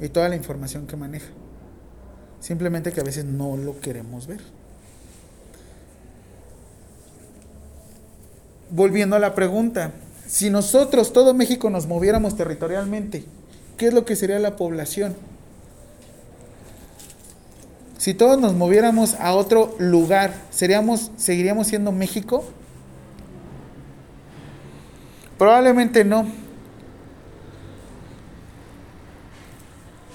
y 0.00 0.08
toda 0.08 0.30
la 0.30 0.36
información 0.36 0.86
que 0.86 0.96
maneja. 0.96 1.28
Simplemente 2.40 2.92
que 2.92 3.00
a 3.02 3.04
veces 3.04 3.26
no 3.26 3.58
lo 3.58 3.78
queremos 3.78 4.26
ver. 4.26 4.40
Volviendo 8.70 9.16
a 9.16 9.18
la 9.18 9.34
pregunta, 9.34 9.92
si 10.28 10.50
nosotros, 10.50 11.14
todo 11.14 11.32
México, 11.32 11.70
nos 11.70 11.86
moviéramos 11.86 12.36
territorialmente, 12.36 13.24
¿qué 13.78 13.86
es 13.86 13.94
lo 13.94 14.04
que 14.04 14.14
sería 14.14 14.38
la 14.38 14.56
población? 14.56 15.16
Si 17.96 18.12
todos 18.12 18.38
nos 18.38 18.54
moviéramos 18.54 19.14
a 19.14 19.34
otro 19.34 19.74
lugar, 19.78 20.34
¿seríamos, 20.50 21.10
¿seguiríamos 21.16 21.66
siendo 21.66 21.92
México? 21.92 22.44
Probablemente 25.38 26.04
no. 26.04 26.26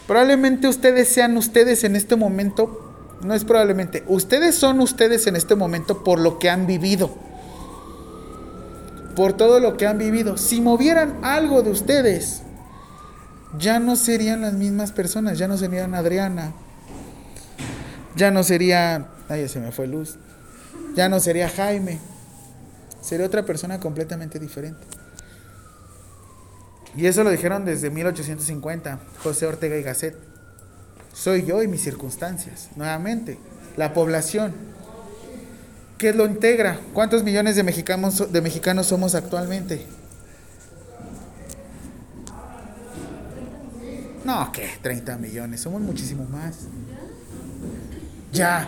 Probablemente 0.06 0.68
ustedes 0.68 1.10
sean 1.10 1.36
ustedes 1.38 1.84
en 1.84 1.96
este 1.96 2.16
momento, 2.16 2.94
no 3.24 3.34
es 3.34 3.44
probablemente, 3.46 4.04
ustedes 4.08 4.54
son 4.54 4.80
ustedes 4.80 5.26
en 5.26 5.36
este 5.36 5.56
momento 5.56 6.04
por 6.04 6.20
lo 6.20 6.38
que 6.38 6.52
han 6.52 6.68
vivido, 6.68 7.16
por 9.16 9.34
todo 9.34 9.60
lo 9.60 9.78
que 9.78 9.88
han 9.88 9.98
vivido. 9.98 10.38
Si 10.38 10.62
movieran 10.62 11.20
algo 11.24 11.62
de 11.62 11.72
ustedes, 11.72 12.42
ya 13.58 13.80
no 13.80 13.96
serían 13.96 14.42
las 14.42 14.54
mismas 14.54 14.92
personas, 14.92 15.38
ya 15.38 15.48
no 15.48 15.58
serían 15.58 15.94
Adriana, 15.94 16.54
ya 18.16 18.32
no 18.32 18.44
sería, 18.44 19.08
ay, 19.30 19.48
se 19.48 19.60
me 19.60 19.72
fue 19.72 19.88
luz, 19.88 20.18
ya 20.96 21.10
no 21.10 21.20
sería 21.20 21.50
Jaime, 21.50 22.00
sería 23.02 23.26
otra 23.26 23.44
persona 23.44 23.80
completamente 23.80 24.40
diferente. 24.40 24.86
Y 26.96 27.08
eso 27.08 27.24
lo 27.24 27.32
dijeron 27.32 27.66
desde 27.66 27.90
1850, 27.90 29.00
José 29.24 29.48
Ortega 29.48 29.78
y 29.78 29.84
Gasset. 29.84 30.16
Soy 31.12 31.44
yo 31.44 31.64
y 31.64 31.68
mis 31.68 31.82
circunstancias. 31.82 32.70
Nuevamente, 32.76 33.40
la 33.78 33.94
población. 33.94 34.73
¿Qué 36.04 36.12
lo 36.12 36.26
integra? 36.26 36.82
¿Cuántos 36.92 37.24
millones 37.24 37.56
de 37.56 37.64
mexicanos, 37.64 38.30
de 38.30 38.42
mexicanos 38.42 38.88
somos 38.88 39.16
actualmente? 39.16 39.86
No, 44.26 44.52
¿qué? 44.52 44.68
30 44.82 45.18
millones. 45.18 45.62
Somos 45.62 45.82
muchísimo 45.82 46.26
más. 46.26 46.58
Ya. 48.34 48.68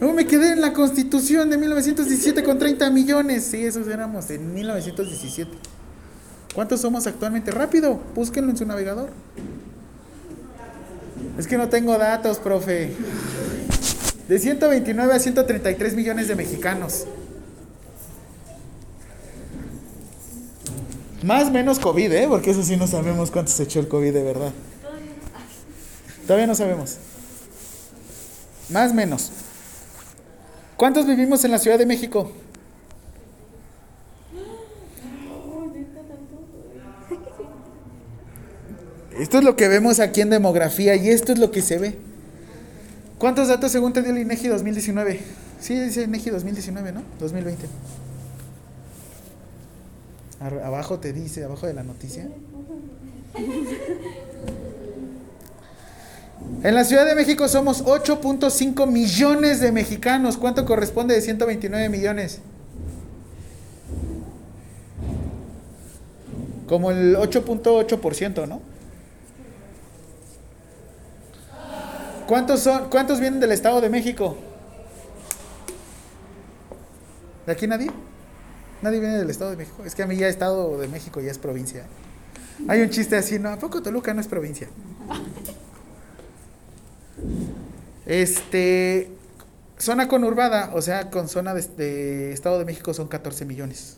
No, 0.00 0.12
me 0.12 0.26
quedé 0.26 0.54
en 0.54 0.60
la 0.60 0.72
constitución 0.72 1.48
de 1.50 1.56
1917 1.56 2.42
con 2.42 2.58
30 2.58 2.90
millones. 2.90 3.44
Sí, 3.44 3.64
esos 3.64 3.86
éramos 3.86 4.28
en 4.30 4.52
1917. 4.52 5.52
¿Cuántos 6.52 6.80
somos 6.80 7.06
actualmente? 7.06 7.52
Rápido, 7.52 8.00
búsquenlo 8.12 8.50
en 8.50 8.56
su 8.56 8.66
navegador. 8.66 9.10
Es 11.38 11.46
que 11.46 11.56
no 11.56 11.68
tengo 11.68 11.96
datos, 11.96 12.38
profe. 12.38 12.92
De 14.28 14.38
129 14.38 15.14
a 15.14 15.18
133 15.18 15.94
millones 15.94 16.28
de 16.28 16.36
mexicanos. 16.36 17.06
Más 21.22 21.50
menos 21.50 21.78
COVID, 21.78 22.12
¿eh? 22.12 22.26
Porque 22.28 22.50
eso 22.50 22.62
sí 22.62 22.76
no 22.76 22.86
sabemos 22.86 23.30
cuánto 23.30 23.50
se 23.50 23.62
echó 23.62 23.80
el 23.80 23.88
COVID 23.88 24.12
de 24.12 24.22
verdad. 24.22 24.52
Todavía 26.26 26.46
no 26.46 26.54
sabemos. 26.54 26.98
Más 28.68 28.92
menos. 28.92 29.32
¿Cuántos 30.76 31.06
vivimos 31.06 31.42
en 31.44 31.50
la 31.50 31.58
Ciudad 31.58 31.78
de 31.78 31.86
México? 31.86 32.30
Esto 39.18 39.38
es 39.38 39.44
lo 39.44 39.56
que 39.56 39.66
vemos 39.66 39.98
aquí 39.98 40.20
en 40.20 40.30
demografía 40.30 40.94
y 40.94 41.08
esto 41.08 41.32
es 41.32 41.38
lo 41.38 41.50
que 41.50 41.62
se 41.62 41.78
ve. 41.78 42.07
¿Cuántos 43.18 43.48
datos 43.48 43.72
según 43.72 43.92
te 43.92 44.02
dio 44.02 44.12
el 44.12 44.18
INEGI 44.18 44.48
2019? 44.48 45.20
Sí, 45.60 45.78
dice 45.78 46.02
INEGI 46.04 46.30
2019, 46.30 46.92
¿no? 46.92 47.02
2020. 47.18 47.66
Ar- 50.40 50.60
Abajo 50.64 50.98
te 51.00 51.12
dice, 51.12 51.44
abajo 51.44 51.66
de 51.66 51.74
la 51.74 51.82
noticia. 51.82 52.28
En 56.62 56.74
la 56.74 56.84
Ciudad 56.84 57.04
de 57.06 57.14
México 57.16 57.48
somos 57.48 57.84
8.5 57.84 58.86
millones 58.86 59.60
de 59.60 59.72
mexicanos. 59.72 60.36
¿Cuánto 60.36 60.64
corresponde 60.64 61.14
de 61.14 61.20
129 61.20 61.88
millones? 61.88 62.38
Como 66.68 66.90
el 66.90 67.16
8.8%, 67.16 68.46
¿no? 68.46 68.60
¿Cuántos 72.28 72.60
son? 72.60 72.90
¿Cuántos 72.90 73.20
vienen 73.20 73.40
del 73.40 73.52
Estado 73.52 73.80
de 73.80 73.88
México? 73.88 74.36
¿De 77.46 77.52
aquí 77.52 77.66
nadie? 77.66 77.90
Nadie 78.82 79.00
viene 79.00 79.16
del 79.16 79.30
Estado 79.30 79.52
de 79.52 79.56
México. 79.56 79.82
Es 79.86 79.94
que 79.94 80.02
a 80.02 80.06
mí 80.06 80.14
ya 80.14 80.28
Estado 80.28 80.76
de 80.76 80.88
México 80.88 81.22
ya 81.22 81.30
es 81.30 81.38
provincia. 81.38 81.86
Hay 82.68 82.82
un 82.82 82.90
chiste 82.90 83.16
así, 83.16 83.38
¿no? 83.38 83.48
¿A 83.48 83.56
poco 83.58 83.80
Toluca 83.80 84.12
no 84.12 84.20
es 84.20 84.28
provincia? 84.28 84.68
Este, 88.04 89.10
zona 89.78 90.06
conurbada, 90.06 90.72
o 90.74 90.82
sea, 90.82 91.08
con 91.08 91.30
zona 91.30 91.54
de, 91.54 91.62
de 91.62 92.32
Estado 92.34 92.58
de 92.58 92.66
México 92.66 92.92
son 92.92 93.08
14 93.08 93.46
millones. 93.46 93.96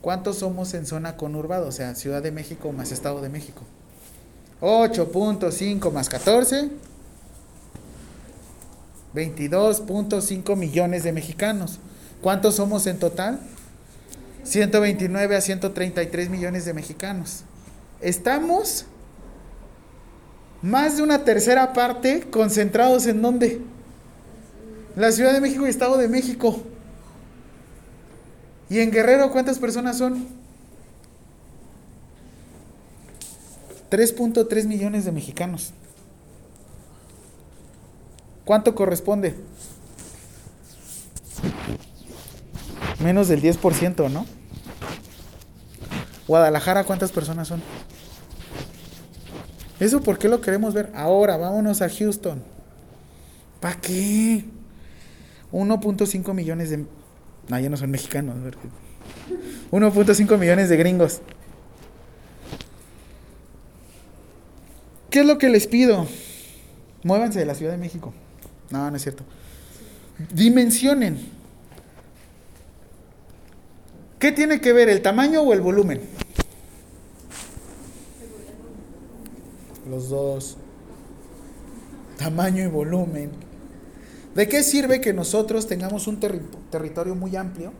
¿Cuántos 0.00 0.38
somos 0.38 0.72
en 0.72 0.86
zona 0.86 1.18
conurbada? 1.18 1.66
O 1.66 1.72
sea, 1.72 1.94
Ciudad 1.94 2.22
de 2.22 2.32
México 2.32 2.72
más 2.72 2.90
Estado 2.90 3.20
de 3.20 3.28
México. 3.28 3.66
8.5 4.60 5.92
más 5.92 6.08
14. 6.08 6.70
22.5 9.14 10.56
millones 10.56 11.02
de 11.02 11.12
mexicanos. 11.12 11.78
¿Cuántos 12.20 12.56
somos 12.56 12.86
en 12.86 12.98
total? 12.98 13.40
129 14.44 15.36
a 15.36 15.40
133 15.40 16.30
millones 16.30 16.64
de 16.64 16.74
mexicanos. 16.74 17.44
Estamos 18.00 18.86
más 20.62 20.96
de 20.96 21.02
una 21.02 21.24
tercera 21.24 21.72
parte 21.72 22.28
concentrados 22.30 23.06
en 23.06 23.22
dónde? 23.22 23.60
La 24.96 25.12
Ciudad 25.12 25.32
de 25.32 25.40
México 25.40 25.66
y 25.66 25.70
Estado 25.70 25.96
de 25.96 26.08
México. 26.08 26.62
¿Y 28.68 28.80
en 28.80 28.90
Guerrero 28.90 29.30
cuántas 29.32 29.58
personas 29.58 29.98
son? 29.98 30.39
3.3 33.90 34.66
millones 34.66 35.04
de 35.04 35.12
mexicanos. 35.12 35.72
¿Cuánto 38.44 38.74
corresponde? 38.74 39.34
Menos 43.02 43.28
del 43.28 43.42
10%, 43.42 44.10
¿no? 44.10 44.26
Guadalajara, 46.28 46.84
¿cuántas 46.84 47.10
personas 47.10 47.48
son? 47.48 47.62
¿Eso 49.80 50.00
por 50.02 50.18
qué 50.18 50.28
lo 50.28 50.40
queremos 50.40 50.74
ver? 50.74 50.90
Ahora, 50.94 51.36
vámonos 51.36 51.82
a 51.82 51.88
Houston. 51.88 52.42
¿Para 53.60 53.80
qué? 53.80 54.44
1.5 55.52 56.34
millones 56.34 56.70
de... 56.70 56.84
No, 57.48 57.58
ya 57.58 57.68
no 57.68 57.76
son 57.76 57.90
mexicanos. 57.90 58.36
1.5 59.72 60.38
millones 60.38 60.68
de 60.68 60.76
gringos. 60.76 61.20
¿Qué 65.10 65.20
es 65.20 65.26
lo 65.26 65.38
que 65.38 65.48
les 65.48 65.66
pido? 65.66 66.06
Muévanse 67.02 67.38
de 67.38 67.46
la 67.46 67.54
Ciudad 67.54 67.72
de 67.72 67.78
México. 67.78 68.12
No, 68.70 68.90
no 68.90 68.96
es 68.96 69.02
cierto. 69.02 69.24
Dimensionen. 70.32 71.18
¿Qué 74.18 74.32
tiene 74.32 74.60
que 74.60 74.72
ver 74.72 74.88
el 74.88 75.02
tamaño 75.02 75.40
o 75.40 75.52
el 75.52 75.60
volumen? 75.60 76.00
Los 79.88 80.10
dos. 80.10 80.56
Tamaño 82.18 82.62
y 82.62 82.66
volumen. 82.68 83.30
¿De 84.34 84.46
qué 84.46 84.62
sirve 84.62 85.00
que 85.00 85.12
nosotros 85.12 85.66
tengamos 85.66 86.06
un 86.06 86.20
terri- 86.20 86.42
territorio 86.70 87.14
muy 87.14 87.34
amplio? 87.34 87.72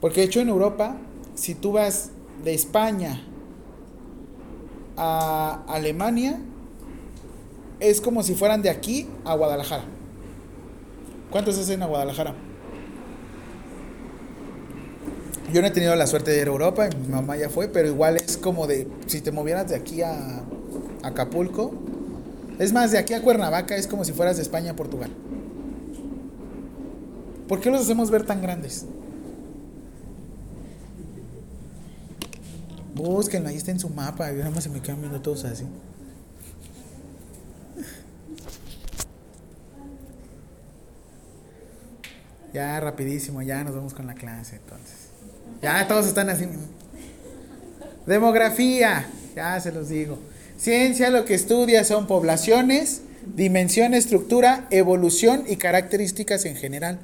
Porque 0.00 0.20
de 0.20 0.26
hecho 0.26 0.40
en 0.40 0.48
Europa, 0.50 0.96
si 1.34 1.54
tú 1.54 1.72
vas 1.72 2.10
de 2.44 2.54
España 2.54 3.24
a 4.98 5.62
Alemania, 5.68 6.40
es 7.80 8.00
como 8.00 8.22
si 8.22 8.34
fueran 8.34 8.60
de 8.62 8.70
aquí 8.70 9.08
a 9.24 9.34
Guadalajara. 9.34 9.84
¿Cuántos 11.30 11.58
hacen 11.58 11.82
a 11.82 11.86
Guadalajara? 11.86 12.34
Yo 15.52 15.62
no 15.62 15.68
he 15.68 15.70
tenido 15.70 15.96
la 15.96 16.06
suerte 16.06 16.30
de 16.30 16.42
ir 16.42 16.48
a 16.48 16.50
Europa, 16.50 16.88
mi 17.00 17.08
mamá 17.08 17.36
ya 17.36 17.48
fue, 17.48 17.68
pero 17.68 17.88
igual 17.88 18.16
es 18.16 18.36
como 18.36 18.66
de 18.66 18.86
si 19.06 19.22
te 19.22 19.32
movieras 19.32 19.68
de 19.68 19.76
aquí 19.76 20.02
a 20.02 20.42
Acapulco. 21.02 21.72
Es 22.58 22.72
más, 22.72 22.90
de 22.90 22.98
aquí 22.98 23.14
a 23.14 23.22
Cuernavaca 23.22 23.76
es 23.76 23.86
como 23.86 24.04
si 24.04 24.12
fueras 24.12 24.36
de 24.36 24.42
España 24.42 24.72
a 24.72 24.76
Portugal. 24.76 25.10
¿Por 27.46 27.60
qué 27.60 27.70
los 27.70 27.80
hacemos 27.80 28.10
ver 28.10 28.26
tan 28.26 28.42
grandes? 28.42 28.84
Búsquenlo, 32.98 33.48
ahí 33.48 33.56
está 33.56 33.70
en 33.70 33.78
su 33.78 33.88
mapa. 33.88 34.32
Y 34.32 34.36
nada 34.36 34.50
más 34.50 34.64
se 34.64 34.70
me 34.70 34.80
quedan 34.82 35.00
viendo 35.00 35.20
todos 35.20 35.44
así. 35.44 35.64
Ya, 42.52 42.80
rapidísimo, 42.80 43.40
ya 43.42 43.62
nos 43.62 43.76
vamos 43.76 43.94
con 43.94 44.06
la 44.08 44.14
clase 44.14 44.56
entonces. 44.56 44.96
Ya 45.62 45.86
todos 45.86 46.06
están 46.08 46.28
así. 46.28 46.48
Demografía, 48.04 49.08
ya 49.36 49.60
se 49.60 49.70
los 49.70 49.90
digo. 49.90 50.18
Ciencia 50.56 51.10
lo 51.10 51.24
que 51.24 51.34
estudia 51.34 51.84
son 51.84 52.08
poblaciones, 52.08 53.02
dimensión, 53.36 53.94
estructura, 53.94 54.66
evolución 54.70 55.44
y 55.46 55.54
características 55.54 56.46
en 56.46 56.56
general. 56.56 56.98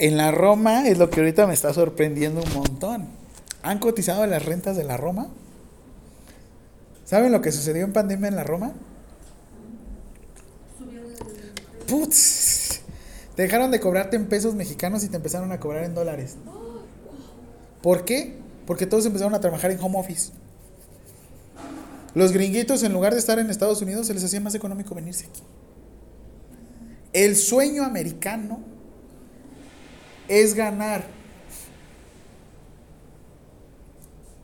En 0.00 0.16
la 0.16 0.32
Roma 0.32 0.88
es 0.88 0.98
lo 0.98 1.10
que 1.10 1.20
ahorita 1.20 1.46
me 1.46 1.54
está 1.54 1.72
sorprendiendo 1.72 2.42
un 2.42 2.52
montón. 2.54 3.15
¿Han 3.66 3.80
cotizado 3.80 4.24
las 4.26 4.44
rentas 4.44 4.76
de 4.76 4.84
la 4.84 4.96
Roma? 4.96 5.26
¿Saben 7.04 7.32
lo 7.32 7.40
que 7.40 7.50
sucedió 7.50 7.84
en 7.84 7.92
pandemia 7.92 8.28
en 8.28 8.36
la 8.36 8.44
Roma? 8.44 8.74
Putz, 11.88 12.82
te 13.34 13.42
dejaron 13.42 13.72
de 13.72 13.80
cobrarte 13.80 14.14
en 14.14 14.26
pesos 14.26 14.54
mexicanos 14.54 15.02
y 15.02 15.08
te 15.08 15.16
empezaron 15.16 15.50
a 15.50 15.58
cobrar 15.58 15.82
en 15.82 15.96
dólares. 15.96 16.36
¿Por 17.82 18.04
qué? 18.04 18.38
Porque 18.68 18.86
todos 18.86 19.04
empezaron 19.04 19.34
a 19.34 19.40
trabajar 19.40 19.72
en 19.72 19.80
home 19.80 19.98
office. 19.98 20.30
Los 22.14 22.30
gringuitos, 22.30 22.84
en 22.84 22.92
lugar 22.92 23.14
de 23.14 23.18
estar 23.18 23.40
en 23.40 23.50
Estados 23.50 23.82
Unidos, 23.82 24.06
se 24.06 24.14
les 24.14 24.22
hacía 24.22 24.40
más 24.40 24.54
económico 24.54 24.94
venirse 24.94 25.26
aquí. 25.26 25.42
El 27.12 27.34
sueño 27.34 27.82
americano 27.82 28.60
es 30.28 30.54
ganar. 30.54 31.15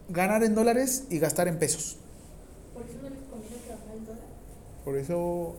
Ganar 0.09 0.43
en 0.45 0.55
dólares 0.55 1.05
y 1.11 1.19
gastar 1.19 1.49
en 1.49 1.59
pesos. 1.59 1.97
Por 2.75 2.83
eso 2.83 2.99
no 3.03 3.09
les 3.11 3.19
conviene 3.31 3.57
trabajar 3.67 3.95
el 3.97 4.07
dólar. 4.07 4.23
Por 4.85 4.97
eso. 4.97 5.55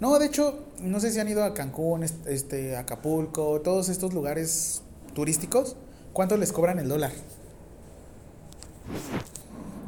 No, 0.00 0.18
de 0.18 0.26
hecho, 0.26 0.60
no 0.80 1.00
sé 1.00 1.10
si 1.10 1.18
han 1.18 1.28
ido 1.28 1.42
a 1.42 1.54
Cancún, 1.54 2.04
est- 2.04 2.26
este, 2.28 2.76
Acapulco, 2.76 3.60
todos 3.62 3.88
estos 3.88 4.14
lugares 4.14 4.82
turísticos. 5.14 5.74
¿Cuánto 6.12 6.36
les 6.36 6.52
cobran 6.52 6.78
el 6.78 6.88
dólar? 6.88 7.12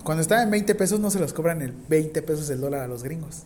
Cuando 0.04 0.22
está 0.22 0.42
en 0.42 0.50
20 0.50 0.74
pesos 0.74 0.98
no 0.98 1.10
se 1.10 1.20
los 1.20 1.32
cobran 1.32 1.62
el 1.62 1.72
20 1.72 2.22
pesos 2.22 2.48
el 2.50 2.60
dólar 2.60 2.80
a 2.80 2.88
los 2.88 3.02
gringos. 3.02 3.42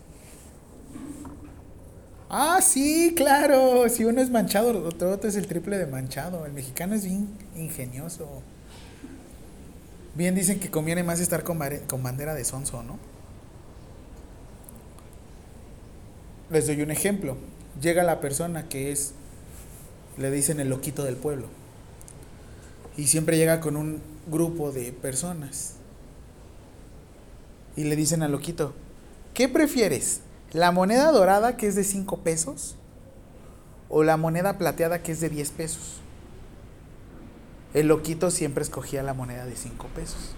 Ah, 2.30 2.60
sí, 2.62 3.12
claro. 3.16 3.88
Si 3.88 4.04
uno 4.04 4.20
es 4.20 4.30
manchado, 4.30 4.70
el 4.70 4.76
otro 4.78 5.12
otro 5.12 5.28
es 5.28 5.36
el 5.36 5.46
triple 5.46 5.78
de 5.78 5.86
manchado. 5.86 6.46
El 6.46 6.52
mexicano 6.52 6.94
es 6.94 7.04
bien 7.04 7.28
ingenioso. 7.56 8.26
Bien 10.14 10.34
dicen 10.34 10.60
que 10.60 10.70
conviene 10.70 11.02
más 11.02 11.18
estar 11.18 11.42
con, 11.42 11.58
bandera 11.58 12.34
de 12.34 12.44
sonso, 12.44 12.82
¿no? 12.84 12.98
Les 16.50 16.66
doy 16.68 16.82
un 16.82 16.92
ejemplo. 16.92 17.36
Llega 17.80 18.04
la 18.04 18.20
persona 18.20 18.68
que 18.68 18.92
es, 18.92 19.12
le 20.16 20.30
dicen 20.30 20.60
el 20.60 20.68
loquito 20.68 21.02
del 21.02 21.16
pueblo. 21.16 21.48
Y 22.96 23.08
siempre 23.08 23.36
llega 23.36 23.58
con 23.58 23.76
un 23.76 24.00
grupo 24.30 24.70
de 24.70 24.92
personas. 24.92 25.74
Y 27.74 27.82
le 27.82 27.96
dicen 27.96 28.22
al 28.22 28.30
loquito, 28.30 28.72
¿qué 29.34 29.48
prefieres? 29.48 30.20
¿La 30.52 30.70
moneda 30.70 31.10
dorada 31.10 31.56
que 31.56 31.66
es 31.66 31.74
de 31.74 31.82
5 31.82 32.18
pesos? 32.18 32.76
¿O 33.88 34.04
la 34.04 34.16
moneda 34.16 34.58
plateada 34.58 35.02
que 35.02 35.10
es 35.10 35.20
de 35.20 35.28
10 35.28 35.50
pesos? 35.50 36.03
El 37.74 37.88
loquito 37.88 38.30
siempre 38.30 38.62
escogía 38.62 39.02
la 39.02 39.14
moneda 39.14 39.44
de 39.44 39.56
5 39.56 39.88
pesos. 39.88 40.36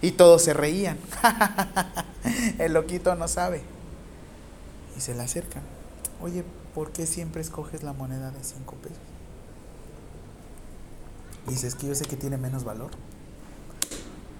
Y 0.00 0.12
todos 0.12 0.42
se 0.42 0.54
reían. 0.54 0.98
el 2.58 2.72
loquito 2.72 3.14
no 3.16 3.26
sabe. 3.26 3.62
Y 4.96 5.00
se 5.00 5.14
le 5.14 5.22
acercan. 5.22 5.64
Oye, 6.22 6.44
¿por 6.74 6.92
qué 6.92 7.06
siempre 7.06 7.42
escoges 7.42 7.82
la 7.82 7.92
moneda 7.92 8.30
de 8.30 8.44
5 8.44 8.74
pesos? 8.76 8.98
Dice, 11.48 11.66
es 11.66 11.74
que 11.74 11.88
yo 11.88 11.94
sé 11.94 12.04
que 12.04 12.16
tiene 12.16 12.38
menos 12.38 12.64
valor. 12.64 12.92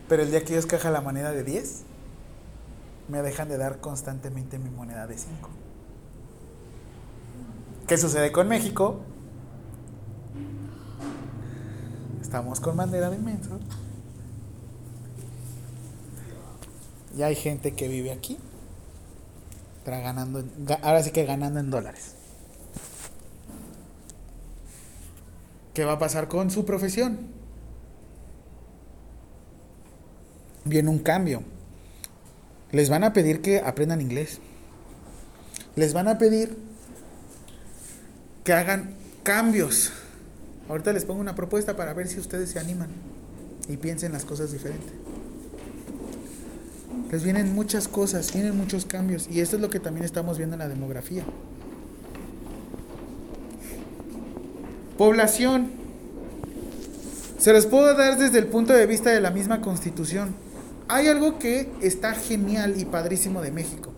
Pero 0.09 0.23
el 0.23 0.31
día 0.31 0.45
que 0.45 0.53
yo 0.53 0.59
escoja 0.61 0.91
la 0.91 1.01
moneda 1.01 1.33
de 1.33 1.43
10, 1.43 1.83
me 3.09 3.23
dejan 3.23 3.49
de 3.49 3.59
dar 3.59 3.81
constantemente 3.81 4.59
mi 4.59 4.71
moneda 4.71 5.09
de 5.09 5.19
5. 5.19 5.51
¿Qué 7.89 7.99
sucede 7.99 8.31
con 8.31 8.49
México? 8.49 9.01
Estamos 12.25 12.59
con 12.59 12.75
bandera 12.75 13.11
de 13.11 13.17
inmenso. 13.17 13.61
Y 17.17 17.23
hay 17.23 17.35
gente 17.35 17.75
que 17.75 17.87
vive 17.87 18.13
aquí. 18.13 18.39
ganando, 19.85 20.43
ahora 20.83 21.03
sí 21.03 21.11
que 21.11 21.27
ganando 21.27 21.61
en 21.61 21.71
dólares. 21.71 22.15
¿Qué 25.75 25.85
va 25.85 25.93
a 25.93 25.99
pasar 25.99 26.29
con 26.29 26.51
su 26.51 26.65
profesión? 26.65 27.19
Viene 30.65 30.89
un 30.89 31.01
cambio. 31.01 31.43
Les 32.73 32.89
van 32.89 33.05
a 33.05 33.13
pedir 33.13 33.43
que 33.43 33.61
aprendan 33.61 34.01
inglés. 34.01 34.41
Les 35.77 35.93
van 35.93 36.09
a 36.09 36.17
pedir 36.17 36.57
que 38.45 38.55
hagan 38.55 38.95
cambios. 39.23 39.93
Ahorita 40.69 40.93
les 40.93 41.05
pongo 41.05 41.21
una 41.21 41.35
propuesta 41.35 41.77
para 41.77 41.93
ver 41.93 42.09
si 42.09 42.19
ustedes 42.19 42.51
se 42.51 42.59
animan 42.59 42.89
y 43.69 43.77
piensen 43.77 44.13
las 44.13 44.25
cosas 44.25 44.53
diferentes. 44.53 44.93
Les 47.11 47.23
vienen 47.23 47.55
muchas 47.55 47.87
cosas, 47.87 48.33
vienen 48.33 48.57
muchos 48.57 48.87
cambios 48.87 49.29
y 49.31 49.41
esto 49.41 49.57
es 49.57 49.63
lo 49.63 49.71
que 49.71 49.79
también 49.79 50.05
estamos 50.05 50.39
viendo 50.39 50.55
en 50.55 50.61
la 50.61 50.69
demografía. 50.69 51.25
Población. 54.97 55.71
Se 57.39 57.53
los 57.53 57.67
puedo 57.67 57.95
dar 57.95 58.19
desde 58.19 58.39
el 58.39 58.47
punto 58.47 58.73
de 58.73 58.87
vista 58.87 59.11
de 59.11 59.21
la 59.21 59.31
misma 59.31 59.61
constitución. 59.61 60.35
Hay 60.89 61.09
algo 61.09 61.39
que 61.39 61.71
está 61.83 62.15
genial 62.15 62.81
y 62.81 62.85
padrísimo 62.85 63.43
de 63.43 63.51
México. 63.51 63.93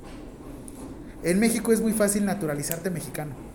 En 1.23 1.39
México 1.39 1.73
es 1.73 1.81
muy 1.81 1.93
fácil 1.93 2.25
naturalizarte 2.25 2.91
mexicano. 2.91 3.46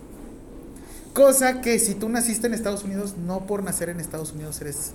Cosa 1.12 1.60
que 1.60 1.78
si 1.78 1.94
tú 1.94 2.08
naciste 2.08 2.46
en 2.46 2.54
Estados 2.54 2.84
Unidos, 2.84 3.16
no 3.18 3.46
por 3.46 3.62
nacer 3.62 3.90
en 3.90 4.00
Estados 4.00 4.32
Unidos 4.32 4.60
eres, 4.60 4.92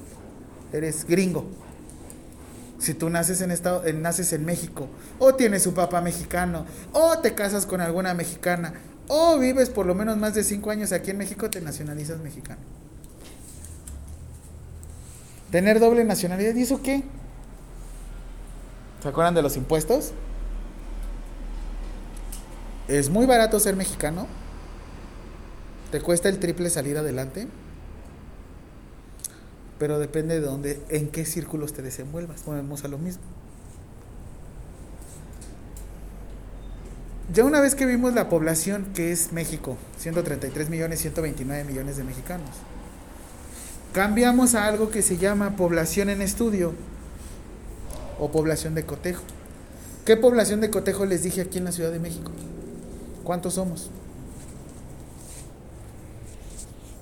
eres 0.73 1.05
gringo. 1.05 1.45
Si 2.79 2.93
tú 2.93 3.09
naces 3.09 3.41
en, 3.41 3.51
estado, 3.51 3.83
naces 3.93 4.33
en 4.33 4.45
México, 4.45 4.87
o 5.19 5.35
tienes 5.35 5.65
un 5.67 5.73
papá 5.73 6.01
mexicano, 6.01 6.65
o 6.91 7.19
te 7.19 7.33
casas 7.35 7.65
con 7.65 7.81
alguna 7.81 8.13
mexicana, 8.13 8.73
o 9.07 9.37
vives 9.37 9.69
por 9.69 9.85
lo 9.85 9.95
menos 9.95 10.17
más 10.17 10.33
de 10.33 10.43
cinco 10.43 10.71
años 10.71 10.91
aquí 10.91 11.11
en 11.11 11.17
México, 11.17 11.49
te 11.49 11.61
nacionalizas 11.61 12.19
mexicano. 12.19 12.61
Tener 15.51 15.79
doble 15.79 16.03
nacionalidad, 16.03 16.53
¿y 16.55 16.63
eso 16.63 16.81
qué? 16.81 17.03
¿Se 19.01 19.07
acuerdan 19.07 19.35
de 19.35 19.41
los 19.41 19.55
impuestos? 19.55 20.11
Es 22.87 23.09
muy 23.09 23.25
barato 23.25 23.59
ser 23.59 23.75
mexicano. 23.75 24.27
Te 25.91 26.01
cuesta 26.01 26.29
el 26.29 26.39
triple 26.39 26.69
salir 26.69 26.97
adelante. 26.97 27.47
Pero 29.79 29.99
depende 29.99 30.39
de 30.39 30.41
dónde, 30.41 30.81
en 30.89 31.09
qué 31.09 31.25
círculos 31.25 31.73
te 31.73 31.81
desenvuelvas. 31.81 32.43
Volvemos 32.45 32.83
a 32.83 32.87
lo 32.87 32.97
mismo. 32.97 33.23
ya 37.33 37.43
una 37.43 37.59
vez 37.59 37.75
que 37.75 37.85
vimos 37.85 38.13
la 38.13 38.29
población 38.29 38.87
que 38.93 39.11
es 39.11 39.33
México, 39.33 39.77
133 39.99 40.69
millones, 40.69 41.01
129 41.01 41.65
millones 41.65 41.97
de 41.97 42.03
mexicanos, 42.03 42.49
cambiamos 43.93 44.55
a 44.55 44.65
algo 44.65 44.89
que 44.89 45.01
se 45.01 45.17
llama 45.17 45.55
población 45.55 46.09
en 46.09 46.21
estudio 46.21 46.73
o 48.17 48.31
población 48.31 48.75
de 48.75 48.85
cotejo. 48.85 49.23
¿Qué 50.05 50.15
población 50.15 50.61
de 50.61 50.69
cotejo 50.69 51.05
les 51.05 51.23
dije 51.23 51.41
aquí 51.41 51.57
en 51.57 51.65
la 51.65 51.73
Ciudad 51.73 51.91
de 51.91 51.99
México? 51.99 52.31
¿Cuántos 53.23 53.55
somos? 53.55 53.91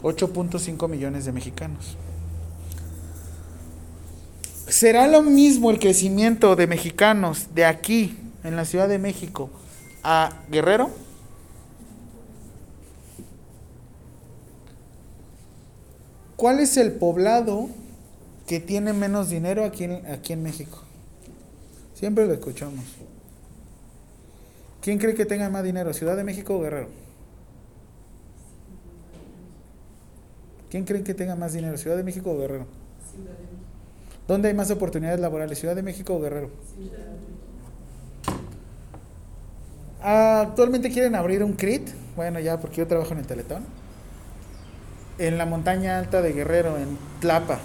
8.5 0.05 0.87
millones 0.87 1.25
de 1.25 1.31
mexicanos. 1.31 1.97
¿Será 4.67 5.07
lo 5.07 5.23
mismo 5.23 5.71
el 5.71 5.79
crecimiento 5.79 6.55
de 6.55 6.67
mexicanos 6.67 7.47
de 7.55 7.65
aquí, 7.65 8.15
en 8.43 8.55
la 8.55 8.65
Ciudad 8.65 8.87
de 8.87 8.99
México, 8.99 9.49
a 10.03 10.43
Guerrero? 10.51 10.91
¿Cuál 16.35 16.59
es 16.59 16.77
el 16.77 16.91
poblado 16.91 17.69
que 18.45 18.59
tiene 18.59 18.93
menos 18.93 19.29
dinero 19.29 19.65
aquí 19.65 19.85
en, 19.85 20.05
aquí 20.05 20.33
en 20.33 20.43
México? 20.43 20.83
Siempre 21.95 22.27
lo 22.27 22.33
escuchamos. 22.33 22.85
¿Quién 24.81 24.99
cree 24.99 25.15
que 25.15 25.25
tenga 25.25 25.49
más 25.49 25.63
dinero, 25.63 25.93
Ciudad 25.95 26.15
de 26.15 26.23
México 26.23 26.55
o 26.55 26.61
Guerrero? 26.61 27.04
¿Quién 30.69 30.83
cree 30.83 31.03
que 31.03 31.13
tenga 31.13 31.35
más 31.35 31.53
dinero, 31.53 31.77
Ciudad 31.77 31.97
de 31.97 32.03
México 32.03 32.31
o 32.31 32.37
Guerrero? 32.37 32.65
¿Dónde 34.27 34.47
hay 34.47 34.53
más 34.53 34.71
oportunidades 34.71 35.19
laborales, 35.19 35.59
Ciudad 35.59 35.75
de 35.75 35.83
México 35.83 36.15
o 36.15 36.19
Guerrero? 36.19 36.49
Ah, 40.01 40.41
actualmente 40.41 40.91
quieren 40.91 41.15
abrir 41.15 41.43
un 41.43 41.53
CRIT, 41.53 41.89
bueno 42.15 42.39
ya 42.39 42.59
porque 42.59 42.77
yo 42.77 42.87
trabajo 42.87 43.13
en 43.13 43.19
el 43.19 43.27
Teletón, 43.27 43.63
en 45.17 45.37
la 45.37 45.45
montaña 45.45 45.99
alta 45.99 46.21
de 46.21 46.33
Guerrero, 46.33 46.77
en 46.77 46.97
Tlapa. 47.21 47.59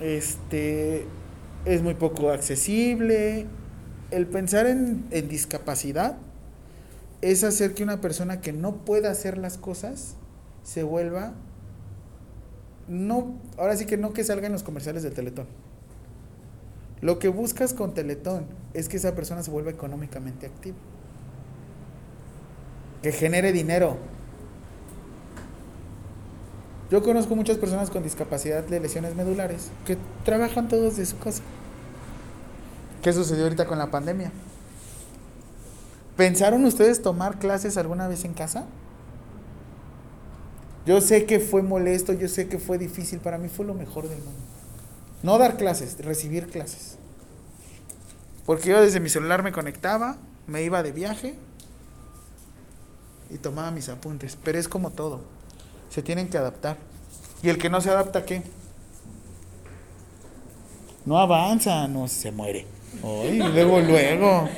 Este 0.00 1.06
es 1.64 1.82
muy 1.82 1.94
poco 1.94 2.30
accesible. 2.30 3.46
El 4.10 4.26
pensar 4.26 4.66
en, 4.66 5.04
en 5.10 5.28
discapacidad 5.28 6.16
es 7.20 7.44
hacer 7.44 7.74
que 7.74 7.82
una 7.82 8.00
persona 8.00 8.40
que 8.40 8.52
no 8.52 8.76
pueda 8.84 9.10
hacer 9.10 9.38
las 9.38 9.58
cosas 9.58 10.16
se 10.62 10.82
vuelva 10.82 11.34
no, 12.88 13.38
ahora 13.56 13.76
sí 13.76 13.86
que 13.86 13.96
no 13.96 14.12
que 14.12 14.24
salga 14.24 14.46
en 14.46 14.52
los 14.52 14.62
comerciales 14.62 15.02
del 15.02 15.14
Teletón. 15.14 15.46
Lo 17.00 17.18
que 17.18 17.28
buscas 17.28 17.74
con 17.74 17.94
Teletón 17.94 18.46
es 18.74 18.88
que 18.88 18.96
esa 18.96 19.14
persona 19.14 19.42
se 19.42 19.50
vuelva 19.50 19.70
económicamente 19.70 20.46
activa. 20.46 20.76
Que 23.02 23.12
genere 23.12 23.52
dinero. 23.52 23.96
Yo 26.90 27.02
conozco 27.02 27.34
muchas 27.34 27.56
personas 27.56 27.90
con 27.90 28.02
discapacidad 28.02 28.62
de 28.64 28.78
lesiones 28.78 29.16
medulares 29.16 29.70
que 29.86 29.96
trabajan 30.24 30.68
todos 30.68 30.96
de 30.96 31.06
su 31.06 31.18
casa. 31.18 31.42
¿Qué 33.02 33.12
sucedió 33.12 33.44
ahorita 33.44 33.66
con 33.66 33.78
la 33.78 33.90
pandemia? 33.90 34.30
¿Pensaron 36.16 36.64
ustedes 36.66 37.02
tomar 37.02 37.38
clases 37.38 37.76
alguna 37.78 38.06
vez 38.06 38.24
en 38.24 38.34
casa? 38.34 38.66
Yo 40.84 41.00
sé 41.00 41.26
que 41.26 41.38
fue 41.38 41.62
molesto, 41.62 42.12
yo 42.12 42.28
sé 42.28 42.48
que 42.48 42.58
fue 42.58 42.78
difícil, 42.78 43.20
para 43.20 43.38
mí 43.38 43.48
fue 43.48 43.64
lo 43.64 43.74
mejor 43.74 44.08
del 44.08 44.18
mundo. 44.18 44.40
No 45.22 45.38
dar 45.38 45.56
clases, 45.56 45.96
recibir 46.04 46.48
clases. 46.48 46.98
Porque 48.44 48.70
yo 48.70 48.80
desde 48.80 48.98
mi 48.98 49.08
celular 49.08 49.42
me 49.44 49.52
conectaba, 49.52 50.16
me 50.48 50.62
iba 50.64 50.82
de 50.82 50.90
viaje 50.90 51.36
y 53.30 53.38
tomaba 53.38 53.70
mis 53.70 53.88
apuntes. 53.88 54.36
Pero 54.42 54.58
es 54.58 54.66
como 54.66 54.90
todo, 54.90 55.20
se 55.90 56.02
tienen 56.02 56.28
que 56.28 56.38
adaptar. 56.38 56.76
¿Y 57.42 57.48
el 57.48 57.58
que 57.58 57.70
no 57.70 57.80
se 57.80 57.90
adapta 57.90 58.24
qué? 58.24 58.42
No 61.04 61.18
avanza, 61.18 61.86
no 61.86 62.08
se 62.08 62.32
muere. 62.32 62.66
Ay, 63.04 63.38
luego, 63.38 63.80
luego. 63.80 64.48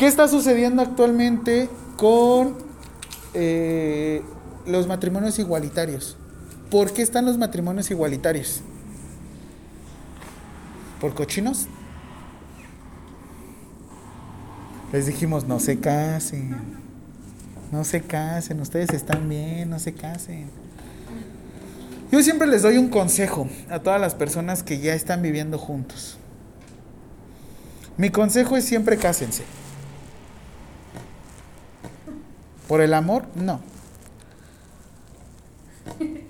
¿Qué 0.00 0.06
está 0.06 0.28
sucediendo 0.28 0.80
actualmente 0.80 1.68
con 1.98 2.56
eh, 3.34 4.22
los 4.64 4.86
matrimonios 4.86 5.38
igualitarios? 5.38 6.16
¿Por 6.70 6.94
qué 6.94 7.02
están 7.02 7.26
los 7.26 7.36
matrimonios 7.36 7.90
igualitarios? 7.90 8.62
¿Por 11.02 11.12
cochinos? 11.12 11.66
Les 14.90 15.04
dijimos, 15.04 15.46
no 15.46 15.60
se 15.60 15.78
casen. 15.78 16.56
No 17.70 17.84
se 17.84 18.00
casen, 18.00 18.58
ustedes 18.62 18.94
están 18.94 19.28
bien, 19.28 19.68
no 19.68 19.78
se 19.78 19.92
casen. 19.92 20.48
Yo 22.10 22.22
siempre 22.22 22.48
les 22.48 22.62
doy 22.62 22.78
un 22.78 22.88
consejo 22.88 23.50
a 23.68 23.80
todas 23.80 24.00
las 24.00 24.14
personas 24.14 24.62
que 24.62 24.78
ya 24.78 24.94
están 24.94 25.20
viviendo 25.20 25.58
juntos. 25.58 26.16
Mi 27.98 28.08
consejo 28.08 28.56
es 28.56 28.64
siempre 28.64 28.96
cásense. 28.96 29.59
¿Por 32.70 32.80
el 32.82 32.94
amor? 32.94 33.24
No. 33.34 33.58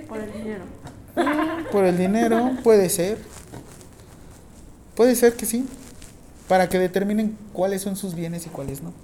Por 0.09 0.21
el 0.21 0.33
dinero. 0.33 0.65
Por 1.71 1.85
el 1.85 1.99
dinero, 1.99 2.53
puede 2.65 2.89
ser. 2.89 3.19
Puede 4.95 5.17
ser 5.17 5.35
que 5.35 5.45
sí. 5.45 5.69
Para 6.49 6.71
que 6.71 6.79
determinen 6.79 7.37
cuáles 7.53 7.83
son 7.83 7.95
sus 7.95 8.15
bienes 8.15 8.47
y 8.47 8.49
cuáles 8.49 8.83
no. 8.83 8.95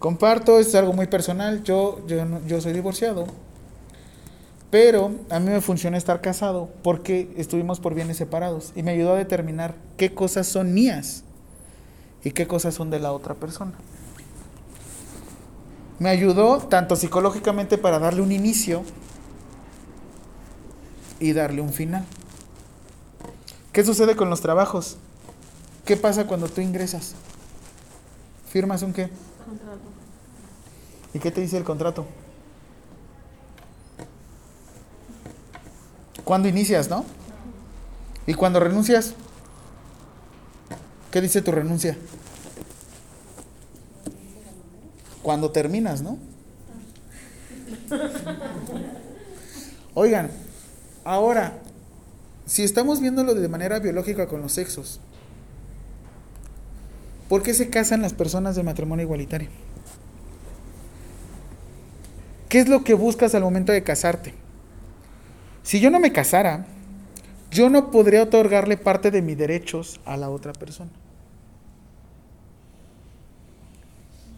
Comparto, 0.00 0.58
es 0.58 0.74
algo 0.74 0.92
muy 0.92 1.06
personal. 1.06 1.62
Yo, 1.62 2.04
yo, 2.08 2.24
yo 2.44 2.60
soy 2.60 2.72
divorciado. 2.72 3.26
Pero 4.72 5.12
a 5.30 5.38
mí 5.38 5.48
me 5.48 5.60
funciona 5.60 5.96
estar 5.96 6.20
casado 6.20 6.70
porque 6.82 7.32
estuvimos 7.36 7.78
por 7.78 7.94
bienes 7.94 8.16
separados 8.16 8.72
y 8.74 8.82
me 8.82 8.90
ayudó 8.90 9.12
a 9.12 9.18
determinar 9.18 9.76
qué 9.96 10.12
cosas 10.12 10.48
son 10.48 10.74
mías 10.74 11.22
y 12.24 12.32
qué 12.32 12.48
cosas 12.48 12.74
son 12.74 12.90
de 12.90 12.98
la 12.98 13.12
otra 13.12 13.34
persona. 13.34 13.74
Me 16.02 16.10
ayudó 16.10 16.58
tanto 16.58 16.96
psicológicamente 16.96 17.78
para 17.78 18.00
darle 18.00 18.22
un 18.22 18.32
inicio 18.32 18.82
y 21.20 21.32
darle 21.32 21.60
un 21.60 21.72
final. 21.72 22.04
¿Qué 23.72 23.84
sucede 23.84 24.16
con 24.16 24.28
los 24.28 24.40
trabajos? 24.40 24.96
¿Qué 25.84 25.96
pasa 25.96 26.26
cuando 26.26 26.48
tú 26.48 26.60
ingresas? 26.60 27.14
¿Firmas 28.48 28.82
un 28.82 28.92
qué? 28.92 29.10
Contrato. 29.46 29.78
¿Y 31.14 31.20
qué 31.20 31.30
te 31.30 31.40
dice 31.40 31.56
el 31.56 31.62
contrato? 31.62 32.04
¿Cuándo 36.24 36.48
inicias, 36.48 36.90
no? 36.90 37.04
¿Y 38.26 38.34
cuando 38.34 38.58
renuncias? 38.58 39.14
¿Qué 41.12 41.20
dice 41.20 41.42
tu 41.42 41.52
renuncia? 41.52 41.96
Cuando 45.22 45.50
terminas, 45.50 46.02
¿no? 46.02 46.18
Oigan, 49.94 50.30
ahora, 51.04 51.58
si 52.46 52.62
estamos 52.62 53.00
viéndolo 53.00 53.34
de 53.34 53.48
manera 53.48 53.78
biológica 53.78 54.26
con 54.26 54.40
los 54.40 54.52
sexos, 54.52 55.00
¿por 57.28 57.42
qué 57.42 57.54
se 57.54 57.70
casan 57.70 58.02
las 58.02 58.14
personas 58.14 58.56
de 58.56 58.62
matrimonio 58.62 59.04
igualitario? 59.04 59.48
¿Qué 62.48 62.60
es 62.60 62.68
lo 62.68 62.84
que 62.84 62.94
buscas 62.94 63.34
al 63.34 63.42
momento 63.42 63.72
de 63.72 63.82
casarte? 63.82 64.34
Si 65.62 65.80
yo 65.80 65.90
no 65.90 66.00
me 66.00 66.12
casara, 66.12 66.66
yo 67.50 67.70
no 67.70 67.90
podría 67.90 68.22
otorgarle 68.22 68.76
parte 68.76 69.10
de 69.10 69.22
mis 69.22 69.38
derechos 69.38 70.00
a 70.04 70.16
la 70.16 70.28
otra 70.28 70.52
persona. 70.52 70.90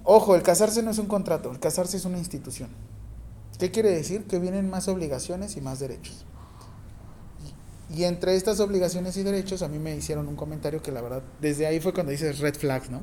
Ojo, 0.04 0.36
el 0.36 0.42
casarse 0.42 0.82
no 0.82 0.90
es 0.90 0.98
un 0.98 1.06
contrato, 1.06 1.50
el 1.50 1.58
casarse 1.58 1.96
es 1.96 2.04
una 2.04 2.18
institución. 2.18 2.68
¿Qué 3.58 3.70
quiere 3.70 3.90
decir? 3.90 4.24
Que 4.24 4.38
vienen 4.38 4.68
más 4.68 4.86
obligaciones 4.88 5.56
y 5.56 5.62
más 5.62 5.80
derechos. 5.80 6.26
Y 7.94 8.04
entre 8.04 8.36
estas 8.36 8.60
obligaciones 8.60 9.16
y 9.16 9.22
derechos, 9.22 9.62
a 9.62 9.68
mí 9.68 9.78
me 9.78 9.96
hicieron 9.96 10.28
un 10.28 10.36
comentario 10.36 10.82
que 10.82 10.92
la 10.92 11.00
verdad, 11.00 11.22
desde 11.40 11.66
ahí 11.66 11.80
fue 11.80 11.94
cuando 11.94 12.12
dices 12.12 12.38
red 12.40 12.54
flags, 12.54 12.90
¿no? 12.90 13.02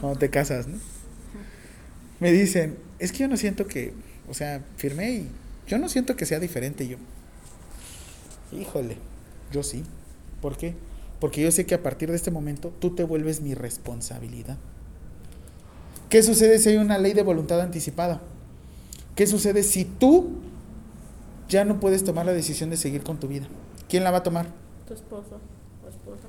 Cuando 0.00 0.18
te 0.18 0.30
casas, 0.30 0.66
¿no? 0.66 0.78
Me 2.18 2.32
dicen, 2.32 2.78
es 2.98 3.12
que 3.12 3.18
yo 3.18 3.28
no 3.28 3.36
siento 3.36 3.66
que, 3.66 3.92
o 4.28 4.34
sea, 4.34 4.64
firmé 4.76 5.12
y 5.12 5.30
yo 5.66 5.78
no 5.78 5.88
siento 5.88 6.16
que 6.16 6.26
sea 6.26 6.40
diferente 6.40 6.88
yo. 6.88 6.96
Híjole, 8.52 8.96
yo 9.52 9.62
sí. 9.62 9.84
¿Por 10.40 10.56
qué? 10.56 10.74
Porque 11.20 11.42
yo 11.42 11.52
sé 11.52 11.66
que 11.66 11.74
a 11.74 11.82
partir 11.82 12.10
de 12.10 12.16
este 12.16 12.30
momento 12.30 12.72
tú 12.80 12.94
te 12.94 13.04
vuelves 13.04 13.40
mi 13.40 13.54
responsabilidad. 13.54 14.58
¿Qué 16.12 16.22
sucede 16.22 16.60
si 16.60 16.68
hay 16.68 16.76
una 16.76 16.98
ley 16.98 17.12
de 17.12 17.24
voluntad 17.24 17.60
anticipada? 17.60 18.20
¿Qué 19.16 19.26
sucede 19.26 19.64
si 19.64 19.84
tú 19.84 20.28
ya 21.52 21.66
no 21.66 21.78
puedes 21.80 22.02
tomar 22.02 22.24
la 22.24 22.32
decisión 22.32 22.70
de 22.70 22.78
seguir 22.78 23.02
con 23.02 23.20
tu 23.20 23.28
vida. 23.28 23.46
¿Quién 23.86 24.04
la 24.04 24.10
va 24.10 24.18
a 24.18 24.22
tomar? 24.22 24.46
Tu 24.88 24.94
esposo 24.94 25.38
o 25.84 25.88
esposa. 25.88 26.28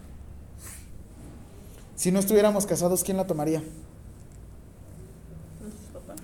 Si 1.95 2.11
no 2.11 2.19
estuviéramos 2.19 2.65
casados, 2.65 3.05
¿quién 3.05 3.15
la 3.15 3.25
tomaría? 3.25 3.63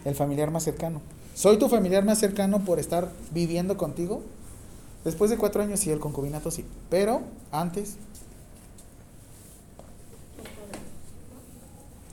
El 0.03 0.15
familiar 0.15 0.51
más 0.51 0.63
cercano. 0.63 1.01
¿Soy 1.33 1.57
tu 1.57 1.69
familiar 1.69 2.03
más 2.03 2.19
cercano 2.19 2.65
por 2.65 2.77
estar 2.77 3.09
viviendo 3.31 3.77
contigo? 3.77 4.21
Después 5.05 5.31
de 5.31 5.37
cuatro 5.37 5.63
años 5.63 5.79
sí, 5.79 5.89
el 5.91 5.99
concubinato 5.99 6.51
sí. 6.51 6.65
Pero 6.89 7.21
antes, 7.53 7.95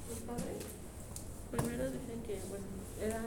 Los 0.08 0.18
padres. 0.20 0.62
Primero 1.50 1.84
dicen 1.90 2.22
que, 2.24 2.40
bueno, 2.48 2.64
era, 3.02 3.20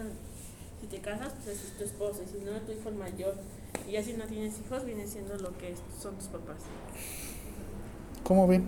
si 0.80 0.88
te 0.88 0.99
casas, 1.10 1.34
pues 1.44 1.58
es 1.58 1.78
tu 1.78 1.84
esposo, 1.84 2.22
y 2.24 2.28
si 2.28 2.46
no, 2.46 2.52
tu 2.62 2.72
hijo 2.72 2.90
el 2.90 2.96
mayor. 2.96 3.36
Y 3.88 3.94
ya 3.94 4.04
si 4.04 4.14
no 4.14 4.26
tienes 4.26 4.54
hijos, 4.60 4.86
viene 4.86 5.08
siendo 5.08 5.36
lo 5.38 5.58
que 5.58 5.74
son 6.02 6.16
tus 6.16 6.28
papás. 6.28 6.58
¿cómo 8.24 8.46
ven? 8.48 8.64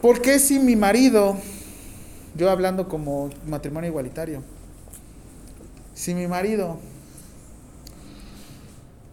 ¿Por 0.00 0.22
qué 0.22 0.38
si 0.38 0.58
mi 0.58 0.74
marido, 0.74 1.36
yo 2.34 2.48
hablando 2.48 2.88
como 2.88 3.28
matrimonio 3.46 3.90
igualitario, 3.90 4.42
si 5.92 6.14
mi 6.14 6.26
marido 6.26 6.78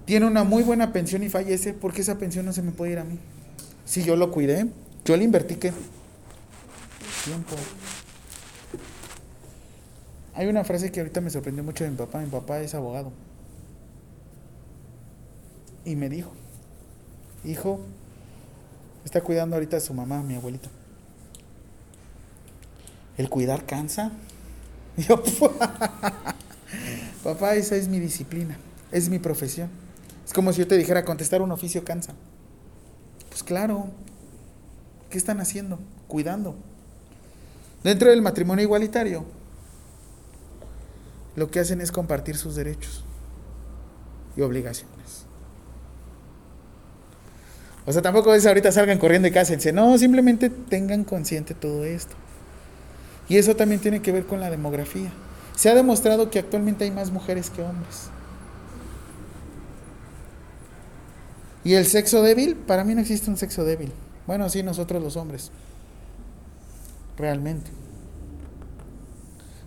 tiene 0.05 0.25
una 0.25 0.45
muy 0.45 0.63
buena 0.63 0.93
pensión 0.93 1.21
y 1.23 1.27
fallece, 1.27 1.73
¿por 1.73 1.91
qué 1.91 1.99
esa 1.99 2.17
pensión 2.17 2.45
no 2.45 2.53
se 2.53 2.61
me 2.61 2.71
puede 2.71 2.93
ir 2.93 2.99
a 2.99 3.03
mí? 3.03 3.19
Si 3.83 4.03
yo 4.03 4.15
lo 4.15 4.31
cuidé, 4.31 4.67
yo 5.03 5.17
le 5.17 5.25
invertí 5.25 5.55
qué? 5.55 5.73
Tiempo. 7.27 7.55
Hay 10.33 10.47
una 10.47 10.63
frase 10.63 10.93
que 10.93 11.01
ahorita 11.01 11.19
me 11.19 11.29
sorprendió 11.29 11.61
mucho 11.61 11.83
de 11.83 11.89
mi 11.89 11.97
papá. 11.97 12.19
Mi 12.19 12.29
papá 12.29 12.61
es 12.61 12.73
abogado. 12.73 13.11
Y 15.83 15.97
me 15.97 16.07
dijo, 16.07 16.31
hijo, 17.43 17.81
está 19.03 19.19
cuidando 19.19 19.57
ahorita 19.57 19.75
a 19.75 19.79
su 19.81 19.93
mamá, 19.93 20.23
mi 20.23 20.35
abuelita. 20.35 20.69
¿El 23.17 23.29
cuidar 23.29 23.65
cansa? 23.65 24.11
Yo, 24.97 25.21
papá, 27.23 27.55
esa 27.55 27.75
es 27.75 27.89
mi 27.89 27.99
disciplina, 27.99 28.57
es 28.93 29.09
mi 29.09 29.19
profesión. 29.19 29.69
Es 30.25 30.31
como 30.31 30.53
si 30.53 30.59
yo 30.59 30.67
te 30.67 30.77
dijera, 30.77 31.03
contestar 31.03 31.41
un 31.41 31.51
oficio 31.51 31.83
cansa. 31.83 32.13
Pues 33.29 33.43
claro, 33.43 33.87
¿qué 35.09 35.17
están 35.17 35.39
haciendo? 35.39 35.79
Cuidando. 36.07 36.55
Dentro 37.83 38.09
del 38.09 38.21
matrimonio 38.21 38.63
igualitario, 38.63 39.25
lo 41.35 41.49
que 41.51 41.59
hacen 41.59 41.81
es 41.81 41.91
compartir 41.91 42.37
sus 42.37 42.55
derechos 42.55 43.03
y 44.35 44.41
obligaciones. 44.41 45.25
O 47.85 47.93
sea, 47.93 48.01
tampoco 48.01 48.33
es 48.33 48.45
ahorita 48.45 48.71
salgan 48.71 48.97
corriendo 48.97 49.27
y 49.29 49.31
cásense. 49.31 49.71
No, 49.71 49.97
simplemente 49.97 50.49
tengan 50.49 51.05
consciente 51.05 51.53
todo 51.53 51.85
esto. 51.85 52.15
Y 53.29 53.37
eso 53.37 53.55
también 53.55 53.79
tiene 53.79 54.01
que 54.01 54.11
ver 54.11 54.25
con 54.25 54.39
la 54.39 54.49
demografía. 54.49 55.09
Se 55.55 55.69
ha 55.69 55.75
demostrado 55.75 56.29
que 56.29 56.39
actualmente 56.39 56.83
hay 56.83 56.91
más 56.91 57.11
mujeres 57.11 57.49
que 57.49 57.61
hombres. 57.61 58.09
¿Y 61.63 61.73
el 61.75 61.85
sexo 61.85 62.21
débil? 62.21 62.55
Para 62.55 62.83
mí 62.83 62.93
no 62.93 63.01
existe 63.01 63.29
un 63.29 63.37
sexo 63.37 63.63
débil. 63.63 63.91
Bueno, 64.25 64.49
sí, 64.49 64.63
nosotros 64.63 65.01
los 65.01 65.15
hombres. 65.15 65.51
Realmente. 67.17 67.71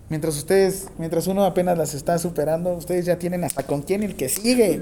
Mientras 0.09 0.37
ustedes, 0.37 0.89
mientras 0.99 1.27
uno 1.27 1.45
apenas 1.45 1.79
las 1.79 1.95
está 1.95 2.19
superando, 2.19 2.73
ustedes 2.73 3.07
ya 3.07 3.19
tienen 3.19 3.45
hasta 3.45 3.63
con 3.63 3.83
quién 3.83 4.03
el 4.03 4.17
que 4.17 4.29
sigue. 4.29 4.81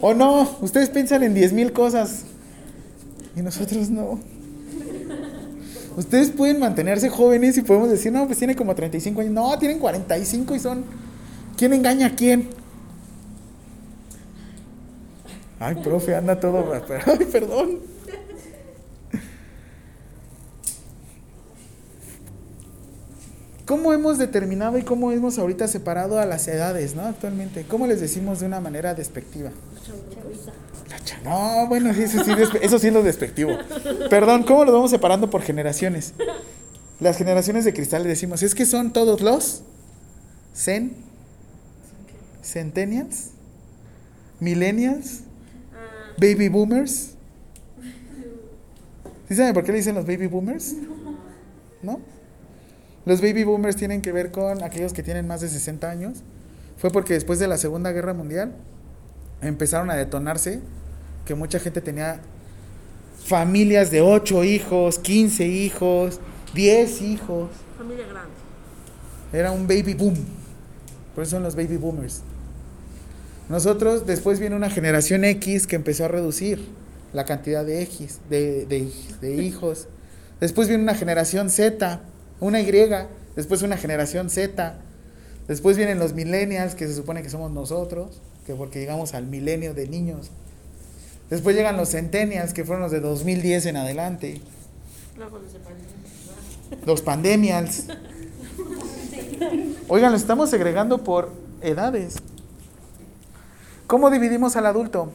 ¿O 0.00 0.14
no? 0.14 0.48
Ustedes 0.60 0.90
piensan 0.90 1.22
en 1.22 1.34
10 1.34 1.52
mil 1.52 1.72
cosas. 1.72 2.22
Y 3.34 3.42
nosotros 3.42 3.90
no. 3.90 4.20
Ustedes 5.96 6.30
pueden 6.30 6.60
mantenerse 6.60 7.08
jóvenes 7.08 7.56
y 7.56 7.62
podemos 7.62 7.90
decir, 7.90 8.12
no, 8.12 8.26
pues 8.26 8.38
tiene 8.38 8.54
como 8.54 8.74
35 8.74 9.22
años. 9.22 9.32
No, 9.32 9.58
tienen 9.58 9.78
45 9.78 10.54
y 10.54 10.58
son... 10.58 10.84
¿Quién 11.56 11.72
engaña 11.72 12.08
a 12.08 12.10
quién? 12.10 12.50
Ay, 15.58 15.76
profe, 15.76 16.14
anda 16.14 16.38
todo... 16.38 16.72
Ay, 17.06 17.26
perdón. 17.32 17.95
¿Cómo 23.66 23.92
hemos 23.92 24.16
determinado 24.18 24.78
y 24.78 24.82
cómo 24.82 25.10
hemos 25.12 25.38
ahorita 25.38 25.66
separado 25.66 26.18
a 26.20 26.24
las 26.24 26.46
edades, 26.46 26.94
¿no? 26.94 27.02
Actualmente. 27.02 27.64
¿Cómo 27.68 27.86
les 27.86 28.00
decimos 28.00 28.40
de 28.40 28.46
una 28.46 28.60
manera 28.60 28.94
despectiva? 28.94 29.50
La 30.88 31.00
cha- 31.00 31.20
No, 31.24 31.66
bueno, 31.66 31.90
eso 31.90 32.22
sí, 32.24 32.30
eso 32.62 32.78
sí 32.78 32.86
es 32.86 32.92
lo 32.92 33.02
despectivo. 33.02 33.52
Perdón, 34.08 34.44
¿cómo 34.44 34.64
lo 34.64 34.72
vamos 34.72 34.92
separando 34.92 35.28
por 35.30 35.42
generaciones? 35.42 36.14
Las 37.00 37.16
generaciones 37.18 37.64
de 37.64 37.74
cristal 37.74 38.04
le 38.04 38.08
decimos, 38.10 38.42
es 38.44 38.54
que 38.54 38.64
son 38.66 38.92
todos 38.92 39.20
los 39.20 39.62
cen, 40.54 40.92
centennials, 42.42 43.30
millennials, 44.38 45.22
baby 46.18 46.48
boomers. 46.48 47.10
¿Sí 49.28 49.34
saben 49.34 49.52
por 49.54 49.64
qué 49.64 49.72
le 49.72 49.78
dicen 49.78 49.96
los 49.96 50.06
baby 50.06 50.28
boomers? 50.28 50.74
¿No? 51.82 51.98
Los 53.06 53.20
baby 53.22 53.44
boomers 53.44 53.76
tienen 53.76 54.02
que 54.02 54.12
ver 54.12 54.30
con 54.30 54.62
aquellos 54.62 54.92
que 54.92 55.02
tienen 55.02 55.26
más 55.26 55.40
de 55.40 55.48
60 55.48 55.88
años. 55.88 56.18
Fue 56.76 56.90
porque 56.90 57.14
después 57.14 57.38
de 57.38 57.46
la 57.48 57.56
Segunda 57.56 57.92
Guerra 57.92 58.12
Mundial 58.12 58.52
empezaron 59.40 59.90
a 59.90 59.94
detonarse 59.94 60.60
que 61.24 61.34
mucha 61.34 61.58
gente 61.58 61.80
tenía 61.80 62.20
familias 63.24 63.90
de 63.90 64.00
8 64.02 64.44
hijos, 64.44 64.98
15 64.98 65.46
hijos, 65.46 66.20
10 66.54 67.02
hijos. 67.02 67.50
familia 67.78 68.06
grande. 68.06 68.30
Era 69.32 69.50
un 69.52 69.66
baby 69.66 69.94
boom. 69.94 70.14
Por 71.14 71.22
eso 71.22 71.32
son 71.32 71.42
los 71.42 71.56
baby 71.56 71.76
boomers. 71.76 72.22
Nosotros, 73.48 74.06
después 74.06 74.40
viene 74.40 74.56
una 74.56 74.70
generación 74.70 75.24
X 75.24 75.66
que 75.66 75.76
empezó 75.76 76.04
a 76.04 76.08
reducir 76.08 76.66
la 77.12 77.24
cantidad 77.24 77.64
de, 77.64 77.82
X, 77.82 78.18
de, 78.28 78.66
de- 78.66 78.92
de 79.20 79.36
hijos. 79.42 79.86
Después 80.40 80.68
viene 80.68 80.82
una 80.82 80.94
generación 80.94 81.48
Z, 81.50 82.00
una 82.40 82.60
Y. 82.60 82.66
Después 83.34 83.62
una 83.62 83.76
generación 83.76 84.30
Z. 84.30 84.78
Después 85.48 85.76
vienen 85.76 85.98
los 85.98 86.14
millennials, 86.14 86.74
que 86.74 86.86
se 86.86 86.94
supone 86.94 87.22
que 87.22 87.30
somos 87.30 87.52
nosotros, 87.52 88.20
que 88.46 88.54
porque 88.54 88.80
llegamos 88.80 89.14
al 89.14 89.26
milenio 89.26 89.74
de 89.74 89.86
niños. 89.88 90.30
Después 91.30 91.54
llegan 91.56 91.76
los 91.76 91.90
centennials, 91.90 92.52
que 92.52 92.64
fueron 92.64 92.82
los 92.82 92.92
de 92.92 93.00
2010 93.00 93.66
en 93.66 93.76
adelante. 93.76 94.40
Luego 95.16 95.38
los. 95.38 95.52
Los 96.84 97.02
pandemials. 97.02 97.84
Oigan, 99.88 100.10
lo 100.10 100.16
estamos 100.16 100.50
segregando 100.50 101.04
por 101.04 101.30
edades. 101.60 102.16
¿Cómo 103.86 104.10
dividimos 104.10 104.56
al 104.56 104.66
adulto? 104.66 105.12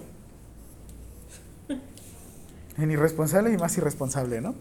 En 2.77 2.89
irresponsable 2.89 3.51
y 3.51 3.57
más 3.57 3.77
irresponsable, 3.77 4.39
¿no? 4.39 4.55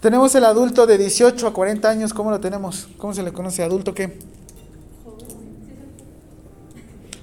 Tenemos 0.00 0.32
el 0.36 0.44
adulto 0.44 0.86
de 0.86 0.96
18 0.96 1.46
a 1.46 1.52
40 1.52 1.88
años, 1.88 2.14
¿cómo 2.14 2.30
lo 2.30 2.38
tenemos? 2.38 2.88
¿Cómo 2.98 3.14
se 3.14 3.22
le 3.22 3.32
conoce? 3.32 3.64
¿Adulto 3.64 3.94
qué? 3.94 4.16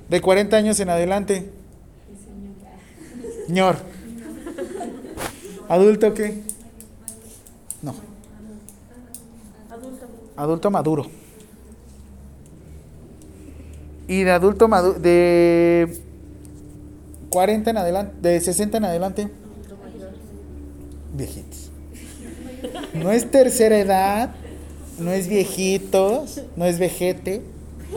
De 0.09 0.21
40 0.21 0.57
años 0.57 0.79
en 0.81 0.89
adelante. 0.89 1.51
Señor. 3.47 3.77
¿Adulto 5.69 6.13
qué? 6.13 6.43
No. 7.81 7.95
Adulto. 10.35 10.69
Maduro. 10.69 11.05
Y 14.07 14.23
de 14.23 14.31
adulto 14.31 14.67
maduro, 14.67 14.99
de 14.99 15.99
40 17.29 17.71
en 17.71 17.77
adelante, 17.77 18.15
de 18.21 18.39
60 18.39 18.77
en 18.77 18.85
adelante, 18.85 19.27
viejitos. 21.13 21.64
No 22.93 23.11
es 23.11 23.29
tercera 23.29 23.77
edad, 23.77 24.35
no 24.99 25.11
es 25.11 25.27
viejitos, 25.27 26.41
no 26.55 26.65
es 26.65 26.79
vejete, 26.79 27.41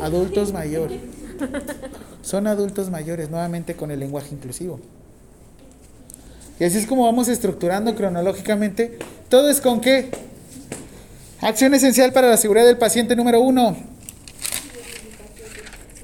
adultos 0.02 0.52
mayores. 0.52 1.00
Son 2.22 2.46
adultos 2.46 2.90
mayores, 2.90 3.30
nuevamente 3.30 3.74
con 3.74 3.90
el 3.90 4.00
lenguaje 4.00 4.34
inclusivo. 4.34 4.80
Y 6.60 6.64
así 6.64 6.78
es 6.78 6.86
como 6.86 7.04
vamos 7.04 7.28
estructurando 7.28 7.94
cronológicamente. 7.94 8.98
¿Todo 9.28 9.48
es 9.48 9.60
con 9.60 9.80
qué? 9.80 10.10
Acción 11.40 11.72
esencial 11.74 12.12
para 12.12 12.28
la 12.28 12.36
seguridad 12.36 12.66
del 12.66 12.78
paciente 12.78 13.14
número 13.14 13.40
uno. 13.40 13.76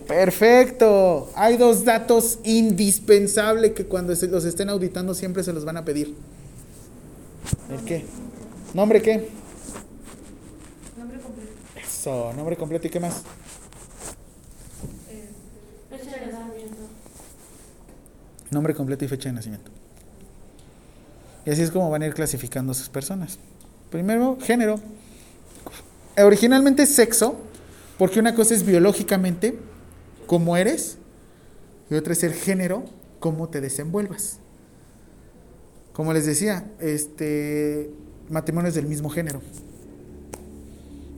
Perfecto. 0.06 1.30
Hay 1.34 1.56
dos 1.56 1.84
datos 1.84 2.38
indispensables 2.44 3.72
que 3.72 3.86
cuando 3.86 4.14
los 4.14 4.44
estén 4.44 4.68
auditando 4.68 5.14
siempre 5.14 5.42
se 5.42 5.52
los 5.52 5.64
van 5.64 5.76
a 5.76 5.84
pedir. 5.84 6.14
¿El 7.70 7.84
qué? 7.84 8.04
¿Nombre 8.74 9.00
qué? 9.00 9.30
Nombre 10.98 11.20
completo. 11.20 11.52
Eso, 11.76 12.32
nombre 12.32 12.56
completo 12.56 12.88
y 12.88 12.90
qué 12.90 12.98
más. 12.98 13.22
Fecha 15.90 16.18
de 16.18 16.32
nacimiento. 16.32 16.82
Nombre 18.50 18.74
completo 18.74 19.04
y 19.04 19.08
fecha 19.08 19.28
de 19.28 19.36
nacimiento. 19.36 19.70
Y 21.46 21.50
así 21.50 21.62
es 21.62 21.70
como 21.70 21.88
van 21.88 22.02
a 22.02 22.06
ir 22.06 22.14
clasificando 22.14 22.72
a 22.72 22.74
sus 22.74 22.88
personas. 22.88 23.38
Primero, 23.90 24.38
género. 24.42 24.80
Originalmente 26.18 26.86
sexo, 26.86 27.36
porque 27.96 28.18
una 28.18 28.34
cosa 28.34 28.54
es 28.54 28.66
biológicamente 28.66 29.56
cómo 30.26 30.56
eres 30.56 30.98
y 31.90 31.94
otra 31.94 32.12
es 32.12 32.24
el 32.24 32.32
género, 32.32 32.84
cómo 33.20 33.48
te 33.48 33.60
desenvuelvas. 33.60 34.38
Como 35.92 36.12
les 36.12 36.26
decía, 36.26 36.68
este 36.80 37.90
matrimonio 38.30 38.68
es 38.68 38.74
del 38.74 38.86
mismo 38.86 39.08
género. 39.10 39.40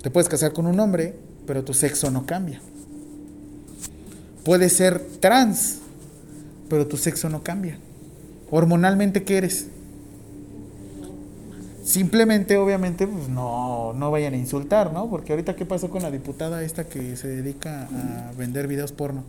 Te 0.02 0.10
puedes 0.10 0.28
casar 0.28 0.52
con 0.52 0.66
un 0.66 0.78
hombre, 0.78 1.16
pero 1.46 1.64
tu 1.64 1.74
sexo 1.74 2.10
no 2.10 2.26
cambia. 2.26 2.60
Puedes 4.44 4.72
ser 4.74 5.00
trans, 5.20 5.78
pero 6.68 6.86
tu 6.86 6.96
sexo 6.96 7.28
no 7.28 7.42
cambia. 7.42 7.78
Hormonalmente, 8.50 9.24
¿qué 9.24 9.38
eres? 9.38 9.66
Simplemente, 11.84 12.56
obviamente, 12.56 13.06
pues 13.06 13.28
no, 13.28 13.92
no 13.92 14.10
vayan 14.10 14.34
a 14.34 14.36
insultar, 14.36 14.92
¿no? 14.92 15.08
Porque 15.08 15.32
ahorita, 15.32 15.56
¿qué 15.56 15.64
pasó 15.66 15.90
con 15.90 16.02
la 16.02 16.10
diputada 16.10 16.62
esta 16.62 16.84
que 16.84 17.16
se 17.16 17.28
dedica 17.28 17.88
a 17.92 18.32
vender 18.36 18.66
videos 18.66 18.92
porno? 18.92 19.24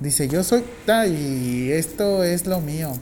Dice, 0.00 0.28
yo 0.28 0.42
soy, 0.44 0.64
ta, 0.86 1.06
y 1.06 1.70
esto 1.70 2.24
es 2.24 2.46
lo 2.46 2.60
mío. 2.60 2.92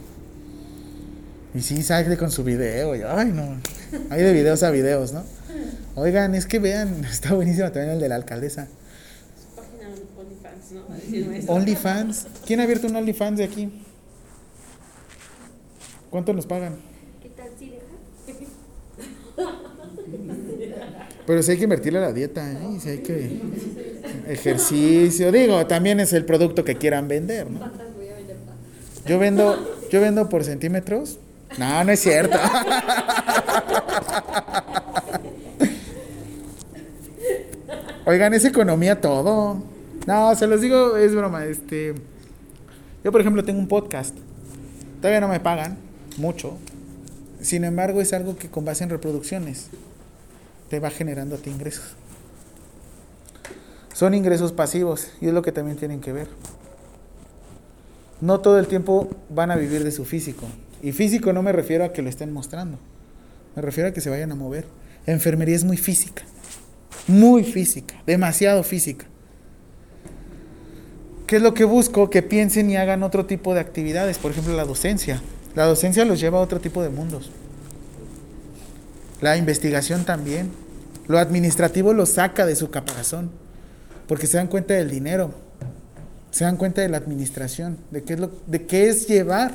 Y 1.54 1.60
sí, 1.60 1.82
sale 1.82 2.16
con 2.16 2.30
su 2.30 2.44
video. 2.44 2.96
y, 2.96 3.02
ay, 3.02 3.30
no. 3.32 3.60
Hay 4.10 4.22
de 4.22 4.32
videos 4.32 4.62
a 4.62 4.70
videos, 4.70 5.12
¿no? 5.12 5.24
Oigan, 5.94 6.34
es 6.34 6.46
que 6.46 6.58
vean, 6.58 7.04
está 7.10 7.34
buenísimo 7.34 7.70
también 7.70 7.94
el 7.94 8.00
de 8.00 8.08
la 8.08 8.14
alcaldesa. 8.14 8.68
Su 9.36 9.54
página 9.54 9.88
OnlyFans, 10.16 11.46
¿no? 11.46 11.52
OnlyFans. 11.52 12.26
¿Quién 12.46 12.60
ha 12.60 12.62
abierto 12.62 12.86
un 12.86 12.96
OnlyFans 12.96 13.38
de 13.38 13.44
aquí? 13.44 13.84
¿Cuánto 16.10 16.32
nos 16.32 16.46
pagan? 16.46 16.76
¿Qué 17.22 17.28
tal 17.30 17.48
si 17.58 17.70
deja? 17.70 17.82
Pero 21.26 21.42
sí 21.42 21.52
hay 21.52 21.56
que 21.58 21.64
invertirle 21.64 21.98
a 21.98 22.02
la 22.02 22.12
dieta, 22.12 22.50
¿eh? 22.50 22.58
Sí 22.80 22.88
hay 22.88 22.98
que 22.98 23.40
ejercicio. 24.28 25.30
Digo, 25.30 25.66
también 25.66 26.00
es 26.00 26.12
el 26.12 26.24
producto 26.24 26.64
que 26.64 26.76
quieran 26.76 27.08
vender, 27.08 27.50
¿no? 27.50 27.60
Yo 29.06 29.18
vendo, 29.18 29.56
yo 29.90 30.00
vendo 30.00 30.28
por 30.28 30.44
centímetros. 30.44 31.18
No, 31.58 31.84
no 31.84 31.92
es 31.92 32.00
cierto. 32.00 32.38
Oigan, 38.04 38.34
es 38.34 38.44
economía 38.44 39.00
todo. 39.00 39.62
No, 40.06 40.34
se 40.34 40.46
los 40.46 40.60
digo, 40.60 40.96
es 40.96 41.14
broma. 41.14 41.44
Este, 41.44 41.94
yo 43.04 43.12
por 43.12 43.20
ejemplo 43.20 43.44
tengo 43.44 43.60
un 43.60 43.68
podcast. 43.68 44.16
Todavía 45.00 45.20
no 45.20 45.28
me 45.28 45.40
pagan 45.40 45.78
mucho. 46.16 46.58
Sin 47.40 47.64
embargo, 47.64 48.00
es 48.00 48.12
algo 48.12 48.36
que 48.36 48.50
con 48.50 48.64
base 48.64 48.84
en 48.84 48.90
reproducciones 48.90 49.68
te 50.70 50.80
va 50.80 50.90
generando 50.90 51.36
a 51.36 51.38
ti 51.38 51.50
ingresos. 51.50 51.94
Son 53.92 54.14
ingresos 54.14 54.52
pasivos 54.52 55.12
y 55.20 55.28
es 55.28 55.34
lo 55.34 55.42
que 55.42 55.52
también 55.52 55.76
tienen 55.76 56.00
que 56.00 56.12
ver. 56.12 56.28
No 58.20 58.40
todo 58.40 58.58
el 58.58 58.66
tiempo 58.68 59.10
van 59.28 59.50
a 59.50 59.56
vivir 59.56 59.84
de 59.84 59.92
su 59.92 60.04
físico. 60.04 60.46
Y 60.82 60.90
físico 60.90 61.32
no 61.32 61.42
me 61.42 61.52
refiero 61.52 61.84
a 61.84 61.92
que 61.92 62.02
lo 62.02 62.08
estén 62.08 62.32
mostrando. 62.32 62.78
Me 63.54 63.62
refiero 63.62 63.88
a 63.88 63.92
que 63.92 64.00
se 64.00 64.10
vayan 64.10 64.32
a 64.32 64.34
mover. 64.34 64.66
Enfermería 65.06 65.54
es 65.54 65.64
muy 65.64 65.76
física. 65.76 66.22
Muy 67.06 67.44
física. 67.44 68.02
Demasiado 68.04 68.62
física. 68.64 69.06
¿Qué 71.26 71.36
es 71.36 71.42
lo 71.42 71.54
que 71.54 71.64
busco? 71.64 72.10
Que 72.10 72.22
piensen 72.22 72.68
y 72.68 72.76
hagan 72.76 73.04
otro 73.04 73.26
tipo 73.26 73.54
de 73.54 73.60
actividades. 73.60 74.18
Por 74.18 74.32
ejemplo, 74.32 74.54
la 74.54 74.64
docencia. 74.64 75.22
La 75.54 75.64
docencia 75.66 76.04
los 76.04 76.18
lleva 76.18 76.38
a 76.38 76.42
otro 76.42 76.60
tipo 76.60 76.82
de 76.82 76.88
mundos. 76.88 77.30
La 79.20 79.36
investigación 79.36 80.04
también. 80.04 80.50
Lo 81.06 81.18
administrativo 81.18 81.94
los 81.94 82.10
saca 82.10 82.44
de 82.44 82.56
su 82.56 82.70
caparazón. 82.70 83.30
Porque 84.08 84.26
se 84.26 84.36
dan 84.36 84.48
cuenta 84.48 84.74
del 84.74 84.90
dinero. 84.90 85.32
Se 86.32 86.44
dan 86.44 86.56
cuenta 86.56 86.82
de 86.82 86.88
la 86.88 86.96
administración. 86.96 87.78
De 87.92 88.02
qué 88.02 88.14
es, 88.14 88.20
lo, 88.20 88.30
de 88.46 88.66
qué 88.66 88.88
es 88.88 89.06
llevar 89.06 89.54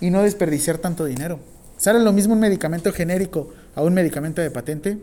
y 0.00 0.10
no 0.10 0.22
desperdiciar 0.22 0.78
tanto 0.78 1.04
dinero. 1.04 1.38
¿Sale 1.76 2.00
lo 2.00 2.12
mismo 2.12 2.34
un 2.34 2.40
medicamento 2.40 2.92
genérico 2.92 3.52
a 3.74 3.82
un 3.82 3.94
medicamento 3.94 4.40
de 4.40 4.50
patente? 4.50 4.98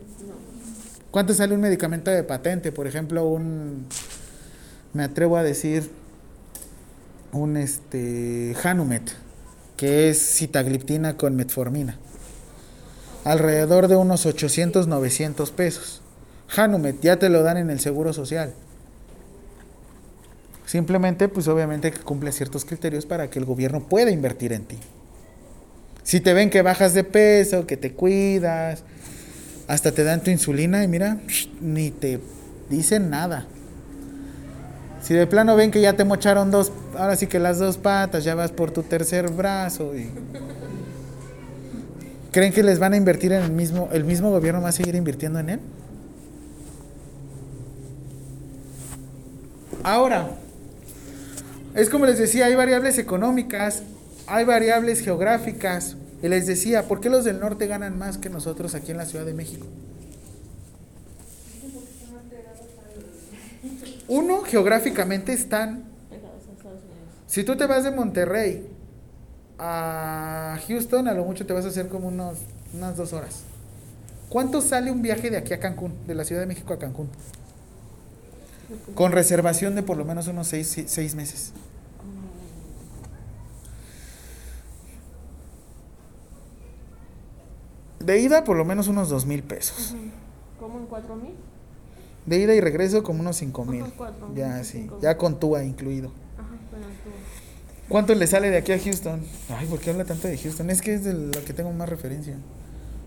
¿Cuánto 1.11 1.33
sale 1.33 1.53
un 1.53 1.61
medicamento 1.61 2.09
de 2.09 2.23
patente? 2.23 2.71
Por 2.71 2.87
ejemplo, 2.87 3.27
un, 3.27 3.85
me 4.93 5.03
atrevo 5.03 5.37
a 5.37 5.43
decir, 5.43 5.89
un 7.31 7.57
este, 7.57 8.55
Hanumet, 8.63 9.11
que 9.77 10.09
es 10.09 10.19
citagliptina 10.37 11.15
con 11.15 11.35
metformina. 11.35 11.97
Alrededor 13.23 13.87
de 13.87 13.95
unos 13.95 14.25
800, 14.25 14.87
900 14.87 15.51
pesos. 15.51 16.01
Hanumet 16.55 16.99
ya 17.01 17.17
te 17.17 17.29
lo 17.29 17.43
dan 17.43 17.57
en 17.57 17.69
el 17.69 17.79
Seguro 17.79 18.13
Social. 18.13 18.53
Simplemente, 20.73 21.27
pues 21.27 21.47
obviamente 21.47 21.91
que 21.91 21.99
cumple 21.99 22.31
ciertos 22.31 22.65
criterios 22.65 23.05
para 23.05 23.29
que 23.29 23.37
el 23.37 23.45
gobierno 23.45 23.81
pueda 23.81 24.09
invertir 24.09 24.53
en 24.53 24.65
ti. 24.65 24.79
Si 26.01 26.19
te 26.19 26.33
ven 26.33 26.49
que 26.49 26.63
bajas 26.63 26.95
de 26.95 27.03
peso, 27.03 27.67
que 27.67 27.77
te 27.77 27.93
cuidas, 27.93 28.83
hasta 29.67 29.91
te 29.91 30.03
dan 30.03 30.23
tu 30.23 30.31
insulina 30.31 30.83
y 30.83 30.87
mira, 30.87 31.19
ni 31.61 31.91
te 31.91 32.19
dicen 32.71 33.11
nada. 33.11 33.45
Si 35.03 35.13
de 35.13 35.27
plano 35.27 35.55
ven 35.55 35.69
que 35.69 35.79
ya 35.79 35.93
te 35.93 36.05
mocharon 36.05 36.49
dos, 36.49 36.71
ahora 36.97 37.17
sí 37.17 37.27
que 37.27 37.37
las 37.37 37.59
dos 37.59 37.77
patas, 37.77 38.23
ya 38.23 38.33
vas 38.33 38.49
por 38.49 38.71
tu 38.71 38.81
tercer 38.81 39.29
brazo 39.29 39.95
y 39.95 40.09
¿Creen 42.31 42.51
que 42.51 42.63
les 42.63 42.79
van 42.79 42.93
a 42.93 42.97
invertir 42.97 43.31
en 43.31 43.43
el 43.43 43.51
mismo, 43.51 43.89
el 43.91 44.05
mismo 44.05 44.31
gobierno 44.31 44.59
va 44.59 44.69
a 44.69 44.71
seguir 44.71 44.95
invirtiendo 44.95 45.37
en 45.37 45.49
él? 45.51 45.59
Ahora, 49.83 50.39
es 51.75 51.89
como 51.89 52.05
les 52.05 52.19
decía, 52.19 52.45
hay 52.45 52.55
variables 52.55 52.97
económicas, 52.97 53.83
hay 54.27 54.45
variables 54.45 55.01
geográficas. 55.01 55.97
Y 56.21 56.27
les 56.27 56.45
decía, 56.45 56.87
¿por 56.87 57.01
qué 57.01 57.09
los 57.09 57.25
del 57.25 57.39
norte 57.39 57.67
ganan 57.67 57.97
más 57.97 58.17
que 58.17 58.29
nosotros 58.29 58.75
aquí 58.75 58.91
en 58.91 58.97
la 58.97 59.05
Ciudad 59.05 59.25
de 59.25 59.33
México? 59.33 59.65
Uno, 64.07 64.41
geográficamente 64.41 65.33
están. 65.33 65.83
Si 67.27 67.43
tú 67.43 67.55
te 67.57 67.65
vas 67.65 67.83
de 67.83 67.91
Monterrey 67.91 68.67
a 69.57 70.59
Houston, 70.67 71.07
a 71.07 71.13
lo 71.13 71.25
mucho 71.25 71.45
te 71.45 71.53
vas 71.53 71.65
a 71.65 71.69
hacer 71.69 71.87
como 71.87 72.09
unos, 72.09 72.37
unas 72.73 72.95
dos 72.95 73.11
horas. 73.11 73.41
¿Cuánto 74.29 74.61
sale 74.61 74.91
un 74.91 75.01
viaje 75.01 75.29
de 75.29 75.37
aquí 75.37 75.53
a 75.53 75.59
Cancún, 75.59 75.93
de 76.05 76.15
la 76.15 76.23
Ciudad 76.23 76.41
de 76.41 76.47
México 76.47 76.73
a 76.73 76.79
Cancún? 76.79 77.09
Con 78.95 79.11
reservación 79.11 79.75
de 79.75 79.83
por 79.83 79.97
lo 79.97 80.05
menos 80.05 80.27
unos 80.27 80.47
seis, 80.47 80.83
seis 80.87 81.15
meses. 81.15 81.53
De 87.99 88.19
ida 88.19 88.43
por 88.43 88.57
lo 88.57 88.65
menos 88.65 88.87
unos 88.87 89.09
dos 89.09 89.25
mil 89.25 89.43
pesos. 89.43 89.95
¿Cómo 90.59 90.79
en 90.79 90.85
cuatro 90.85 91.15
mil? 91.15 91.33
De 92.25 92.39
ida 92.39 92.53
y 92.53 92.59
regreso 92.61 93.03
como 93.03 93.21
unos 93.21 93.37
cinco 93.37 93.65
mil. 93.65 93.83
Mil, 93.83 93.93
Ya, 94.35 94.63
sí. 94.63 94.79
mil. 94.79 94.91
Ya 95.01 95.17
con 95.17 95.39
TUA 95.39 95.63
incluido. 95.63 96.09
Ajá. 96.37 96.47
¿Cuánto 97.89 98.13
le 98.15 98.27
sale 98.27 98.49
de 98.49 98.57
aquí 98.57 98.71
a 98.71 98.79
Houston? 98.79 99.21
Ay, 99.49 99.67
¿por 99.67 99.79
qué 99.79 99.91
habla 99.91 100.05
tanto 100.05 100.27
de 100.27 100.37
Houston? 100.37 100.69
Es 100.69 100.81
que 100.81 100.93
es 100.95 101.03
de 101.03 101.13
lo 101.13 101.43
que 101.45 101.53
tengo 101.53 101.71
más 101.71 101.87
referencia. 101.89 102.35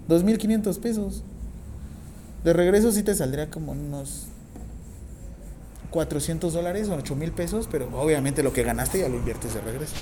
2.500 0.08 0.78
pesos. 0.80 1.22
De 2.44 2.52
regreso 2.52 2.92
sí 2.92 3.02
te 3.02 3.14
saldría 3.14 3.50
como 3.50 3.72
unos 3.72 4.26
400 5.96 6.52
dólares 6.52 6.90
o 6.90 6.94
8 6.94 7.16
mil 7.16 7.32
pesos, 7.32 7.70
pero 7.72 7.88
obviamente 7.98 8.42
lo 8.42 8.52
que 8.52 8.62
ganaste 8.62 8.98
ya 8.98 9.08
lo 9.08 9.16
inviertes 9.16 9.54
de 9.54 9.62
regreso. 9.62 9.94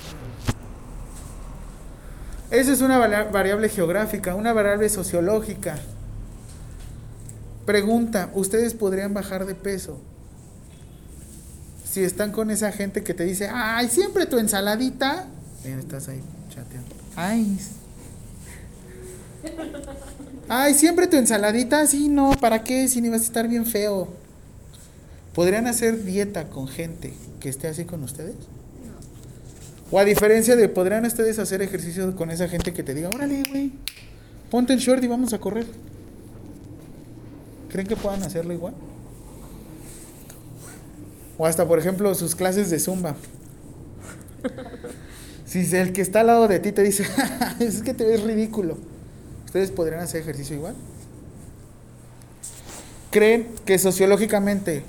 Esa 2.51 2.73
es 2.73 2.81
una 2.81 2.99
variable 2.99 3.69
geográfica, 3.69 4.35
una 4.35 4.53
variable 4.53 4.89
sociológica. 4.89 5.79
Pregunta, 7.65 8.29
¿ustedes 8.35 8.75
podrían 8.75 9.15
bajar 9.15 9.47
de 9.47 9.55
peso? 9.55 10.01
Si 11.89 12.03
están 12.03 12.33
con 12.33 12.51
esa 12.51 12.73
gente 12.73 13.05
que 13.05 13.15
te 13.15 13.23
dice, 13.23 13.49
ay, 13.53 13.89
siempre 13.89 14.27
tu 14.27 14.39
ensaladita. 14.39 15.27
Bien, 15.62 15.79
estás 15.79 16.09
ahí 16.09 16.21
chateando. 16.49 16.91
Ay. 17.15 17.57
Ay, 20.49 20.75
siempre 20.75 21.07
tu 21.07 21.16
ensaladita, 21.16 21.87
sí, 21.87 22.09
no, 22.09 22.33
¿para 22.41 22.65
qué? 22.65 22.89
Si 22.89 23.01
ni 23.01 23.11
vas 23.11 23.21
a 23.21 23.25
estar 23.25 23.47
bien 23.47 23.65
feo. 23.65 24.24
¿Podrían 25.35 25.66
hacer 25.66 26.05
dieta 26.05 26.48
con 26.48 26.69
gente 26.69 27.12
que 27.40 27.48
esté 27.48 27.66
así 27.66 27.85
con 27.85 28.02
ustedes? 28.05 28.36
O 29.90 29.98
a 29.98 30.05
diferencia 30.05 30.56
de, 30.56 30.69
¿podrían 30.69 31.05
ustedes 31.05 31.39
hacer 31.39 31.61
ejercicio 31.61 32.15
con 32.16 32.31
esa 32.31 32.48
gente 32.48 32.73
que 32.73 32.82
te 32.82 32.94
diga, 32.94 33.11
órale, 33.11 33.43
güey, 33.51 33.73
ponte 34.51 34.73
el 34.73 34.78
short 34.78 35.02
y 35.02 35.09
vamos 35.09 35.32
a 35.32 35.39
correr? 35.39 35.66
¿Creen 37.69 37.89
que 37.89 37.97
puedan 37.97 38.23
hacerlo 38.23 38.52
igual? 38.52 38.74
O 41.36 41.47
hasta, 41.47 41.66
por 41.66 41.81
ejemplo, 41.81 42.15
sus 42.15 42.35
clases 42.35 42.70
de 42.70 42.78
zumba. 42.78 43.16
Si 45.47 45.77
el 45.77 45.93
que 45.93 46.02
está 46.02 46.20
al 46.20 46.27
lado 46.27 46.48
de 46.48 46.59
ti 46.59 46.73
te 46.73 46.82
dice, 46.82 47.06
es 47.61 47.82
que 47.82 47.94
te 47.94 48.05
ves 48.05 48.24
ridículo, 48.24 48.77
¿ustedes 49.44 49.70
podrían 49.70 50.01
hacer 50.01 50.23
ejercicio 50.23 50.56
igual? 50.56 50.74
¿Creen 53.12 53.47
que 53.65 53.78
sociológicamente 53.78 54.82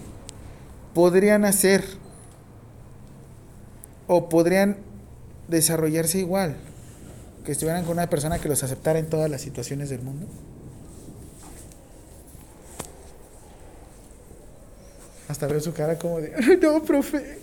podrían 0.96 1.44
hacer 1.46 1.84
o 4.08 4.30
podrían 4.30 4.78
desarrollarse 5.48 6.18
igual 6.18 6.56
que 7.44 7.52
estuvieran 7.52 7.84
con 7.84 7.94
una 7.94 8.10
persona 8.10 8.40
que 8.40 8.48
los 8.48 8.64
aceptara 8.64 8.98
en 8.98 9.08
todas 9.08 9.30
las 9.30 9.42
situaciones 9.42 9.90
del 9.92 10.02
mundo? 10.02 10.26
Hasta 15.28 15.48
veo 15.48 15.60
su 15.60 15.74
cara 15.74 16.00
como 16.00 16.22
de, 16.22 16.58
no, 16.62 16.82
profe. 16.82 17.40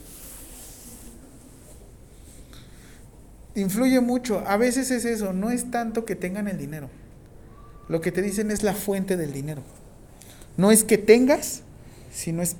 Influye 3.55 4.01
mucho. 4.01 4.43
A 4.47 4.57
veces 4.57 4.91
es 4.91 5.05
eso, 5.05 5.35
no 5.35 5.51
es 5.51 5.71
tanto 5.71 6.07
que 6.07 6.17
tengan 6.17 6.49
el 6.49 6.57
dinero. 6.57 6.89
Lo 7.89 8.01
que 8.01 8.13
te 8.13 8.23
dicen 8.23 8.51
es 8.51 8.63
la 8.63 8.73
fuente 8.73 9.19
del 9.19 9.33
dinero. 9.33 9.63
No 10.57 10.71
es 10.71 10.85
que 10.85 10.97
tengas, 10.97 11.63
sino 12.11 12.41
es 12.41 12.57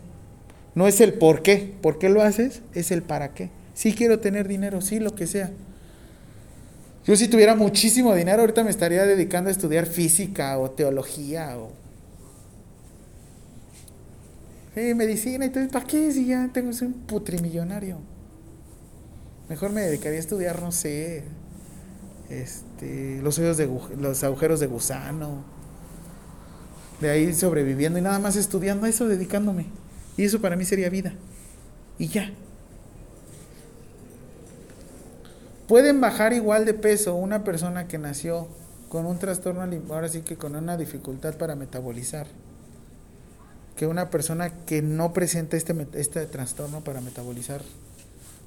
no 0.75 0.87
es 0.87 1.01
el 1.01 1.15
por 1.15 1.43
qué. 1.43 1.75
¿Por 1.81 1.99
qué 1.99 2.09
lo 2.09 2.23
haces? 2.23 2.63
Es 2.75 2.91
el 2.91 3.03
para 3.03 3.35
qué. 3.35 3.51
Sí 3.75 3.95
quiero 3.95 4.21
tener 4.21 4.49
dinero, 4.49 4.81
sí, 4.81 4.99
lo 4.99 5.15
que 5.15 5.27
sea. 5.27 5.51
Yo 7.05 7.17
si 7.17 7.29
tuviera 7.29 7.55
muchísimo 7.55 8.15
dinero, 8.15 8.41
ahorita 8.41 8.63
me 8.63 8.71
estaría 8.71 9.05
dedicando 9.05 9.49
a 9.49 9.53
estudiar 9.53 9.87
física 9.87 10.59
o 10.59 10.71
teología 10.71 11.59
o 11.59 11.73
medicina 14.95 15.47
y 15.47 15.51
todo. 15.51 15.69
¿Para 15.69 15.87
qué 15.87 16.13
si 16.13 16.27
ya 16.27 16.49
tengo 16.53 16.71
un 16.81 16.93
putrimillonario? 16.93 17.99
Mejor 19.49 19.71
me 19.73 19.83
dedicaría 19.83 20.19
a 20.19 20.21
estudiar, 20.21 20.63
no 20.63 20.73
sé, 20.73 21.25
este, 22.31 23.21
los, 23.23 23.39
hoyos 23.39 23.57
de, 23.57 23.69
los 23.99 24.25
agujeros 24.25 24.61
de 24.61 24.67
gusano. 24.67 25.45
De 27.01 27.11
ahí 27.11 27.35
sobreviviendo 27.35 27.99
y 27.99 28.03
nada 28.03 28.21
más 28.21 28.37
estudiando 28.37 28.87
eso, 28.87 29.09
dedicándome. 29.09 29.67
Y 30.17 30.25
eso 30.25 30.41
para 30.41 30.57
mí 30.57 30.65
sería 30.65 30.89
vida. 30.89 31.13
Y 31.99 32.09
ya. 32.09 32.31
Pueden 35.69 36.01
bajar 36.01 36.33
igual 36.33 36.65
de 36.65 36.75
peso 36.75 37.15
una 37.15 37.45
persona 37.45 37.89
que 37.89 37.99
nació 37.99 38.49
con 38.89 39.07
un 39.07 39.19
trastorno, 39.19 39.63
ahora 39.89 40.09
sí 40.09 40.21
que 40.21 40.37
con 40.37 40.55
una 40.55 40.77
dificultad 40.77 41.37
para 41.37 41.55
metabolizar, 41.55 42.27
que 43.75 43.87
una 43.87 44.11
persona 44.11 44.51
que 44.67 44.83
no 44.83 45.15
presenta 45.15 45.57
este, 45.57 45.75
este 45.95 46.27
trastorno 46.27 46.83
para 46.85 47.01
metabolizar. 47.01 47.63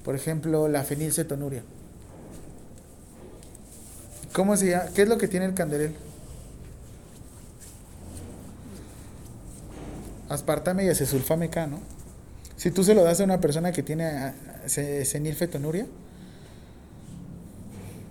Por 0.03 0.15
ejemplo, 0.15 0.67
la 0.67 0.83
fenilcetonuria. 0.83 1.63
¿Cómo 4.33 4.55
se 4.55 4.69
llama? 4.69 4.85
¿Qué 4.93 5.01
es 5.01 5.09
lo 5.09 5.17
que 5.17 5.27
tiene 5.27 5.47
el 5.47 5.55
candelel? 5.55 5.95
Aspartame 10.29 10.85
y 10.85 10.89
acesulfame 10.89 11.49
K, 11.49 11.67
¿no? 11.67 11.79
Si 12.57 12.71
tú 12.71 12.83
se 12.83 12.95
lo 12.95 13.03
das 13.03 13.19
a 13.19 13.25
una 13.25 13.41
persona 13.41 13.71
que 13.71 13.83
tiene 13.83 14.05
ah, 14.05 14.33
senilfetonuria, 14.67 15.85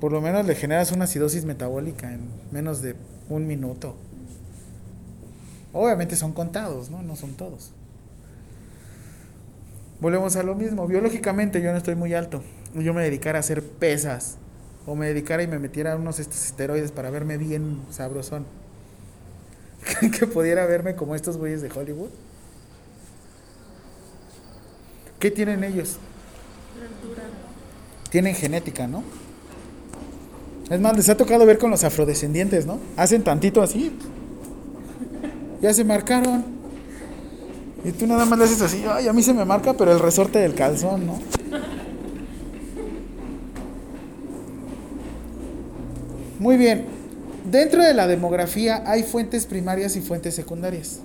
por 0.01 0.12
lo 0.12 0.20
menos 0.20 0.45
le 0.45 0.55
generas 0.55 0.93
una 0.93 1.05
acidosis 1.05 1.45
metabólica 1.45 2.12
en 2.12 2.28
menos 2.53 2.82
de 2.82 2.95
un 3.28 3.47
minuto. 3.47 3.97
Obviamente 5.73 6.15
son 6.15 6.32
contados, 6.32 6.91
¿no? 6.91 7.03
No 7.03 7.16
son 7.16 7.35
todos. 7.35 7.73
Volvemos 10.01 10.36
a 10.36 10.43
lo 10.43 10.55
mismo. 10.55 10.86
Biológicamente 10.86 11.62
yo 11.62 11.73
no 11.73 11.78
estoy 11.78 11.95
muy 11.95 12.12
alto. 12.12 12.43
Yo 12.74 12.93
me 12.93 13.03
dedicara 13.03 13.39
a 13.39 13.41
hacer 13.41 13.62
pesas. 13.62 14.36
O 14.86 14.95
me 14.95 15.07
dedicara 15.07 15.43
y 15.43 15.47
me 15.47 15.59
metiera 15.59 15.97
unos 15.97 16.20
estos 16.20 16.45
esteroides 16.45 16.93
para 16.93 17.09
verme 17.11 17.39
bien 17.39 17.81
sabrosón. 17.91 18.45
que 20.19 20.27
pudiera 20.27 20.66
verme 20.66 20.94
como 20.94 21.15
estos 21.15 21.36
güeyes 21.36 21.62
de 21.62 21.70
Hollywood? 21.70 22.11
¿Qué 25.19 25.31
tienen 25.31 25.65
ellos? 25.65 25.98
Tienen 28.11 28.35
genética, 28.35 28.86
¿no? 28.86 29.02
Es 30.70 30.81
más, 30.81 30.97
les 30.97 31.09
ha 31.09 31.16
tocado 31.16 31.44
ver 31.44 31.59
con 31.59 31.70
los 31.70 31.85
afrodescendientes, 31.85 32.66
¿no? 32.66 32.78
Hacen 32.97 33.23
tantito 33.23 33.62
así. 33.62 33.97
Ya 35.61 35.73
se 35.73 35.85
marcaron. 35.85 36.44
Y 37.85 37.93
tú 37.93 38.06
nada 38.06 38.24
más 38.24 38.39
le 38.39 38.47
haces 38.47 38.62
así, 38.62 38.85
ay, 38.89 39.09
a 39.09 39.12
mí 39.12 39.23
se 39.23 39.35
me 39.35 39.44
marca, 39.44 39.74
pero 39.74 39.93
el 39.93 39.98
resorte 39.98 40.39
del 40.39 40.55
calzón, 40.55 41.06
¿no? 41.06 41.19
Muy 46.39 46.56
bien. 46.56 46.86
Dentro 47.45 47.85
de 47.85 47.93
la 47.93 48.07
demografía 48.07 48.83
hay 48.87 49.03
fuentes 49.03 49.45
primarias 49.45 49.97
y 49.97 50.01
fuentes 50.01 50.35
secundarias. 50.35 51.01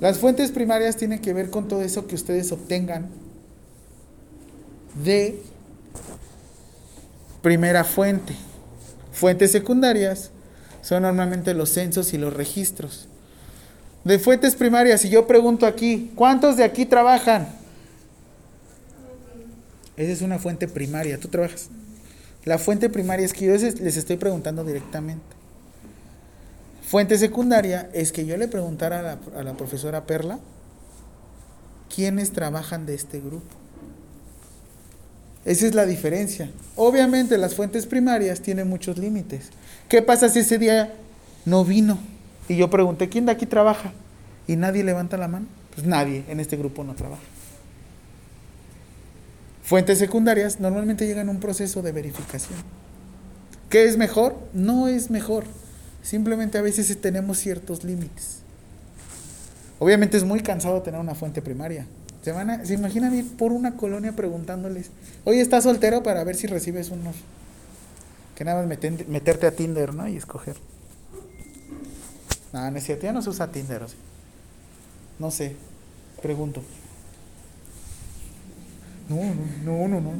Las 0.00 0.18
fuentes 0.18 0.52
primarias 0.52 0.96
tienen 0.96 1.20
que 1.20 1.32
ver 1.32 1.50
con 1.50 1.66
todo 1.66 1.82
eso 1.82 2.06
que 2.06 2.14
ustedes 2.14 2.52
obtengan 2.52 3.08
de 5.02 5.40
primera 7.42 7.82
fuente. 7.82 8.34
Fuentes 9.12 9.50
secundarias 9.50 10.30
son 10.82 11.02
normalmente 11.02 11.52
los 11.52 11.70
censos 11.70 12.12
y 12.12 12.18
los 12.18 12.32
registros. 12.32 13.08
De 14.04 14.20
fuentes 14.20 14.54
primarias, 14.54 15.00
si 15.00 15.08
yo 15.08 15.26
pregunto 15.26 15.66
aquí, 15.66 16.12
¿cuántos 16.14 16.56
de 16.56 16.62
aquí 16.62 16.86
trabajan? 16.86 17.48
Esa 19.96 20.12
es 20.12 20.22
una 20.22 20.38
fuente 20.38 20.68
primaria, 20.68 21.18
tú 21.18 21.26
trabajas. 21.26 21.70
La 22.44 22.58
fuente 22.58 22.88
primaria 22.88 23.26
es 23.26 23.32
que 23.32 23.46
yo 23.46 23.52
les 23.52 23.96
estoy 23.96 24.16
preguntando 24.16 24.62
directamente. 24.62 25.35
Fuente 26.86 27.18
secundaria 27.18 27.90
es 27.92 28.12
que 28.12 28.26
yo 28.26 28.36
le 28.36 28.46
preguntara 28.46 29.18
a 29.36 29.42
la, 29.42 29.54
profesora 29.54 30.06
Perla 30.06 30.38
quiénes 31.92 32.30
trabajan 32.30 32.86
de 32.86 32.94
este 32.94 33.18
grupo. 33.18 33.56
Esa 35.44 35.66
es 35.66 35.74
la 35.74 35.84
diferencia. 35.84 36.48
Obviamente 36.76 37.38
las 37.38 37.56
fuentes 37.56 37.86
primarias 37.86 38.40
tienen 38.40 38.68
muchos 38.68 38.98
límites. 38.98 39.50
¿Qué 39.88 40.00
pasa 40.00 40.28
si 40.28 40.40
ese 40.40 40.58
día 40.58 40.94
no 41.44 41.64
vino? 41.64 41.98
Y 42.48 42.56
yo 42.56 42.70
pregunté, 42.70 43.08
¿quién 43.08 43.26
de 43.26 43.32
aquí 43.32 43.46
trabaja? 43.46 43.92
Y 44.46 44.54
nadie 44.54 44.84
levanta 44.84 45.16
la 45.16 45.26
mano. 45.26 45.46
Pues 45.74 45.84
nadie 45.88 46.24
en 46.28 46.38
este 46.38 46.56
grupo 46.56 46.84
no 46.84 46.94
trabaja. 46.94 47.22
Fuentes 49.64 49.98
secundarias 49.98 50.60
normalmente 50.60 51.04
llegan 51.08 51.28
a 51.28 51.32
un 51.32 51.40
proceso 51.40 51.82
de 51.82 51.90
verificación. 51.90 52.60
¿Qué 53.70 53.86
es 53.86 53.96
mejor? 53.96 54.36
No 54.52 54.86
es 54.86 55.10
mejor. 55.10 55.44
Simplemente 56.06 56.56
a 56.56 56.62
veces 56.62 57.00
tenemos 57.00 57.36
ciertos 57.36 57.82
límites. 57.82 58.38
Obviamente 59.80 60.16
es 60.16 60.22
muy 60.22 60.38
cansado 60.38 60.80
tener 60.80 61.00
una 61.00 61.16
fuente 61.16 61.42
primaria. 61.42 61.84
Se, 62.22 62.30
van 62.30 62.48
a, 62.48 62.64
¿Se 62.64 62.74
imaginan 62.74 63.12
ir 63.12 63.36
por 63.36 63.50
una 63.50 63.76
colonia 63.76 64.12
preguntándoles, 64.12 64.90
oye, 65.24 65.40
¿estás 65.40 65.64
soltero 65.64 66.04
para 66.04 66.22
ver 66.22 66.36
si 66.36 66.46
recibes 66.46 66.90
unos? 66.90 67.16
Que 68.36 68.44
nada 68.44 68.64
más 68.64 68.78
meterte 69.08 69.48
a 69.48 69.50
Tinder, 69.50 69.94
¿no? 69.94 70.06
Y 70.06 70.16
escoger. 70.16 70.56
No, 72.52 72.70
no 72.70 72.78
ya 72.78 73.12
no 73.12 73.20
se 73.20 73.30
usa 73.30 73.50
Tinder. 73.50 73.84
No 75.18 75.32
sé, 75.32 75.56
pregunto. 76.22 76.62
No, 79.08 79.16
no, 79.64 79.88
no, 79.88 80.00
no. 80.00 80.12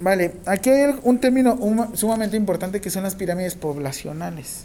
Vale, 0.00 0.36
aquí 0.46 0.70
hay 0.70 0.94
un 1.02 1.18
término 1.18 1.58
sumamente 1.94 2.36
importante 2.36 2.80
que 2.80 2.90
son 2.90 3.02
las 3.02 3.16
pirámides 3.16 3.56
poblacionales. 3.56 4.64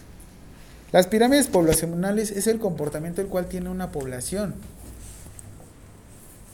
Las 0.91 1.07
pirámides 1.07 1.47
poblacionales 1.47 2.30
es 2.30 2.45
el 2.45 2.60
comportamiento 2.60 3.22
el 3.22 3.27
cual 3.27 3.47
tiene 3.47 3.69
una 3.69 3.91
población. 3.91 4.53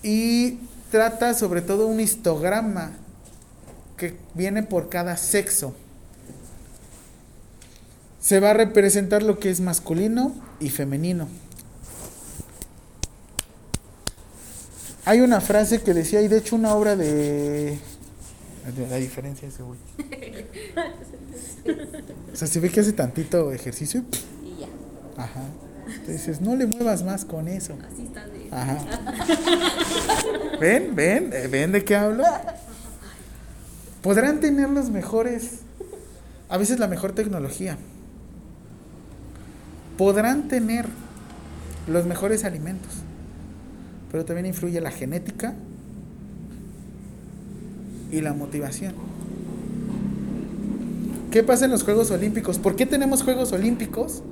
Y 0.01 0.59
trata 0.91 1.33
sobre 1.33 1.61
todo 1.61 1.87
un 1.87 1.99
histograma 1.99 2.93
que 3.97 4.15
viene 4.33 4.63
por 4.63 4.87
cada 4.87 5.17
sexo. 5.17 5.75
Se 8.21 8.39
va 8.39 8.51
a 8.51 8.53
representar 8.53 9.23
lo 9.23 9.39
que 9.39 9.49
es 9.49 9.59
masculino 9.59 10.33
y 10.61 10.69
femenino. 10.69 11.27
Hay 15.03 15.19
una 15.19 15.41
frase 15.41 15.81
que 15.81 15.93
decía, 15.93 16.21
y 16.21 16.29
de 16.29 16.37
hecho 16.37 16.55
una 16.55 16.75
obra 16.75 16.95
de 16.95 17.77
la 18.89 18.97
diferencia 18.97 19.47
ese 19.47 19.63
güey. 19.63 19.79
o 22.33 22.35
sea, 22.35 22.47
se 22.47 22.59
ve 22.59 22.69
que 22.69 22.79
hace 22.79 22.93
tantito 22.93 23.51
ejercicio 23.51 24.03
y, 24.43 24.61
ya. 24.61 24.67
Ajá. 25.17 25.43
Entonces 25.87 26.41
no 26.41 26.55
le 26.55 26.67
muevas 26.67 27.03
más 27.03 27.25
con 27.25 27.47
eso. 27.47 27.75
Así 27.91 28.03
está 28.03 28.27
de. 28.27 28.47
Ajá. 28.51 28.77
¿Ven? 30.59 30.95
¿Ven? 30.95 31.31
¿Ven 31.49 31.71
de 31.71 31.83
qué 31.83 31.95
hablo? 31.95 32.23
Podrán 34.01 34.39
tener 34.39 34.69
los 34.69 34.89
mejores 34.89 35.59
a 36.49 36.57
veces 36.57 36.79
la 36.79 36.87
mejor 36.87 37.13
tecnología. 37.13 37.77
Podrán 39.97 40.47
tener 40.47 40.87
los 41.87 42.05
mejores 42.05 42.43
alimentos, 42.43 42.91
pero 44.11 44.25
también 44.25 44.47
influye 44.47 44.81
la 44.81 44.91
genética 44.91 45.53
y 48.11 48.21
la 48.21 48.33
motivación. 48.33 48.93
¿Qué 51.31 51.43
pasa 51.43 51.65
en 51.65 51.71
los 51.71 51.83
Juegos 51.83 52.09
Olímpicos? 52.11 52.57
¿Por 52.57 52.75
qué 52.75 52.85
tenemos 52.85 53.23
Juegos 53.23 53.51
Olímpicos? 53.51 54.23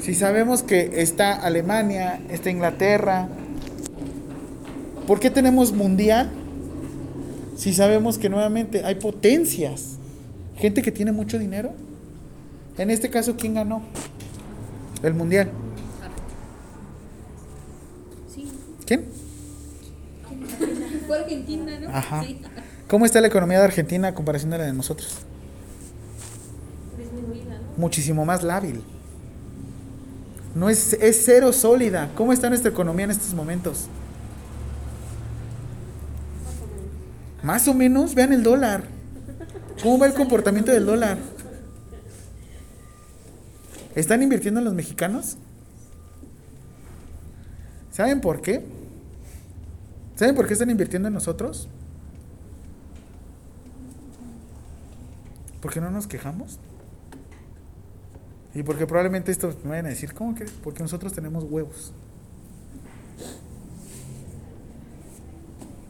Si 0.00 0.14
sabemos 0.14 0.62
que 0.62 1.02
está 1.02 1.34
Alemania, 1.34 2.20
está 2.30 2.48
Inglaterra, 2.48 3.28
¿por 5.06 5.20
qué 5.20 5.30
tenemos 5.30 5.72
mundial? 5.72 6.30
Si 7.56 7.74
sabemos 7.74 8.16
que 8.16 8.30
nuevamente 8.30 8.82
hay 8.84 8.94
potencias, 8.94 9.98
gente 10.56 10.80
que 10.80 10.90
tiene 10.90 11.12
mucho 11.12 11.38
dinero. 11.38 11.72
En 12.78 12.90
este 12.90 13.10
caso, 13.10 13.36
¿quién 13.36 13.54
ganó? 13.54 13.82
El 15.02 15.12
mundial. 15.12 15.50
¿Quién? 18.86 19.19
Fue 21.10 21.18
Argentina, 21.18 21.80
¿no? 21.80 21.88
Ajá. 21.88 22.22
Sí. 22.22 22.40
¿Cómo 22.88 23.04
está 23.04 23.20
la 23.20 23.26
economía 23.26 23.58
de 23.58 23.64
Argentina 23.64 24.06
a 24.06 24.14
comparación 24.14 24.52
de 24.52 24.58
la 24.58 24.64
de 24.66 24.72
nosotros? 24.72 25.16
Disminuida, 26.96 27.54
¿no? 27.54 27.78
Muchísimo 27.78 28.24
más 28.24 28.44
lábil. 28.44 28.80
No 30.54 30.70
es, 30.70 30.92
es 30.92 31.24
cero 31.24 31.52
sólida. 31.52 32.10
¿Cómo 32.14 32.32
está 32.32 32.48
nuestra 32.48 32.70
economía 32.70 33.06
en 33.06 33.10
estos 33.10 33.34
momentos? 33.34 33.88
Más 37.42 37.66
o 37.66 37.74
menos, 37.74 38.14
vean 38.14 38.32
el 38.32 38.44
dólar. 38.44 38.84
¿Cómo 39.82 39.98
va 39.98 40.06
el 40.06 40.14
comportamiento 40.14 40.70
del 40.70 40.86
dólar? 40.86 41.18
¿Están 43.96 44.22
invirtiendo 44.22 44.60
en 44.60 44.64
los 44.64 44.74
mexicanos? 44.74 45.38
¿Saben 47.90 48.20
por 48.20 48.40
qué? 48.42 48.64
¿Saben 50.20 50.34
por 50.34 50.46
qué 50.46 50.52
están 50.52 50.68
invirtiendo 50.68 51.08
en 51.08 51.14
nosotros? 51.14 51.66
¿Por 55.62 55.72
qué 55.72 55.80
no 55.80 55.90
nos 55.90 56.06
quejamos? 56.06 56.58
Y 58.54 58.62
porque 58.62 58.86
probablemente 58.86 59.32
esto 59.32 59.54
me 59.64 59.70
vayan 59.70 59.86
a 59.86 59.88
decir, 59.88 60.12
¿cómo 60.12 60.34
que? 60.34 60.44
Porque 60.62 60.82
nosotros 60.82 61.14
tenemos 61.14 61.44
huevos. 61.44 61.94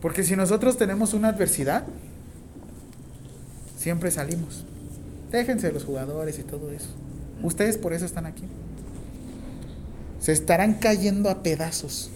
Porque 0.00 0.22
si 0.22 0.36
nosotros 0.36 0.76
tenemos 0.78 1.12
una 1.12 1.30
adversidad, 1.30 1.82
siempre 3.76 4.12
salimos. 4.12 4.64
Déjense 5.32 5.66
de 5.66 5.72
los 5.72 5.84
jugadores 5.84 6.38
y 6.38 6.44
todo 6.44 6.70
eso. 6.70 6.90
Ustedes 7.42 7.78
por 7.78 7.92
eso 7.92 8.06
están 8.06 8.26
aquí. 8.26 8.44
Se 10.20 10.30
estarán 10.30 10.74
cayendo 10.74 11.30
a 11.30 11.42
pedazos. 11.42 12.12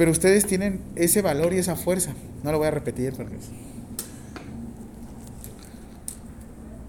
Pero 0.00 0.12
ustedes 0.12 0.46
tienen 0.46 0.80
ese 0.96 1.20
valor 1.20 1.52
y 1.52 1.58
esa 1.58 1.76
fuerza. 1.76 2.14
No 2.42 2.52
lo 2.52 2.56
voy 2.56 2.68
a 2.68 2.70
repetir 2.70 3.12
porque... 3.12 3.36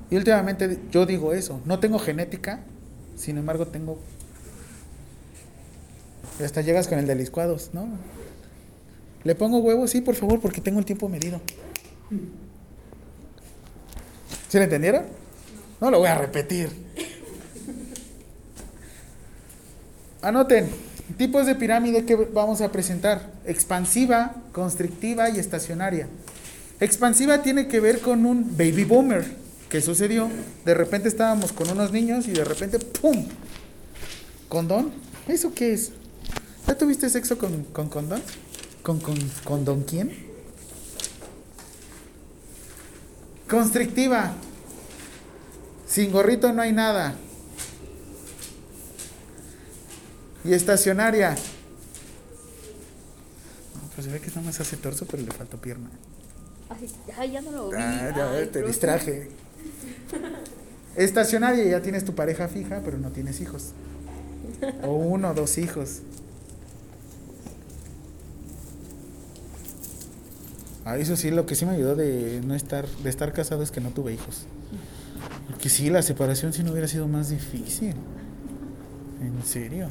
Y 0.10 0.16
últimamente 0.16 0.80
yo 0.92 1.06
digo 1.06 1.34
eso. 1.34 1.60
No 1.66 1.82
tengo 1.82 2.00
genética, 2.00 2.62
sin 3.18 3.38
embargo 3.38 3.68
tengo... 3.68 4.00
Hasta 6.42 6.62
llegas 6.62 6.88
con 6.88 7.00
el 7.00 7.06
de 7.06 7.16
licuados, 7.16 7.72
¿no? 7.74 7.90
¿Le 9.26 9.36
pongo 9.36 9.60
huevos? 9.60 9.92
Sí, 9.92 10.00
por 10.00 10.16
favor, 10.16 10.40
porque 10.40 10.62
tengo 10.62 10.80
el 10.80 10.86
tiempo 10.86 11.10
medido. 11.10 11.42
¿Sí 14.48 14.58
lo 14.58 14.64
entendieron? 14.64 15.04
No 15.82 15.92
lo 15.92 16.00
voy 16.00 16.08
a 16.08 16.18
repetir. 16.18 16.70
Anoten, 20.22 20.70
tipos 21.18 21.46
de 21.46 21.56
pirámide 21.56 22.06
que 22.06 22.16
vamos 22.16 22.62
a 22.62 22.72
presentar. 22.72 23.32
Expansiva, 23.46 24.36
constrictiva 24.52 25.30
y 25.30 25.40
estacionaria. 25.40 26.08
Expansiva 26.80 27.42
tiene 27.44 27.68
que 27.68 27.80
ver 27.80 28.00
con 28.00 28.26
un 28.26 28.58
baby 28.58 28.84
boomer. 28.84 29.26
¿Qué 29.70 29.82
sucedió? 29.82 30.30
De 30.66 30.74
repente 30.74 31.08
estábamos 31.08 31.54
con 31.54 31.70
unos 31.70 31.92
niños 31.92 32.28
y 32.28 32.32
de 32.32 32.44
repente 32.44 32.80
¡pum! 32.80 33.26
¿Condón? 34.50 34.92
¿Eso 35.28 35.54
qué 35.54 35.74
es? 35.74 35.92
¿Ya 36.68 36.78
tuviste 36.78 37.10
sexo 37.10 37.38
con, 37.38 37.64
con 37.66 37.88
condón? 37.88 38.22
¿Con, 38.84 39.00
con 39.00 39.18
condón 39.44 39.84
quién? 39.84 40.12
Constrictiva. 43.50 44.34
Sin 45.88 46.12
gorrito 46.12 46.52
no 46.54 46.62
hay 46.62 46.72
nada. 46.72 47.16
Y 50.44 50.54
estacionaria. 50.54 51.32
No, 53.76 53.90
pues 53.96 54.06
se 54.06 54.12
ve 54.12 54.20
que 54.20 54.28
nada 54.30 54.42
más 54.42 54.60
hace 54.60 54.78
torso, 54.78 55.06
pero 55.06 55.24
le 55.24 55.32
faltó 55.32 55.58
pierna. 55.58 55.90
Ay, 56.70 56.90
ay, 57.18 57.32
ya 57.32 57.42
no 57.42 57.52
lo 57.52 57.70
vi. 57.70 57.76
Ah, 57.78 58.14
ya, 58.16 58.32
Ay, 58.32 58.46
te 58.46 58.52
profe. 58.60 58.68
distraje. 58.68 59.30
Estacionaria, 60.96 61.64
ya 61.66 61.82
tienes 61.82 62.04
tu 62.06 62.16
pareja 62.16 62.48
fija, 62.48 62.82
pero 62.84 62.98
no 62.98 63.12
tienes 63.12 63.40
hijos. 63.42 63.72
O 64.84 64.94
uno 64.94 65.30
o 65.32 65.34
dos 65.34 65.58
hijos. 65.58 66.02
Ah, 70.84 70.98
eso 70.98 71.16
sí, 71.16 71.30
lo 71.30 71.46
que 71.46 71.56
sí 71.56 71.66
me 71.66 71.74
ayudó 71.74 71.96
de 71.96 72.42
no 72.44 72.56
estar, 72.56 72.88
de 72.88 73.10
estar 73.10 73.32
casado 73.34 73.62
es 73.64 73.72
que 73.72 73.82
no 73.82 73.90
tuve 73.92 74.14
hijos. 74.14 74.46
Porque 75.48 75.70
sí, 75.70 75.90
la 75.90 76.02
separación 76.02 76.54
sí 76.54 76.64
no 76.64 76.72
hubiera 76.72 76.88
sido 76.88 77.08
más 77.08 77.30
difícil. 77.30 77.94
En 79.22 79.44
serio. 79.46 79.88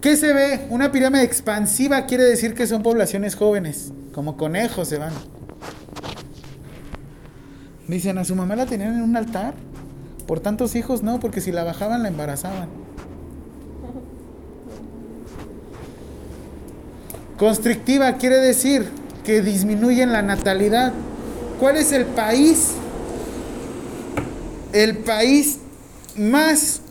¿Qué 0.00 0.16
se 0.16 0.32
ve? 0.32 0.66
Una 0.70 0.92
pirámide 0.92 1.24
expansiva 1.24 2.06
quiere 2.06 2.24
decir 2.24 2.54
que 2.54 2.66
son 2.66 2.82
poblaciones 2.82 3.34
jóvenes. 3.34 3.92
Como 4.12 4.36
conejos 4.36 4.88
se 4.88 4.98
van. 4.98 5.12
Dicen, 7.88 8.18
a 8.18 8.24
su 8.24 8.36
mamá 8.36 8.54
la 8.54 8.66
tenían 8.66 8.94
en 8.94 9.02
un 9.02 9.16
altar. 9.16 9.54
Por 10.26 10.40
tantos 10.40 10.76
hijos, 10.76 11.02
no, 11.02 11.18
porque 11.18 11.40
si 11.40 11.50
la 11.50 11.64
bajaban 11.64 12.02
la 12.02 12.08
embarazaban. 12.08 12.68
Constrictiva 17.38 18.14
quiere 18.18 18.36
decir 18.36 18.88
que 19.24 19.42
disminuyen 19.42 20.12
la 20.12 20.22
natalidad. 20.22 20.92
¿Cuál 21.58 21.76
es 21.76 21.92
el 21.92 22.04
país? 22.04 22.72
El 24.72 24.98
país 24.98 25.58
más 26.16 26.82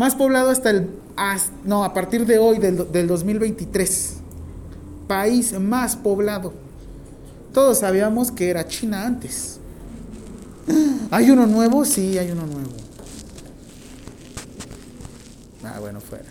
más 0.00 0.14
poblado 0.14 0.48
hasta 0.48 0.70
el 0.70 0.88
no, 1.64 1.84
a 1.84 1.92
partir 1.92 2.24
de 2.24 2.38
hoy 2.38 2.58
del, 2.58 2.90
del 2.90 3.06
2023. 3.06 4.14
País 5.06 5.52
más 5.60 5.94
poblado. 5.94 6.54
Todos 7.52 7.80
sabíamos 7.80 8.30
que 8.30 8.48
era 8.48 8.66
China 8.66 9.04
antes. 9.04 9.58
¿Hay 11.10 11.30
uno 11.30 11.46
nuevo? 11.46 11.84
Sí, 11.84 12.16
hay 12.16 12.30
uno 12.30 12.46
nuevo. 12.46 12.70
Ah, 15.64 15.78
bueno, 15.80 16.00
fuera. 16.00 16.24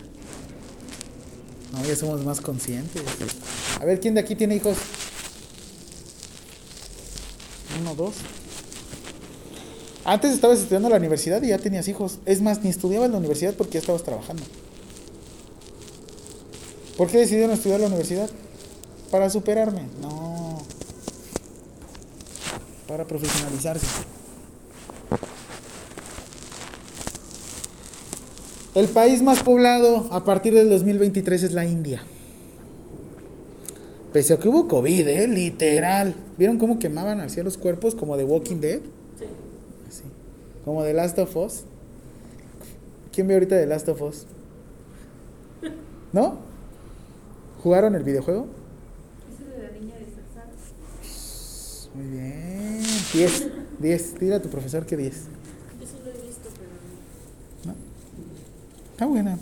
No, 1.72 1.84
ya 1.84 1.94
somos 1.94 2.24
más 2.24 2.40
conscientes. 2.40 3.04
A 3.80 3.84
ver, 3.84 4.00
¿quién 4.00 4.14
de 4.14 4.20
aquí 4.20 4.34
tiene 4.34 4.56
hijos? 4.56 4.78
Uno, 7.80 7.94
dos. 7.94 8.14
Antes 10.10 10.32
estabas 10.32 10.58
estudiando 10.58 10.88
la 10.88 10.96
universidad 10.96 11.40
y 11.40 11.50
ya 11.50 11.58
tenías 11.58 11.86
hijos. 11.86 12.18
Es 12.26 12.42
más, 12.42 12.64
ni 12.64 12.68
estudiabas 12.68 13.06
en 13.06 13.12
la 13.12 13.18
universidad 13.18 13.54
porque 13.54 13.74
ya 13.74 13.78
estabas 13.78 14.02
trabajando. 14.02 14.42
¿Por 16.96 17.06
qué 17.06 17.18
decidieron 17.18 17.52
estudiar 17.52 17.78
la 17.78 17.86
universidad? 17.86 18.28
Para 19.12 19.30
superarme. 19.30 19.82
No. 20.02 20.62
Para 22.88 23.06
profesionalizarse. 23.06 23.86
El 28.74 28.88
país 28.88 29.22
más 29.22 29.44
poblado 29.44 30.08
a 30.10 30.24
partir 30.24 30.54
del 30.54 30.70
2023 30.70 31.44
es 31.44 31.52
la 31.52 31.66
India. 31.66 32.02
Pese 34.12 34.34
a 34.34 34.38
que 34.40 34.48
hubo 34.48 34.66
COVID, 34.66 35.06
¿eh? 35.06 35.28
literal. 35.28 36.16
¿Vieron 36.36 36.58
cómo 36.58 36.80
quemaban 36.80 37.20
hacia 37.20 37.44
los 37.44 37.56
cuerpos 37.56 37.94
como 37.94 38.16
de 38.16 38.24
Walking 38.24 38.56
Dead? 38.56 38.80
Como 40.64 40.82
de 40.82 40.92
Last 40.94 41.18
of 41.18 41.34
Us. 41.36 41.62
¿Quién 43.12 43.26
ve 43.26 43.34
ahorita 43.34 43.56
de 43.56 43.66
Last 43.66 43.88
of 43.88 44.00
Us? 44.02 44.26
¿No? 46.12 46.38
¿Jugaron 47.62 47.94
el 47.94 48.02
videojuego? 48.02 48.46
Ese 49.32 49.44
de 49.44 49.62
la 49.62 49.70
niña 49.78 49.94
disfrazada. 49.98 50.50
Muy 51.94 52.06
bien. 52.06 52.82
10. 53.12 53.48
10. 53.78 54.20
Dile 54.20 54.34
a 54.34 54.42
tu 54.42 54.48
profesor 54.48 54.86
que 54.86 54.96
10. 54.96 55.14
Eso 55.14 55.26
lo 56.04 56.10
he 56.10 56.26
visto, 56.26 56.48
pero 56.56 56.70
no. 57.66 57.74
Está 58.92 59.06
buena. 59.06 59.38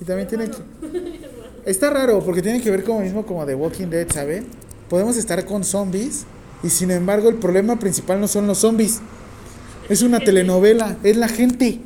Y 0.00 0.04
también 0.04 0.28
tiene 0.28 0.50
que... 0.50 1.24
Está 1.70 1.88
raro 1.88 2.20
porque 2.22 2.42
tiene 2.42 2.60
que 2.60 2.70
ver 2.70 2.84
como 2.84 3.00
mismo 3.00 3.24
como 3.24 3.46
de 3.46 3.54
Walking 3.54 3.86
Dead, 3.86 4.06
¿saben? 4.12 4.46
Podemos 4.90 5.16
estar 5.16 5.44
con 5.46 5.64
zombies 5.64 6.26
y 6.62 6.68
sin 6.68 6.90
embargo 6.90 7.30
el 7.30 7.36
problema 7.36 7.78
principal 7.78 8.20
no 8.20 8.28
son 8.28 8.46
los 8.46 8.58
zombies. 8.58 9.00
Es 9.88 10.02
una 10.02 10.20
telenovela, 10.20 10.96
es 11.02 11.16
la 11.16 11.28
gente. 11.28 11.80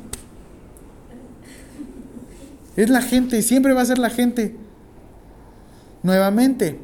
Es 2.75 2.89
la 2.89 3.01
gente, 3.01 3.41
siempre 3.41 3.73
va 3.73 3.81
a 3.81 3.85
ser 3.85 3.97
la 3.97 4.09
gente. 4.09 4.55
Nuevamente, 6.01 6.79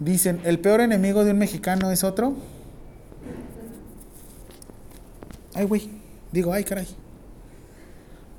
dicen, 0.00 0.40
¿el 0.44 0.58
peor 0.58 0.80
enemigo 0.80 1.24
de 1.24 1.30
un 1.30 1.38
mexicano 1.38 1.92
es 1.92 2.02
otro? 2.02 2.34
Ay, 5.54 5.64
güey. 5.66 5.88
Digo, 6.32 6.52
ay, 6.52 6.64
caray. 6.64 6.88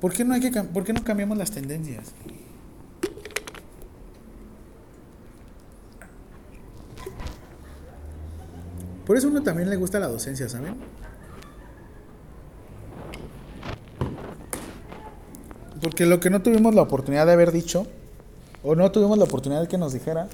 ¿Por 0.02 0.12
qué 0.12 0.26
no, 0.26 0.34
hay 0.34 0.42
que, 0.42 0.52
¿por 0.64 0.84
qué 0.84 0.92
no 0.92 1.04
cambiamos 1.04 1.38
las 1.38 1.52
tendencias? 1.52 2.14
Por 9.06 9.18
eso 9.18 9.28
a 9.28 9.32
uno 9.32 9.44
también 9.44 9.70
le 9.70 9.76
gusta 9.76 10.00
la 10.00 10.08
docencia, 10.08 10.50
¿saben? 10.50 10.76
Porque 15.82 16.06
lo 16.06 16.20
que 16.20 16.30
no 16.30 16.42
tuvimos 16.42 16.76
la 16.76 16.84
oportunidad 16.84 17.26
de 17.26 17.34
haber 17.34 17.52
dicho, 17.52 17.88
o 18.64 18.76
no 18.76 18.92
tuvimos 18.92 19.18
la 19.18 19.24
oportunidad 19.24 19.62
de 19.62 19.68
que 19.68 19.78
nos 19.78 19.94
dijera, 19.94 20.28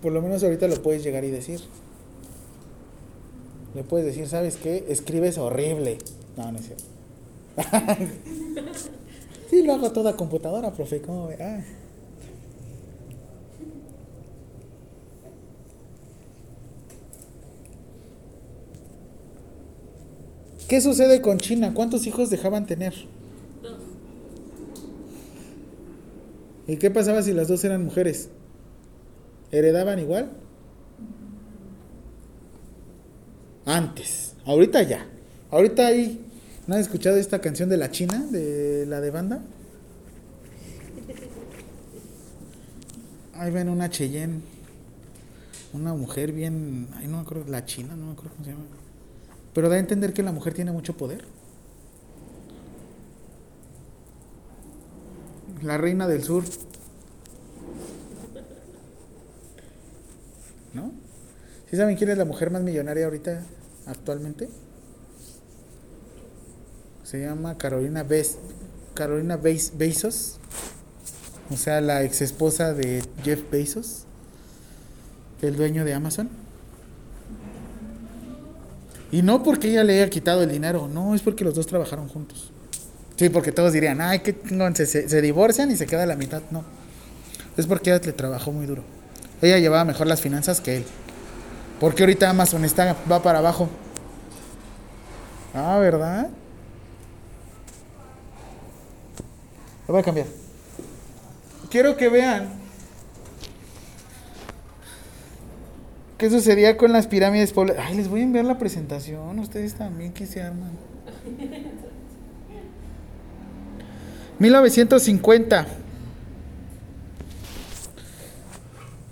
por 0.00 0.12
lo 0.12 0.22
menos 0.22 0.42
ahorita 0.44 0.68
lo 0.68 0.80
puedes 0.82 1.02
llegar 1.02 1.24
y 1.24 1.30
decir. 1.30 1.60
Le 3.74 3.82
puedes 3.82 4.06
decir, 4.06 4.28
¿sabes 4.28 4.56
qué? 4.56 4.86
Escribes 4.88 5.36
horrible. 5.36 5.98
No, 6.36 6.52
no 6.52 6.58
es 6.58 6.66
cierto. 6.66 6.84
sí, 9.50 9.62
lo 9.62 9.74
hago 9.74 9.90
toda 9.90 10.16
computadora, 10.16 10.72
profe. 10.72 11.02
¿Cómo 11.02 11.26
ve? 11.26 11.36
Ah. 11.40 11.64
¿Qué 20.68 20.80
sucede 20.80 21.20
con 21.20 21.38
China? 21.38 21.72
¿Cuántos 21.74 22.06
hijos 22.06 22.28
dejaban 22.28 22.66
tener? 22.66 22.92
Dos. 23.62 23.78
¿Y 26.66 26.76
qué 26.76 26.90
pasaba 26.90 27.22
si 27.22 27.32
las 27.32 27.46
dos 27.46 27.62
eran 27.64 27.84
mujeres? 27.84 28.30
¿Heredaban 29.52 30.00
igual? 30.00 30.30
Antes. 33.64 34.34
Ahorita 34.44 34.82
ya. 34.82 35.06
Ahorita 35.50 35.86
ahí. 35.86 36.24
¿No 36.66 36.74
han 36.74 36.80
escuchado 36.80 37.16
esta 37.16 37.40
canción 37.40 37.68
de 37.68 37.76
la 37.76 37.90
China? 37.92 38.26
De 38.30 38.86
la 38.86 39.00
de 39.00 39.10
banda. 39.12 39.42
Ahí 43.34 43.52
ven 43.52 43.68
una 43.68 43.88
Cheyenne. 43.88 44.40
Una 45.72 45.94
mujer 45.94 46.32
bien. 46.32 46.88
Ay, 46.96 47.06
no 47.06 47.18
me 47.18 47.22
acuerdo. 47.22 47.50
La 47.50 47.64
China, 47.64 47.94
no 47.94 48.06
me 48.06 48.12
acuerdo 48.12 48.32
cómo 48.32 48.44
se 48.44 48.50
llama. 48.50 48.64
Pero 49.56 49.70
da 49.70 49.76
a 49.76 49.78
entender 49.78 50.12
que 50.12 50.22
la 50.22 50.32
mujer 50.32 50.52
tiene 50.52 50.70
mucho 50.70 50.98
poder. 50.98 51.24
La 55.62 55.78
reina 55.78 56.06
del 56.06 56.22
sur. 56.22 56.44
¿No? 60.74 60.92
¿Sí 61.70 61.76
saben 61.78 61.96
quién 61.96 62.10
es 62.10 62.18
la 62.18 62.26
mujer 62.26 62.50
más 62.50 62.60
millonaria 62.60 63.06
ahorita, 63.06 63.44
actualmente? 63.86 64.50
Se 67.04 67.22
llama 67.22 67.56
Carolina 67.56 68.02
Bes 68.02 68.36
Carolina 68.92 69.38
Bezos. 69.38 70.36
O 71.48 71.56
sea, 71.56 71.80
la 71.80 72.04
ex 72.04 72.20
esposa 72.20 72.74
de 72.74 73.02
Jeff 73.24 73.40
Bezos, 73.50 74.04
el 75.40 75.56
dueño 75.56 75.86
de 75.86 75.94
Amazon. 75.94 76.45
Y 79.16 79.22
no 79.22 79.42
porque 79.42 79.70
ella 79.70 79.82
le 79.82 79.94
haya 79.94 80.10
quitado 80.10 80.42
el 80.42 80.50
dinero, 80.50 80.88
no, 80.92 81.14
es 81.14 81.22
porque 81.22 81.42
los 81.42 81.54
dos 81.54 81.66
trabajaron 81.66 82.06
juntos. 82.06 82.52
Sí, 83.16 83.30
porque 83.30 83.50
todos 83.50 83.72
dirían, 83.72 84.02
ay, 84.02 84.18
que 84.18 84.36
se, 84.74 84.84
se, 84.84 85.08
se 85.08 85.22
divorcian 85.22 85.70
y 85.70 85.76
se 85.76 85.86
queda 85.86 86.04
la 86.04 86.16
mitad. 86.16 86.42
No, 86.50 86.62
es 87.56 87.66
porque 87.66 87.88
ella 87.88 88.02
le 88.04 88.12
trabajó 88.12 88.52
muy 88.52 88.66
duro. 88.66 88.82
Ella 89.40 89.58
llevaba 89.58 89.86
mejor 89.86 90.06
las 90.06 90.20
finanzas 90.20 90.60
que 90.60 90.76
él. 90.76 90.84
Porque 91.80 92.02
ahorita 92.02 92.28
Amazon 92.28 92.66
está, 92.66 92.94
va 93.10 93.22
para 93.22 93.38
abajo. 93.38 93.70
Ah, 95.54 95.78
¿verdad? 95.78 96.28
Lo 99.88 99.94
voy 99.94 100.02
a 100.02 100.04
cambiar. 100.04 100.26
Quiero 101.70 101.96
que 101.96 102.10
vean 102.10 102.50
qué 106.18 106.30
sucedía 106.30 106.76
con 106.76 106.92
las 106.92 107.06
pirámides 107.06 107.52
pobladas. 107.52 107.84
Ay, 107.86 107.96
les 107.96 108.08
voy 108.08 108.20
a 108.20 108.24
enviar 108.24 108.44
la 108.44 108.58
presentación. 108.58 109.38
Ustedes 109.38 109.74
también 109.74 110.12
que 110.12 110.26
se 110.26 110.42
arman. 110.42 110.70
1950. 114.38 115.66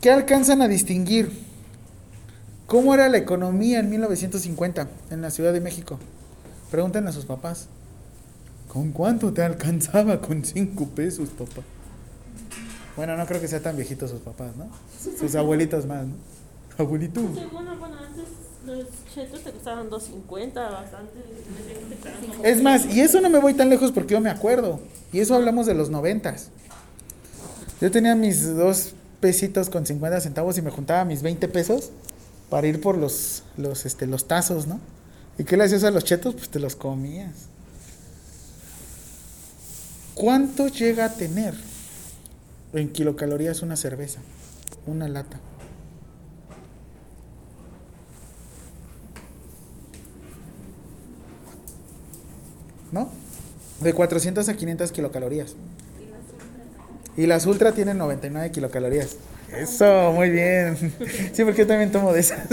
¿Qué 0.00 0.10
alcanzan 0.10 0.60
a 0.62 0.68
distinguir? 0.68 1.30
¿Cómo 2.66 2.94
era 2.94 3.08
la 3.08 3.18
economía 3.18 3.80
en 3.80 3.90
1950 3.90 4.88
en 5.10 5.22
la 5.22 5.30
Ciudad 5.30 5.52
de 5.52 5.60
México? 5.60 5.98
Pregúntenle 6.70 7.10
a 7.10 7.12
sus 7.12 7.24
papás. 7.24 7.68
¿Con 8.68 8.92
cuánto 8.92 9.32
te 9.32 9.42
alcanzaba? 9.42 10.20
Con 10.20 10.44
cinco 10.44 10.86
pesos, 10.88 11.30
papá. 11.30 11.62
Bueno, 12.96 13.16
no 13.16 13.26
creo 13.26 13.40
que 13.40 13.48
sea 13.48 13.60
tan 13.60 13.76
viejitos 13.76 14.10
sus 14.10 14.20
papás, 14.20 14.56
¿no? 14.56 14.68
Sus 15.18 15.34
abuelitos 15.34 15.86
más, 15.86 16.06
¿no? 16.06 16.14
Abuelito. 16.78 17.20
Sí, 17.20 17.46
bueno, 17.52 17.76
bueno, 17.78 17.96
antes 17.98 18.24
los 18.66 18.86
chetos 19.14 19.42
te 19.42 19.50
costaban 19.52 19.90
2.50, 19.90 20.54
bastante. 20.54 21.12
Es 22.42 22.62
más, 22.62 22.86
y 22.86 23.00
eso 23.00 23.20
no 23.20 23.30
me 23.30 23.38
voy 23.38 23.54
tan 23.54 23.68
lejos 23.68 23.92
porque 23.92 24.14
yo 24.14 24.20
me 24.20 24.30
acuerdo. 24.30 24.80
Y 25.12 25.20
eso 25.20 25.34
hablamos 25.34 25.66
de 25.66 25.74
los 25.74 25.90
noventas. 25.90 26.48
Yo 27.80 27.90
tenía 27.90 28.14
mis 28.14 28.56
dos 28.56 28.94
pesitos 29.20 29.70
con 29.70 29.86
50 29.86 30.20
centavos 30.20 30.58
y 30.58 30.62
me 30.62 30.70
juntaba 30.70 31.04
mis 31.04 31.22
20 31.22 31.48
pesos 31.48 31.90
para 32.50 32.66
ir 32.66 32.80
por 32.80 32.96
los, 32.96 33.42
los, 33.56 33.86
este, 33.86 34.06
los 34.06 34.26
tazos, 34.26 34.66
¿no? 34.66 34.80
¿Y 35.38 35.44
qué 35.44 35.56
le 35.56 35.64
hacías 35.64 35.84
a 35.84 35.90
los 35.90 36.04
chetos? 36.04 36.34
Pues 36.34 36.48
te 36.48 36.60
los 36.60 36.76
comías. 36.76 37.32
¿Cuánto 40.14 40.68
llega 40.68 41.06
a 41.06 41.14
tener 41.14 41.54
en 42.72 42.88
kilocalorías 42.90 43.62
una 43.62 43.76
cerveza? 43.76 44.20
Una 44.86 45.08
lata. 45.08 45.40
¿No? 52.94 53.10
De 53.80 53.92
400 53.92 54.48
a 54.48 54.54
500 54.54 54.92
kilocalorías. 54.92 55.56
Y 57.16 57.26
las 57.26 57.44
ultra 57.44 57.72
tienen 57.72 57.98
99 57.98 58.52
kilocalorías. 58.52 59.16
Eso, 59.52 60.12
muy 60.12 60.30
bien. 60.30 60.76
Sí, 61.32 61.44
porque 61.44 61.62
yo 61.62 61.66
también 61.66 61.90
tomo 61.90 62.12
de 62.12 62.20
esas. 62.20 62.46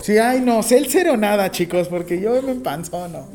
Sí, 0.00 0.18
ay, 0.18 0.40
no, 0.40 0.62
seltzer 0.62 1.10
o 1.10 1.16
nada, 1.16 1.50
chicos, 1.50 1.88
porque 1.88 2.20
yo 2.20 2.42
me 2.42 2.52
empanzono. 2.52 3.28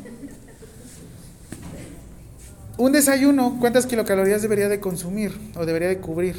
Un 2.77 2.91
desayuno, 2.91 3.57
¿cuántas 3.59 3.85
kilocalorías 3.85 4.41
debería 4.41 4.67
de 4.67 4.79
consumir 4.79 5.31
o 5.55 5.65
debería 5.65 5.87
de 5.87 5.99
cubrir? 5.99 6.35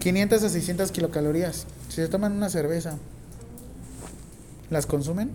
¿500 0.00 0.42
a 0.42 0.48
600 0.48 0.92
kilocalorías? 0.92 1.66
Si 1.94 2.00
se 2.02 2.08
toman 2.08 2.32
una 2.32 2.50
cerveza, 2.50 2.98
¿las 4.68 4.84
consumen? 4.84 5.30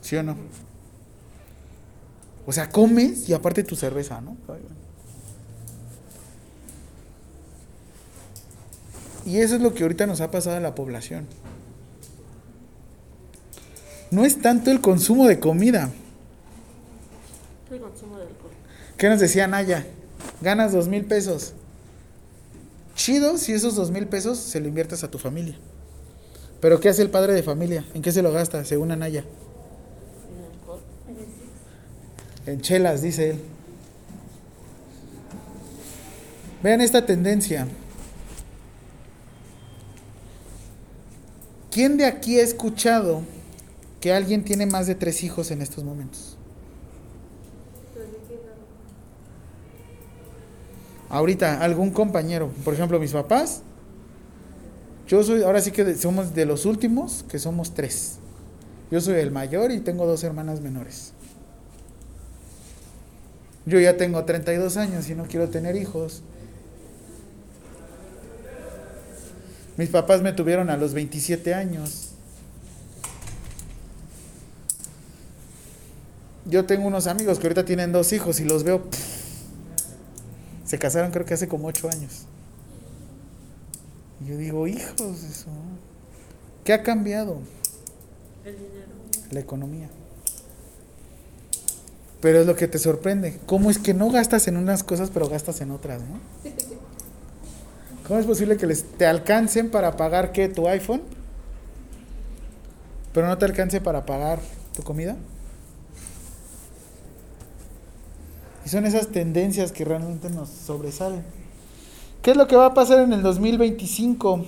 ¿Sí 0.00 0.14
o 0.14 0.22
no? 0.22 0.36
O 2.46 2.52
sea, 2.52 2.70
comes 2.70 3.28
y 3.28 3.32
aparte 3.32 3.64
tu 3.64 3.74
cerveza, 3.74 4.20
¿no? 4.20 4.36
Y 9.26 9.38
eso 9.38 9.56
es 9.56 9.60
lo 9.60 9.74
que 9.74 9.82
ahorita 9.82 10.06
nos 10.06 10.20
ha 10.20 10.30
pasado 10.30 10.58
a 10.58 10.60
la 10.60 10.76
población. 10.76 11.26
No 14.12 14.24
es 14.24 14.40
tanto 14.40 14.70
el 14.70 14.80
consumo 14.80 15.26
de 15.26 15.40
comida. 15.40 15.90
El 17.72 17.80
consumo 17.80 18.18
de 18.18 18.22
alcohol. 18.22 18.52
¿Qué 18.96 19.08
nos 19.08 19.18
decía 19.18 19.48
Naya? 19.48 19.84
Ganas 20.42 20.70
dos 20.70 20.86
mil 20.86 21.04
pesos. 21.06 21.54
Chido 22.94 23.38
si 23.38 23.52
esos 23.52 23.74
dos 23.74 23.90
mil 23.90 24.06
pesos 24.06 24.38
se 24.38 24.60
lo 24.60 24.68
inviertes 24.68 25.02
a 25.04 25.10
tu 25.10 25.18
familia. 25.18 25.56
Pero 26.60 26.78
¿qué 26.78 26.88
hace 26.88 27.02
el 27.02 27.10
padre 27.10 27.32
de 27.32 27.42
familia? 27.42 27.84
¿En 27.94 28.02
qué 28.02 28.12
se 28.12 28.22
lo 28.22 28.32
gasta, 28.32 28.64
según 28.64 28.92
Anaya? 28.92 29.24
En 32.46 32.60
chelas, 32.60 33.02
dice 33.02 33.30
él. 33.30 33.40
Vean 36.62 36.80
esta 36.80 37.04
tendencia. 37.04 37.66
¿Quién 41.72 41.96
de 41.96 42.04
aquí 42.04 42.38
ha 42.38 42.42
escuchado 42.42 43.22
que 44.00 44.12
alguien 44.12 44.44
tiene 44.44 44.66
más 44.66 44.86
de 44.86 44.94
tres 44.94 45.24
hijos 45.24 45.50
en 45.50 45.62
estos 45.62 45.82
momentos? 45.82 46.31
Ahorita, 51.12 51.60
algún 51.60 51.90
compañero, 51.90 52.50
por 52.64 52.72
ejemplo, 52.72 52.98
mis 52.98 53.12
papás. 53.12 53.60
Yo 55.06 55.22
soy, 55.22 55.42
ahora 55.42 55.60
sí 55.60 55.70
que 55.70 55.94
somos 55.94 56.34
de 56.34 56.46
los 56.46 56.64
últimos, 56.64 57.22
que 57.28 57.38
somos 57.38 57.74
tres. 57.74 58.14
Yo 58.90 58.98
soy 58.98 59.16
el 59.16 59.30
mayor 59.30 59.72
y 59.72 59.80
tengo 59.80 60.06
dos 60.06 60.24
hermanas 60.24 60.62
menores. 60.62 61.12
Yo 63.66 63.78
ya 63.78 63.98
tengo 63.98 64.24
32 64.24 64.78
años 64.78 65.10
y 65.10 65.14
no 65.14 65.24
quiero 65.24 65.50
tener 65.50 65.76
hijos. 65.76 66.22
Mis 69.76 69.90
papás 69.90 70.22
me 70.22 70.32
tuvieron 70.32 70.70
a 70.70 70.78
los 70.78 70.94
27 70.94 71.52
años. 71.52 72.12
Yo 76.46 76.64
tengo 76.64 76.86
unos 76.86 77.06
amigos 77.06 77.38
que 77.38 77.48
ahorita 77.48 77.66
tienen 77.66 77.92
dos 77.92 78.14
hijos 78.14 78.40
y 78.40 78.44
los 78.44 78.64
veo. 78.64 78.82
Se 80.72 80.78
casaron 80.78 81.10
creo 81.10 81.26
que 81.26 81.34
hace 81.34 81.48
como 81.48 81.68
ocho 81.68 81.90
años. 81.90 82.22
Y 84.22 84.30
yo 84.30 84.38
digo, 84.38 84.66
hijos 84.66 85.20
de 85.20 85.28
su... 85.28 85.50
¿Qué 86.64 86.72
ha 86.72 86.82
cambiado? 86.82 87.40
El 88.42 88.54
dinero. 88.54 88.88
La 89.32 89.40
economía. 89.40 89.90
Pero 92.22 92.40
es 92.40 92.46
lo 92.46 92.56
que 92.56 92.68
te 92.68 92.78
sorprende. 92.78 93.38
¿Cómo 93.44 93.70
es 93.70 93.76
que 93.76 93.92
no 93.92 94.08
gastas 94.10 94.48
en 94.48 94.56
unas 94.56 94.82
cosas 94.82 95.10
pero 95.12 95.28
gastas 95.28 95.60
en 95.60 95.72
otras, 95.72 96.00
no? 96.00 96.18
¿Cómo 98.08 98.18
es 98.18 98.24
posible 98.24 98.56
que 98.56 98.66
les, 98.66 98.82
te 98.82 99.04
alcancen 99.04 99.70
para 99.70 99.98
pagar 99.98 100.32
qué? 100.32 100.48
¿Tu 100.48 100.66
iPhone? 100.68 101.02
Pero 103.12 103.26
no 103.26 103.36
te 103.36 103.44
alcance 103.44 103.82
para 103.82 104.06
pagar 104.06 104.40
tu 104.74 104.82
comida. 104.82 105.18
Y 108.64 108.68
son 108.68 108.86
esas 108.86 109.08
tendencias 109.08 109.72
que 109.72 109.84
realmente 109.84 110.30
nos 110.30 110.48
sobresalen. 110.48 111.24
¿Qué 112.22 112.30
es 112.32 112.36
lo 112.36 112.46
que 112.46 112.56
va 112.56 112.66
a 112.66 112.74
pasar 112.74 113.00
en 113.00 113.12
el 113.12 113.22
2025? 113.22 114.44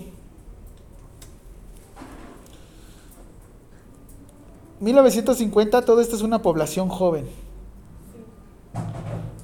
1950, 4.80 5.84
todo 5.84 6.00
esto 6.00 6.16
es 6.16 6.22
una 6.22 6.42
población 6.42 6.88
joven. 6.88 7.26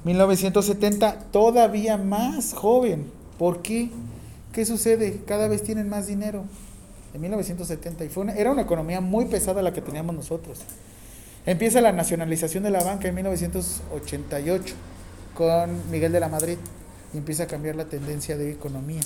1970, 0.03 1.19
todavía 1.31 1.97
más 1.97 2.53
joven. 2.53 3.11
¿Por 3.37 3.61
qué? 3.61 3.89
¿Qué 4.51 4.65
sucede? 4.65 5.21
Cada 5.25 5.47
vez 5.47 5.63
tienen 5.63 5.89
más 5.89 6.07
dinero. 6.07 6.43
En 7.13 7.21
1970, 7.21 8.05
y 8.05 8.09
fue 8.09 8.23
una- 8.23 8.33
era 8.33 8.51
una 8.51 8.61
economía 8.61 9.01
muy 9.01 9.25
pesada 9.25 9.61
la 9.61 9.73
que 9.73 9.81
teníamos 9.81 10.15
nosotros. 10.15 10.59
Empieza 11.45 11.81
la 11.81 11.91
nacionalización 11.91 12.63
de 12.63 12.69
la 12.69 12.83
banca 12.83 13.07
en 13.07 13.15
1988 13.15 14.75
con 15.33 15.89
Miguel 15.89 16.11
de 16.11 16.19
la 16.19 16.29
Madrid 16.29 16.57
y 17.13 17.17
empieza 17.17 17.43
a 17.43 17.47
cambiar 17.47 17.75
la 17.75 17.85
tendencia 17.85 18.37
de 18.37 18.51
economía. 18.51 19.01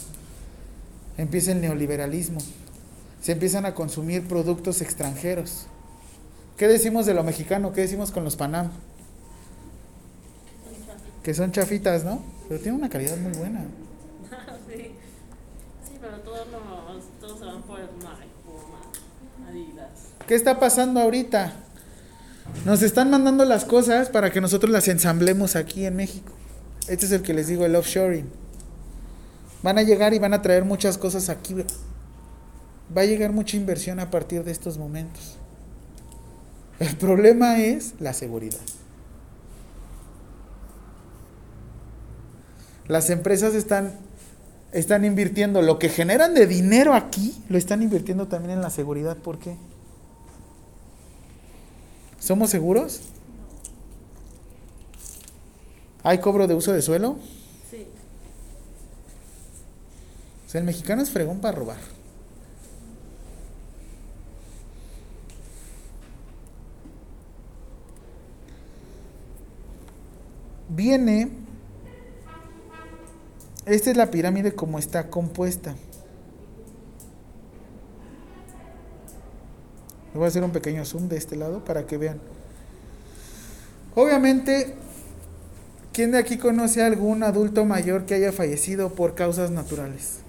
Empieza 1.17 1.53
el 1.53 1.61
neoliberalismo. 1.61 2.39
Se 3.21 3.31
empiezan 3.31 3.65
a 3.65 3.73
consumir 3.73 4.27
productos 4.27 4.81
extranjeros. 4.81 5.67
¿Qué 6.57 6.67
decimos 6.67 7.05
de 7.05 7.13
lo 7.13 7.23
mexicano? 7.23 7.71
¿Qué 7.71 7.81
decimos 7.81 8.11
con 8.11 8.25
los 8.25 8.35
Panam? 8.35 8.69
Que 11.23 11.33
son 11.33 11.53
chafitas, 11.53 12.03
¿no? 12.03 12.21
Pero 12.49 12.59
tienen 12.59 12.79
una 12.79 12.89
calidad 12.89 13.17
muy 13.17 13.31
buena. 13.31 13.61
sí. 14.67 14.91
sí, 15.87 15.97
pero 16.01 16.19
todos, 16.19 16.47
los, 16.49 17.03
todos 17.19 17.39
se 17.39 17.45
van 17.45 17.61
por 17.63 17.79
el 17.79 17.87
Nike, 17.95 19.49
Adidas. 19.49 19.89
¿Qué 20.27 20.35
está 20.35 20.59
pasando 20.59 20.99
ahorita? 20.99 21.64
Nos 22.63 22.81
están 22.81 23.09
mandando 23.09 23.45
las 23.45 23.65
cosas 23.65 24.09
para 24.09 24.31
que 24.31 24.41
nosotros 24.41 24.71
las 24.71 24.87
ensamblemos 24.87 25.55
aquí 25.55 25.85
en 25.85 25.95
México. 25.95 26.31
Este 26.87 27.05
es 27.05 27.11
el 27.11 27.21
que 27.21 27.33
les 27.33 27.47
digo, 27.47 27.65
el 27.65 27.75
offshoring. 27.75 28.29
Van 29.63 29.77
a 29.77 29.83
llegar 29.83 30.13
y 30.13 30.19
van 30.19 30.33
a 30.33 30.41
traer 30.41 30.63
muchas 30.63 30.97
cosas 30.97 31.29
aquí. 31.29 31.55
Va 32.95 33.01
a 33.01 33.05
llegar 33.05 33.31
mucha 33.31 33.57
inversión 33.57 33.99
a 33.99 34.11
partir 34.11 34.43
de 34.43 34.51
estos 34.51 34.77
momentos. 34.77 35.37
El 36.79 36.95
problema 36.97 37.59
es 37.59 37.93
la 37.99 38.13
seguridad. 38.13 38.59
Las 42.87 43.09
empresas 43.09 43.55
están, 43.55 43.93
están 44.71 45.05
invirtiendo 45.05 45.61
lo 45.61 45.79
que 45.79 45.89
generan 45.89 46.35
de 46.35 46.45
dinero 46.45 46.93
aquí, 46.93 47.35
lo 47.49 47.57
están 47.57 47.81
invirtiendo 47.81 48.27
también 48.27 48.51
en 48.51 48.61
la 48.61 48.69
seguridad. 48.69 49.17
¿Por 49.17 49.39
qué? 49.39 49.55
¿Somos 52.25 52.49
seguros? 52.49 53.01
¿Hay 56.01 56.17
cobro 56.17 56.47
de 56.47 56.55
uso 56.55 56.73
de 56.73 56.81
suelo? 56.81 57.19
Sí. 57.69 57.85
O 60.47 60.49
sea, 60.49 60.59
el 60.59 60.65
mexicano 60.65 61.03
es 61.03 61.11
fregón 61.11 61.39
para 61.39 61.55
robar. 61.55 61.77
Viene, 70.69 71.29
esta 73.67 73.91
es 73.91 73.97
la 73.97 74.09
pirámide 74.09 74.55
como 74.55 74.79
está 74.79 75.11
compuesta. 75.11 75.75
Voy 80.15 80.23
a 80.23 80.27
hacer 80.29 80.43
un 80.43 80.51
pequeño 80.51 80.85
zoom 80.85 81.09
de 81.09 81.17
este 81.17 81.35
lado 81.35 81.63
para 81.65 81.85
que 81.85 81.97
vean. 81.97 82.19
Obviamente, 83.95 84.73
¿quién 85.91 86.11
de 86.11 86.17
aquí 86.17 86.37
conoce 86.37 86.81
a 86.81 86.85
algún 86.85 87.21
adulto 87.21 87.65
mayor 87.65 88.05
que 88.05 88.15
haya 88.15 88.31
fallecido 88.31 88.89
por 88.89 89.13
causas 89.13 89.51
naturales? 89.51 90.19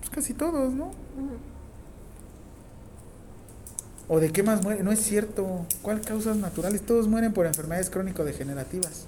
Pues 0.00 0.10
casi 0.10 0.34
todos, 0.34 0.74
¿no? 0.74 0.90
¿O 4.08 4.20
de 4.20 4.30
qué 4.30 4.42
más 4.42 4.62
mueren? 4.62 4.84
No 4.84 4.92
es 4.92 5.00
cierto. 5.00 5.64
¿Cuál 5.80 6.02
causas 6.02 6.36
naturales? 6.36 6.82
Todos 6.82 7.08
mueren 7.08 7.32
por 7.32 7.46
enfermedades 7.46 7.88
crónico-degenerativas. 7.88 9.06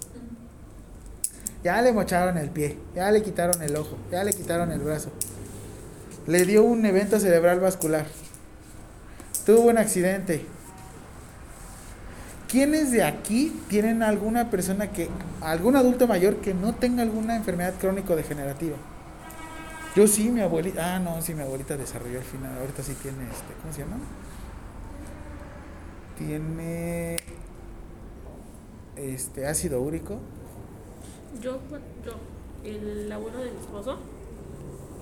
Ya 1.63 1.83
le 1.83 1.93
mocharon 1.93 2.39
el 2.39 2.49
pie, 2.51 2.79
ya 2.95 3.11
le 3.11 3.23
quitaron 3.23 3.63
el 3.63 3.77
ojo, 3.77 3.97
ya 4.11 4.25
le 4.25 4.33
quitaron 4.33 4.73
el 4.73 4.81
brazo. 4.81 5.11
Le 6.27 6.45
dio 6.47 6.63
un 6.65 6.87
evento 6.87 7.21
cerebral 7.21 7.61
vascular. 7.61 8.07
Tuvo 9.49 9.71
un 9.71 9.79
accidente. 9.79 10.45
¿Quiénes 12.49 12.93
de 12.93 13.03
aquí 13.03 13.59
tienen 13.71 14.03
alguna 14.03 14.51
persona 14.51 14.93
que, 14.93 15.09
algún 15.41 15.75
adulto 15.75 16.07
mayor 16.07 16.37
que 16.43 16.53
no 16.53 16.75
tenga 16.75 17.01
alguna 17.01 17.35
enfermedad 17.35 17.73
crónico-degenerativa? 17.81 18.77
Yo 19.97 20.07
sí, 20.07 20.29
mi 20.29 20.43
abuelita. 20.43 20.97
Ah, 20.97 20.99
no, 20.99 21.23
sí, 21.23 21.33
mi 21.33 21.41
abuelita 21.41 21.79
desarrolló 21.79 22.19
al 22.19 22.27
final. 22.27 22.59
Ahorita 22.59 22.83
sí 22.83 22.93
tiene 23.01 23.25
este. 23.25 23.55
¿Cómo 23.63 23.73
se 23.73 23.81
llama? 23.81 23.97
Tiene. 26.19 27.17
Este, 28.97 29.47
ácido 29.47 29.81
úrico. 29.81 30.19
Yo, 31.41 31.59
yo, 32.05 32.17
el 32.71 33.11
abuelo 33.11 33.39
de 33.39 33.53
mi 33.53 33.61
esposo, 33.61 33.99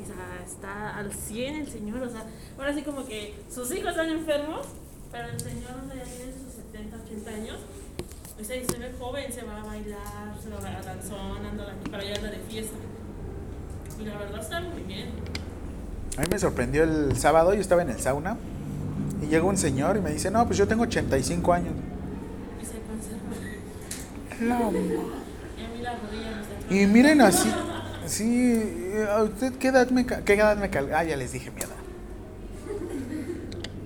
o 0.07 0.15
sea, 0.15 0.45
está 0.47 0.97
al 0.97 1.13
100 1.13 1.55
el 1.57 1.69
señor, 1.69 2.03
o 2.03 2.09
sea, 2.09 2.25
ahora 2.59 2.75
sí 2.75 2.83
como 2.83 3.05
que 3.07 3.35
sus 3.53 3.71
hijos 3.73 3.91
están 3.91 4.11
enfermos, 4.11 4.67
pero 5.11 5.29
el 5.29 5.41
señor 5.41 5.73
o 5.85 5.87
sea, 5.87 5.97
ya 5.97 6.05
tiene 6.05 6.33
sus 6.33 6.55
70, 6.73 6.97
80 7.05 7.31
años, 7.31 7.59
o 8.41 8.45
sea, 8.45 8.57
y 8.57 8.65
se 8.65 8.79
ve 8.79 8.93
joven, 8.99 9.33
se 9.33 9.43
va 9.43 9.61
a 9.61 9.65
bailar, 9.65 10.37
se 10.43 10.51
va 10.51 10.59
a 10.59 10.83
danzón, 10.83 11.45
anda 11.45 11.73
aquí 11.73 11.91
para 11.91 12.03
allá, 12.03 12.17
anda 12.17 12.31
de 12.31 12.39
fiesta. 12.39 12.77
Y 13.99 14.05
la 14.05 14.19
verdad 14.19 14.41
está 14.41 14.61
muy 14.61 14.83
bien. 14.83 15.09
A 16.19 16.21
mí 16.21 16.27
me 16.31 16.39
sorprendió 16.39 16.83
el 16.85 17.17
sábado, 17.17 17.55
yo 17.55 17.61
estaba 17.61 17.83
en 17.83 17.91
el 17.91 17.99
sauna. 17.99 18.37
Y 19.23 19.27
llega 19.27 19.45
un 19.45 19.57
señor 19.57 19.97
y 19.97 20.01
me 20.01 20.13
dice: 20.13 20.31
No, 20.31 20.45
pues 20.47 20.59
yo 20.59 20.69
tengo 20.69 20.83
85 20.83 21.53
años. 21.53 21.73
Y 22.61 22.65
se 22.67 22.73
conserva. 22.83 23.25
No, 24.41 24.71
Y 24.71 25.65
a 25.65 25.69
mí 25.69 25.83
la 25.83 25.97
rodilla 25.97 26.37
me 26.37 26.43
está 26.43 26.75
Y 26.75 26.87
miren 26.87 27.23
así, 27.23 27.51
sí, 28.07 28.63
¿a 29.11 29.23
usted 29.23 29.55
qué 29.55 29.69
edad 29.69 29.89
me, 29.91 30.07
qué 30.07 30.35
edad 30.35 30.57
me 30.57 30.71
cal- 30.71 30.93
Ah, 30.95 31.05
ya 31.05 31.17
les 31.17 31.33
dije 31.33 31.51
mi 31.51 31.61
edad. 31.61 31.71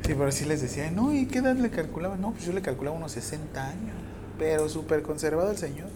Sí, 0.06 0.14
pero 0.18 0.32
sí 0.32 0.44
les 0.44 0.60
decía, 0.60 0.90
no, 0.90 1.14
¿y 1.14 1.26
qué 1.26 1.38
edad 1.38 1.54
le 1.56 1.70
calculaba? 1.70 2.16
No, 2.16 2.32
pues 2.32 2.44
yo 2.44 2.52
le 2.52 2.62
calculaba 2.62 2.96
unos 2.96 3.12
60 3.12 3.64
años, 3.68 3.94
pero 4.38 4.68
súper 4.68 5.02
conservado 5.02 5.50
el 5.50 5.56
señor. 5.58 5.88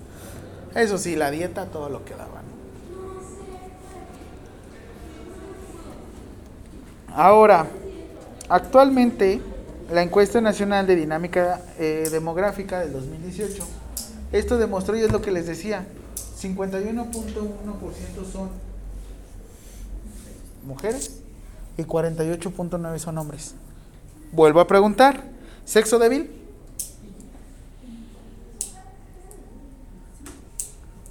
Eso 0.75 0.99
sí, 0.99 1.17
la 1.17 1.31
dieta, 1.31 1.67
todo 1.67 1.89
lo 1.89 2.05
que 2.05 2.13
daba, 2.15 2.43
¿no? 2.43 2.55
Ahora, 7.15 7.67
actualmente, 8.49 9.41
la 9.93 10.03
encuesta 10.03 10.41
nacional 10.41 10.87
de 10.87 10.97
dinámica 10.97 11.61
eh, 11.79 12.09
demográfica 12.11 12.81
del 12.81 12.93
2018, 12.93 13.65
esto 14.33 14.59
demostró, 14.59 14.97
y 14.97 15.01
es 15.01 15.13
lo 15.13 15.21
que 15.21 15.31
les 15.31 15.47
decía, 15.47 15.87
51.1% 16.45 18.31
son 18.31 18.51
mujeres, 20.67 21.23
y 21.77 21.83
48.9 21.83 22.99
son 22.99 23.19
hombres. 23.19 23.55
Vuelvo 24.33 24.61
a 24.61 24.67
preguntar, 24.67 25.25
¿sexo 25.65 25.99
débil? 25.99 26.31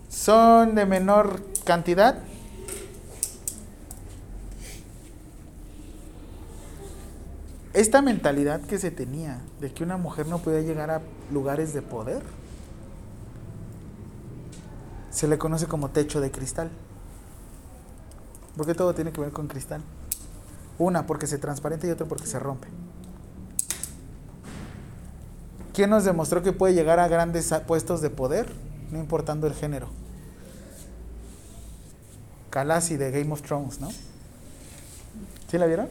¿Son 0.10 0.76
de 0.76 0.86
menor 0.86 1.42
cantidad? 1.66 2.18
Esta 7.74 8.02
mentalidad 8.04 8.62
que 8.62 8.78
se 8.78 8.92
tenía 8.92 9.42
de 9.60 9.74
que 9.74 9.84
una 9.84 9.98
mujer 9.98 10.28
no 10.28 10.38
podía 10.38 10.62
llegar 10.62 10.92
a 10.92 11.02
lugares 11.32 11.74
de 11.74 11.82
poder, 11.82 12.22
se 15.14 15.28
le 15.28 15.38
conoce 15.38 15.68
como 15.68 15.90
techo 15.90 16.20
de 16.20 16.32
cristal. 16.32 16.72
Porque 18.58 18.74
todo 18.74 18.94
tiene 18.94 19.12
que 19.12 19.22
ver 19.22 19.32
con 19.32 19.48
cristal. 19.48 19.82
Una 20.80 21.06
porque 21.06 21.28
se 21.28 21.38
transparenta 21.38 21.88
y 21.88 21.92
otra 21.92 22.08
porque 22.08 22.26
se 22.26 22.40
rompe. 22.40 22.68
¿Quién 25.74 25.90
nos 25.90 26.04
demostró 26.04 26.42
que 26.44 26.52
puede 26.52 26.74
llegar 26.74 27.00
a 27.00 27.08
grandes 27.08 27.54
puestos 27.66 28.02
de 28.02 28.10
poder, 28.10 28.52
no 28.92 29.00
importando 29.00 29.48
el 29.48 29.54
género? 29.54 29.88
Kalasi 32.50 32.98
de 32.98 33.12
Game 33.12 33.32
of 33.34 33.42
Thrones, 33.42 33.80
¿no? 33.80 33.90
¿Sí 35.50 35.58
la 35.58 35.66
vieron? 35.66 35.90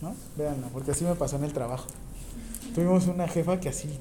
¿No? 0.00 0.14
Véanla, 0.36 0.68
porque 0.72 0.90
así 0.90 1.04
me 1.04 1.14
pasó 1.14 1.36
en 1.36 1.44
el 1.44 1.52
trabajo. 1.52 1.86
Tuvimos 2.74 3.06
una 3.06 3.28
jefa 3.28 3.60
que 3.60 3.68
así 3.68 4.00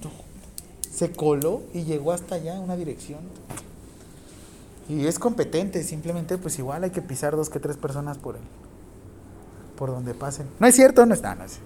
se 0.92 1.12
coló 1.12 1.62
y 1.74 1.84
llegó 1.84 2.12
hasta 2.12 2.36
allá, 2.36 2.60
una 2.60 2.76
dirección. 2.76 3.20
Y 4.90 5.08
es 5.08 5.18
competente, 5.18 5.84
simplemente 5.84 6.38
pues 6.38 6.60
igual 6.60 6.84
hay 6.84 6.90
que 6.90 7.02
pisar 7.02 7.36
dos 7.36 7.50
que 7.50 7.60
tres 7.60 7.78
personas 7.78 8.18
por 8.18 8.36
él. 8.36 8.42
Por 9.78 9.90
donde 9.90 10.14
pasen. 10.14 10.48
No 10.60 10.68
es 10.68 10.76
cierto, 10.76 11.06
no 11.06 11.14
está, 11.14 11.36
no 11.36 11.46
es. 11.46 11.60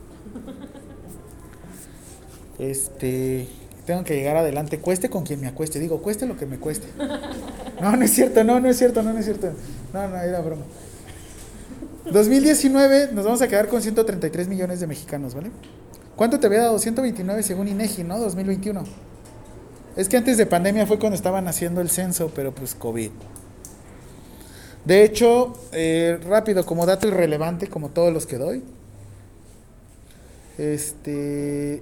Este, 2.59 3.47
tengo 3.85 4.03
que 4.03 4.15
llegar 4.15 4.35
adelante, 4.35 4.79
cueste 4.79 5.09
con 5.09 5.23
quien 5.23 5.39
me 5.39 5.47
acueste, 5.47 5.79
digo, 5.79 6.01
cueste 6.01 6.25
lo 6.25 6.37
que 6.37 6.45
me 6.45 6.57
cueste. 6.57 6.87
No, 7.79 7.95
no 7.95 8.03
es 8.03 8.11
cierto, 8.11 8.43
no, 8.43 8.59
no 8.59 8.69
es 8.69 8.77
cierto, 8.77 9.03
no, 9.03 9.13
no 9.13 9.19
es 9.19 9.25
cierto. 9.25 9.51
No, 9.93 10.07
no, 10.07 10.17
era 10.17 10.41
broma. 10.41 10.63
2019 12.11 13.11
nos 13.13 13.25
vamos 13.25 13.41
a 13.43 13.47
quedar 13.47 13.67
con 13.67 13.83
133 13.83 14.47
millones 14.47 14.79
de 14.79 14.87
mexicanos, 14.87 15.35
¿vale? 15.35 15.51
¿Cuánto 16.15 16.39
te 16.39 16.47
había 16.47 16.61
dado? 16.61 16.79
129 16.79 17.43
según 17.43 17.67
INEGI, 17.67 18.03
¿no? 18.03 18.17
2021. 18.17 18.83
Es 19.97 20.07
que 20.07 20.15
antes 20.15 20.37
de 20.37 20.45
pandemia 20.45 20.85
fue 20.85 20.99
cuando 20.99 21.15
estaban 21.15 21.47
haciendo 21.47 21.81
el 21.81 21.89
censo, 21.89 22.31
pero 22.33 22.53
pues 22.53 22.75
COVID. 22.75 23.09
De 24.85 25.03
hecho, 25.03 25.53
eh, 25.71 26.19
rápido, 26.23 26.65
como 26.65 26.85
dato 26.85 27.07
irrelevante, 27.07 27.67
como 27.67 27.89
todos 27.89 28.13
los 28.13 28.27
que 28.27 28.37
doy. 28.37 28.63
Este. 30.59 31.81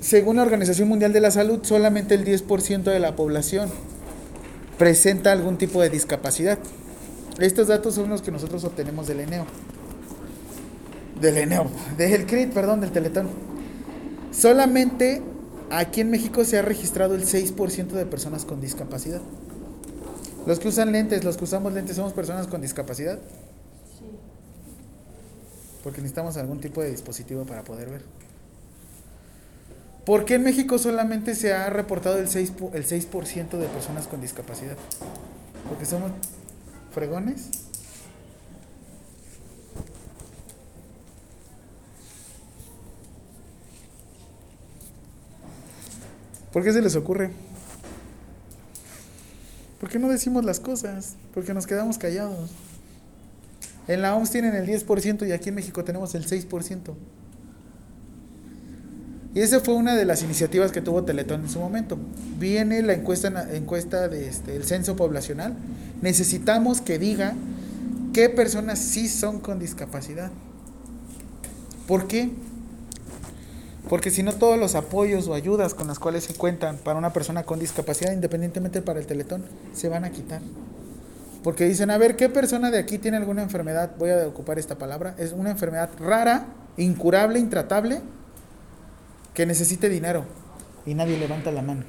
Según 0.00 0.36
la 0.36 0.42
Organización 0.42 0.88
Mundial 0.88 1.12
de 1.12 1.20
la 1.20 1.30
Salud, 1.30 1.60
solamente 1.62 2.14
el 2.14 2.24
10% 2.24 2.84
de 2.84 3.00
la 3.00 3.16
población 3.16 3.70
presenta 4.78 5.30
algún 5.30 5.58
tipo 5.58 5.82
de 5.82 5.90
discapacidad. 5.90 6.58
Estos 7.38 7.68
datos 7.68 7.94
son 7.94 8.08
los 8.08 8.22
que 8.22 8.30
nosotros 8.30 8.64
obtenemos 8.64 9.06
del 9.06 9.20
ENEO. 9.20 9.46
Del 11.20 11.38
ENEO, 11.38 11.66
del 11.96 12.26
CRIT, 12.26 12.52
perdón, 12.52 12.80
del 12.80 12.92
Teletón. 12.92 13.28
Solamente 14.32 15.22
aquí 15.70 16.02
en 16.02 16.10
México 16.10 16.44
se 16.44 16.58
ha 16.58 16.62
registrado 16.62 17.14
el 17.14 17.24
6% 17.24 17.88
de 17.88 18.04
personas 18.06 18.44
con 18.44 18.60
discapacidad. 18.60 19.20
Los 20.46 20.58
que 20.58 20.68
usan 20.68 20.92
lentes, 20.92 21.24
los 21.24 21.36
que 21.36 21.44
usamos 21.44 21.72
lentes, 21.72 21.96
somos 21.96 22.12
personas 22.12 22.46
con 22.46 22.60
discapacidad. 22.60 23.18
Sí. 23.98 24.04
Porque 25.82 26.00
necesitamos 26.00 26.36
algún 26.36 26.60
tipo 26.60 26.82
de 26.82 26.90
dispositivo 26.90 27.44
para 27.44 27.64
poder 27.64 27.88
ver. 27.88 28.02
¿Por 30.04 30.24
qué 30.24 30.34
en 30.34 30.44
México 30.44 30.78
solamente 30.78 31.34
se 31.34 31.52
ha 31.52 31.68
reportado 31.70 32.18
el 32.18 32.28
6%, 32.28 32.54
pu- 32.56 32.70
el 32.74 32.84
6 32.84 33.08
de 33.10 33.66
personas 33.66 34.06
con 34.06 34.20
discapacidad? 34.20 34.76
Porque 35.68 35.84
somos 35.84 36.12
fregones. 36.92 37.48
¿Por 46.56 46.64
qué 46.64 46.72
se 46.72 46.80
les 46.80 46.96
ocurre? 46.96 47.32
¿Por 49.78 49.90
qué 49.90 49.98
no 49.98 50.08
decimos 50.08 50.42
las 50.42 50.58
cosas? 50.58 51.16
Porque 51.34 51.52
nos 51.52 51.66
quedamos 51.66 51.98
callados. 51.98 52.48
En 53.86 54.00
la 54.00 54.16
OMS 54.16 54.30
tienen 54.30 54.54
el 54.54 54.66
10% 54.66 55.28
y 55.28 55.32
aquí 55.32 55.50
en 55.50 55.54
México 55.54 55.84
tenemos 55.84 56.14
el 56.14 56.26
6%. 56.26 56.94
Y 59.34 59.40
esa 59.40 59.60
fue 59.60 59.74
una 59.74 59.94
de 59.96 60.06
las 60.06 60.22
iniciativas 60.22 60.72
que 60.72 60.80
tuvo 60.80 61.04
Teletón 61.04 61.42
en 61.42 61.50
su 61.50 61.60
momento. 61.60 61.98
Viene 62.38 62.80
la 62.80 62.94
encuesta, 62.94 63.54
encuesta 63.54 64.08
del 64.08 64.20
de 64.22 64.28
este, 64.30 64.62
censo 64.62 64.96
poblacional. 64.96 65.54
Necesitamos 66.00 66.80
que 66.80 66.98
diga 66.98 67.34
qué 68.14 68.30
personas 68.30 68.78
sí 68.78 69.10
son 69.10 69.40
con 69.40 69.58
discapacidad. 69.58 70.30
¿Por 71.86 72.06
qué? 72.06 72.30
Porque 73.88 74.10
si 74.10 74.22
no 74.22 74.32
todos 74.32 74.58
los 74.58 74.74
apoyos 74.74 75.28
o 75.28 75.34
ayudas 75.34 75.74
con 75.74 75.86
las 75.86 75.98
cuales 75.98 76.24
se 76.24 76.34
cuentan 76.34 76.76
para 76.76 76.98
una 76.98 77.12
persona 77.12 77.44
con 77.44 77.60
discapacidad, 77.60 78.12
independientemente 78.12 78.82
para 78.82 78.98
el 78.98 79.06
Teletón, 79.06 79.44
se 79.72 79.88
van 79.88 80.04
a 80.04 80.10
quitar. 80.10 80.40
Porque 81.44 81.64
dicen, 81.64 81.90
a 81.90 81.98
ver, 81.98 82.16
¿qué 82.16 82.28
persona 82.28 82.72
de 82.72 82.78
aquí 82.78 82.98
tiene 82.98 83.16
alguna 83.16 83.42
enfermedad? 83.42 83.92
Voy 83.98 84.10
a 84.10 84.26
ocupar 84.26 84.58
esta 84.58 84.76
palabra. 84.76 85.14
Es 85.18 85.32
una 85.32 85.50
enfermedad 85.50 85.90
rara, 86.00 86.46
incurable, 86.76 87.38
intratable, 87.38 88.00
que 89.32 89.46
necesite 89.46 89.88
dinero. 89.88 90.24
Y 90.84 90.94
nadie 90.94 91.16
levanta 91.16 91.52
la 91.52 91.62
mano. 91.62 91.84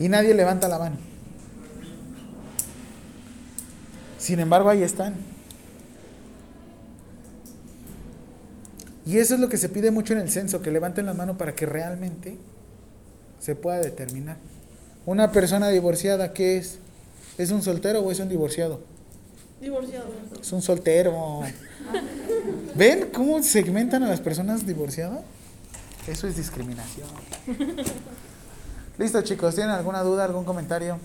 Y 0.00 0.08
nadie 0.08 0.34
levanta 0.34 0.66
la 0.66 0.78
mano. 0.78 0.96
Sin 4.18 4.40
embargo, 4.40 4.70
ahí 4.70 4.82
están. 4.82 5.14
Y 9.06 9.18
eso 9.18 9.34
es 9.34 9.40
lo 9.40 9.48
que 9.48 9.58
se 9.58 9.68
pide 9.68 9.90
mucho 9.90 10.14
en 10.14 10.20
el 10.20 10.30
censo, 10.30 10.62
que 10.62 10.70
levanten 10.70 11.04
la 11.04 11.14
mano 11.14 11.36
para 11.36 11.54
que 11.54 11.66
realmente 11.66 12.38
se 13.40 13.54
pueda 13.54 13.78
determinar. 13.78 14.36
Una 15.04 15.32
persona 15.32 15.68
divorciada, 15.68 16.32
¿qué 16.32 16.56
es? 16.56 16.78
¿Es 17.36 17.50
un 17.50 17.62
soltero 17.62 18.00
o 18.00 18.10
es 18.10 18.20
un 18.20 18.28
divorciado? 18.28 18.80
Divorciado. 19.60 20.06
Es 20.40 20.52
un 20.52 20.62
soltero. 20.62 21.42
¿Ven 22.74 23.10
cómo 23.12 23.42
segmentan 23.42 24.02
a 24.02 24.08
las 24.08 24.20
personas 24.20 24.66
divorciadas? 24.66 25.20
Eso 26.06 26.26
es 26.26 26.36
discriminación. 26.36 27.08
Listo, 29.00 29.22
chicos, 29.22 29.54
¿tienen 29.54 29.72
alguna 29.72 30.02
duda, 30.02 30.26
algún 30.26 30.44
comentario? 30.44 30.98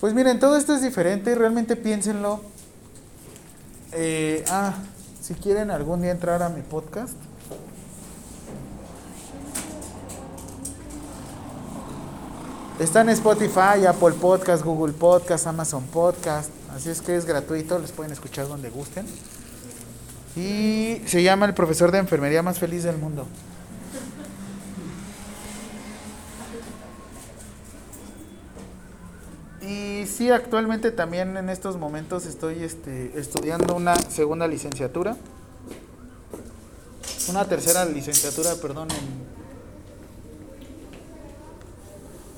Pues 0.00 0.14
miren, 0.14 0.40
todo 0.40 0.56
esto 0.56 0.74
es 0.74 0.80
diferente, 0.80 1.34
realmente 1.34 1.76
piénsenlo. 1.76 2.40
Eh, 3.92 4.42
ah, 4.48 4.76
si 5.20 5.34
quieren 5.34 5.70
algún 5.70 6.00
día 6.00 6.12
entrar 6.12 6.42
a 6.42 6.48
mi 6.48 6.62
podcast. 6.62 7.12
Está 12.78 13.02
en 13.02 13.10
Spotify, 13.10 13.84
Apple 13.86 14.12
Podcast, 14.18 14.64
Google 14.64 14.94
Podcast, 14.94 15.46
Amazon 15.46 15.84
Podcast. 15.88 16.48
Así 16.74 16.88
es 16.88 17.02
que 17.02 17.14
es 17.14 17.26
gratuito, 17.26 17.78
les 17.78 17.92
pueden 17.92 18.10
escuchar 18.10 18.48
donde 18.48 18.70
gusten. 18.70 19.04
Y 20.34 21.02
se 21.04 21.22
llama 21.22 21.44
el 21.44 21.52
profesor 21.52 21.92
de 21.92 21.98
enfermería 21.98 22.42
más 22.42 22.58
feliz 22.58 22.84
del 22.84 22.96
mundo. 22.96 23.26
Y 29.70 30.04
sí, 30.06 30.30
actualmente 30.30 30.90
también 30.90 31.36
en 31.36 31.48
estos 31.48 31.76
momentos 31.76 32.26
estoy 32.26 32.64
este, 32.64 33.16
estudiando 33.16 33.76
una 33.76 33.94
segunda 33.94 34.48
licenciatura. 34.48 35.16
Una 37.28 37.44
tercera 37.44 37.84
licenciatura, 37.84 38.56
perdón, 38.56 38.88
en... 38.90 39.30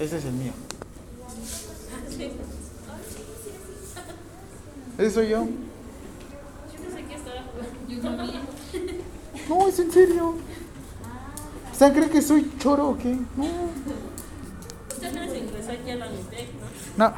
Ese 0.04 0.18
es 0.18 0.24
el 0.26 0.32
mío. 0.34 0.52
Ese 4.98 5.10
soy 5.10 5.28
yo. 5.30 5.48
No, 9.48 9.68
es 9.68 9.78
en 9.78 9.90
serio. 9.90 10.34
O 11.72 11.74
sea, 11.74 11.92
¿cree 11.92 12.10
que 12.10 12.20
soy 12.20 12.52
choro 12.58 12.90
o 12.90 12.98
qué? 12.98 13.16
No. 13.36 14.11
Aquí 15.04 15.90
a 15.90 15.96
la. 15.96 16.06
No, 16.96 17.14